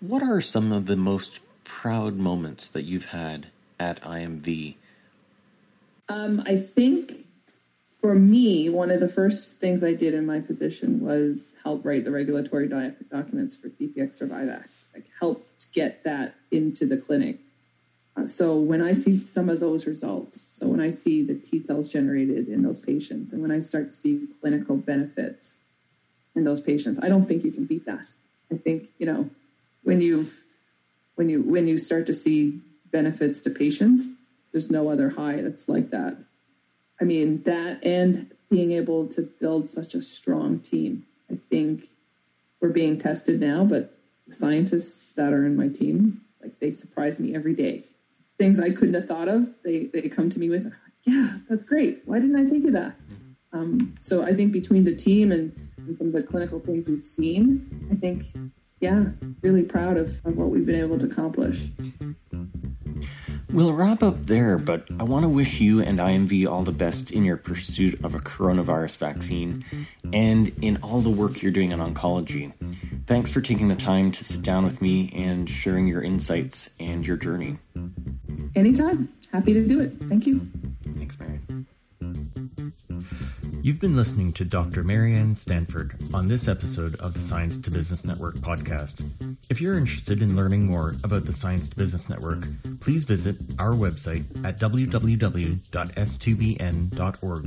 What 0.00 0.22
are 0.22 0.40
some 0.40 0.72
of 0.72 0.86
the 0.86 0.96
most 0.96 1.40
proud 1.64 2.16
moments 2.16 2.68
that 2.68 2.84
you've 2.84 3.06
had 3.06 3.48
at 3.78 4.00
IMV 4.02 4.76
um, 6.08 6.42
I 6.46 6.56
think 6.56 7.26
for 8.00 8.14
me, 8.14 8.70
one 8.70 8.90
of 8.90 9.00
the 9.00 9.08
first 9.08 9.58
things 9.58 9.82
I 9.82 9.92
did 9.92 10.14
in 10.14 10.24
my 10.24 10.40
position 10.40 11.00
was 11.00 11.56
help 11.62 11.84
write 11.84 12.04
the 12.04 12.10
regulatory 12.10 12.68
doc- 12.68 12.94
documents 13.10 13.56
for 13.56 13.68
DPX 13.68 14.22
Survivac, 14.22 14.64
like 14.98 15.06
helped 15.20 15.72
get 15.72 16.02
that 16.04 16.34
into 16.50 16.86
the 16.86 16.96
clinic. 16.96 17.38
Uh, 18.16 18.26
so 18.26 18.58
when 18.58 18.82
I 18.82 18.94
see 18.94 19.16
some 19.16 19.48
of 19.48 19.60
those 19.60 19.86
results, 19.86 20.40
so 20.50 20.66
when 20.66 20.80
I 20.80 20.90
see 20.90 21.22
the 21.22 21.34
T 21.34 21.60
cells 21.60 21.88
generated 21.88 22.48
in 22.48 22.62
those 22.62 22.80
patients, 22.80 23.32
and 23.32 23.40
when 23.40 23.52
I 23.52 23.60
start 23.60 23.90
to 23.90 23.94
see 23.94 24.26
clinical 24.40 24.76
benefits 24.76 25.54
in 26.34 26.44
those 26.44 26.60
patients, 26.60 26.98
I 27.00 27.08
don't 27.08 27.26
think 27.26 27.44
you 27.44 27.52
can 27.52 27.64
beat 27.64 27.86
that. 27.86 28.10
I 28.52 28.56
think 28.56 28.88
you 28.98 29.06
know 29.06 29.30
when 29.84 30.00
you've 30.00 30.34
when 31.14 31.28
you 31.28 31.42
when 31.42 31.68
you 31.68 31.78
start 31.78 32.06
to 32.06 32.14
see 32.14 32.60
benefits 32.90 33.40
to 33.42 33.50
patients, 33.50 34.08
there's 34.52 34.70
no 34.70 34.88
other 34.90 35.10
high 35.10 35.40
that's 35.42 35.68
like 35.68 35.90
that. 35.90 36.16
I 37.00 37.04
mean, 37.04 37.42
that 37.44 37.84
and 37.84 38.32
being 38.50 38.72
able 38.72 39.06
to 39.08 39.22
build 39.22 39.68
such 39.68 39.94
a 39.94 40.02
strong 40.02 40.58
team. 40.58 41.04
I 41.30 41.38
think 41.50 41.84
we're 42.60 42.70
being 42.70 42.98
tested 42.98 43.38
now, 43.40 43.64
but 43.64 43.97
scientists 44.28 45.00
that 45.16 45.32
are 45.32 45.46
in 45.46 45.56
my 45.56 45.68
team, 45.68 46.22
like 46.42 46.58
they 46.60 46.70
surprise 46.70 47.18
me 47.18 47.34
every 47.34 47.54
day. 47.54 47.84
Things 48.38 48.60
I 48.60 48.70
couldn't 48.70 48.94
have 48.94 49.06
thought 49.06 49.28
of, 49.28 49.48
they 49.64 49.86
they 49.86 50.08
come 50.08 50.30
to 50.30 50.38
me 50.38 50.48
with, 50.48 50.72
yeah, 51.04 51.38
that's 51.48 51.64
great. 51.64 52.02
Why 52.04 52.20
didn't 52.20 52.36
I 52.36 52.48
think 52.48 52.66
of 52.66 52.72
that? 52.72 52.94
Mm-hmm. 53.00 53.58
Um, 53.58 53.94
so 53.98 54.22
I 54.22 54.34
think 54.34 54.52
between 54.52 54.84
the 54.84 54.94
team 54.94 55.32
and, 55.32 55.52
and 55.78 55.96
some 55.96 56.08
of 56.08 56.12
the 56.12 56.22
clinical 56.22 56.60
things 56.60 56.86
we've 56.86 57.04
seen, 57.04 57.88
I 57.90 57.96
think, 57.96 58.24
yeah, 58.80 59.06
really 59.42 59.62
proud 59.62 59.96
of, 59.96 60.08
of 60.24 60.36
what 60.36 60.50
we've 60.50 60.66
been 60.66 60.78
able 60.78 60.98
to 60.98 61.06
accomplish. 61.06 61.68
We'll 63.50 63.72
wrap 63.72 64.02
up 64.02 64.26
there, 64.26 64.58
but 64.58 64.86
I 65.00 65.04
want 65.04 65.24
to 65.24 65.28
wish 65.28 65.60
you 65.60 65.80
and 65.80 65.98
IMV 65.98 66.46
all 66.50 66.64
the 66.64 66.72
best 66.72 67.10
in 67.10 67.24
your 67.24 67.38
pursuit 67.38 67.98
of 68.04 68.14
a 68.14 68.18
coronavirus 68.18 68.98
vaccine 68.98 69.64
and 70.12 70.48
in 70.62 70.76
all 70.82 71.00
the 71.00 71.10
work 71.10 71.42
you're 71.42 71.52
doing 71.52 71.72
in 71.72 71.80
oncology. 71.80 72.52
Thanks 73.08 73.30
for 73.30 73.40
taking 73.40 73.68
the 73.68 73.74
time 73.74 74.12
to 74.12 74.22
sit 74.22 74.42
down 74.42 74.64
with 74.64 74.82
me 74.82 75.10
and 75.16 75.48
sharing 75.48 75.88
your 75.88 76.02
insights 76.02 76.68
and 76.78 77.06
your 77.06 77.16
journey. 77.16 77.56
Anytime. 78.54 79.08
Happy 79.32 79.54
to 79.54 79.66
do 79.66 79.80
it. 79.80 79.94
Thank 80.08 80.26
you. 80.26 80.46
Thanks, 80.94 81.18
Marianne. 81.18 81.66
You've 83.62 83.80
been 83.80 83.96
listening 83.96 84.34
to 84.34 84.44
Dr. 84.44 84.84
Marianne 84.84 85.36
Stanford 85.36 85.92
on 86.12 86.28
this 86.28 86.48
episode 86.48 86.96
of 86.96 87.14
the 87.14 87.20
Science 87.20 87.58
to 87.62 87.70
Business 87.70 88.04
Network 88.04 88.34
podcast. 88.36 89.02
If 89.50 89.60
you're 89.62 89.78
interested 89.78 90.20
in 90.20 90.36
learning 90.36 90.66
more 90.66 90.94
about 91.04 91.24
the 91.24 91.32
Science 91.32 91.70
to 91.70 91.76
Business 91.76 92.10
Network, 92.10 92.46
please 92.80 93.04
visit 93.04 93.36
our 93.58 93.72
website 93.72 94.24
at 94.44 94.60
www.s2bn.org. 94.60 97.44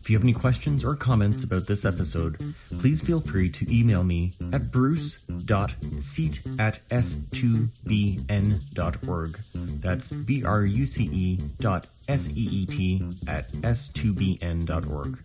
If 0.00 0.10
you 0.10 0.16
have 0.16 0.24
any 0.24 0.32
questions 0.32 0.84
or 0.84 0.96
comments 0.96 1.44
about 1.44 1.68
this 1.68 1.84
episode, 1.84 2.36
please 2.80 3.00
feel 3.00 3.20
free 3.20 3.48
to 3.48 3.72
email 3.72 4.02
me 4.02 4.32
at 4.52 4.72
bruce.seet 4.72 6.40
at 6.58 6.80
s2bn.org. 6.90 9.38
That's 9.54 10.10
B 10.10 10.44
R 10.44 10.64
U 10.64 10.84
C 10.84 11.04
E 11.04 11.38
dot 11.60 11.86
S 12.08 12.28
E 12.28 12.48
E 12.50 12.66
T 12.66 13.04
at 13.28 13.46
S2BN.org. 13.52 15.16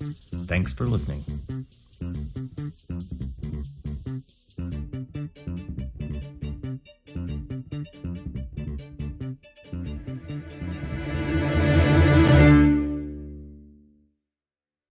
Thanks 0.48 0.72
for 0.72 0.86
listening. 0.86 1.24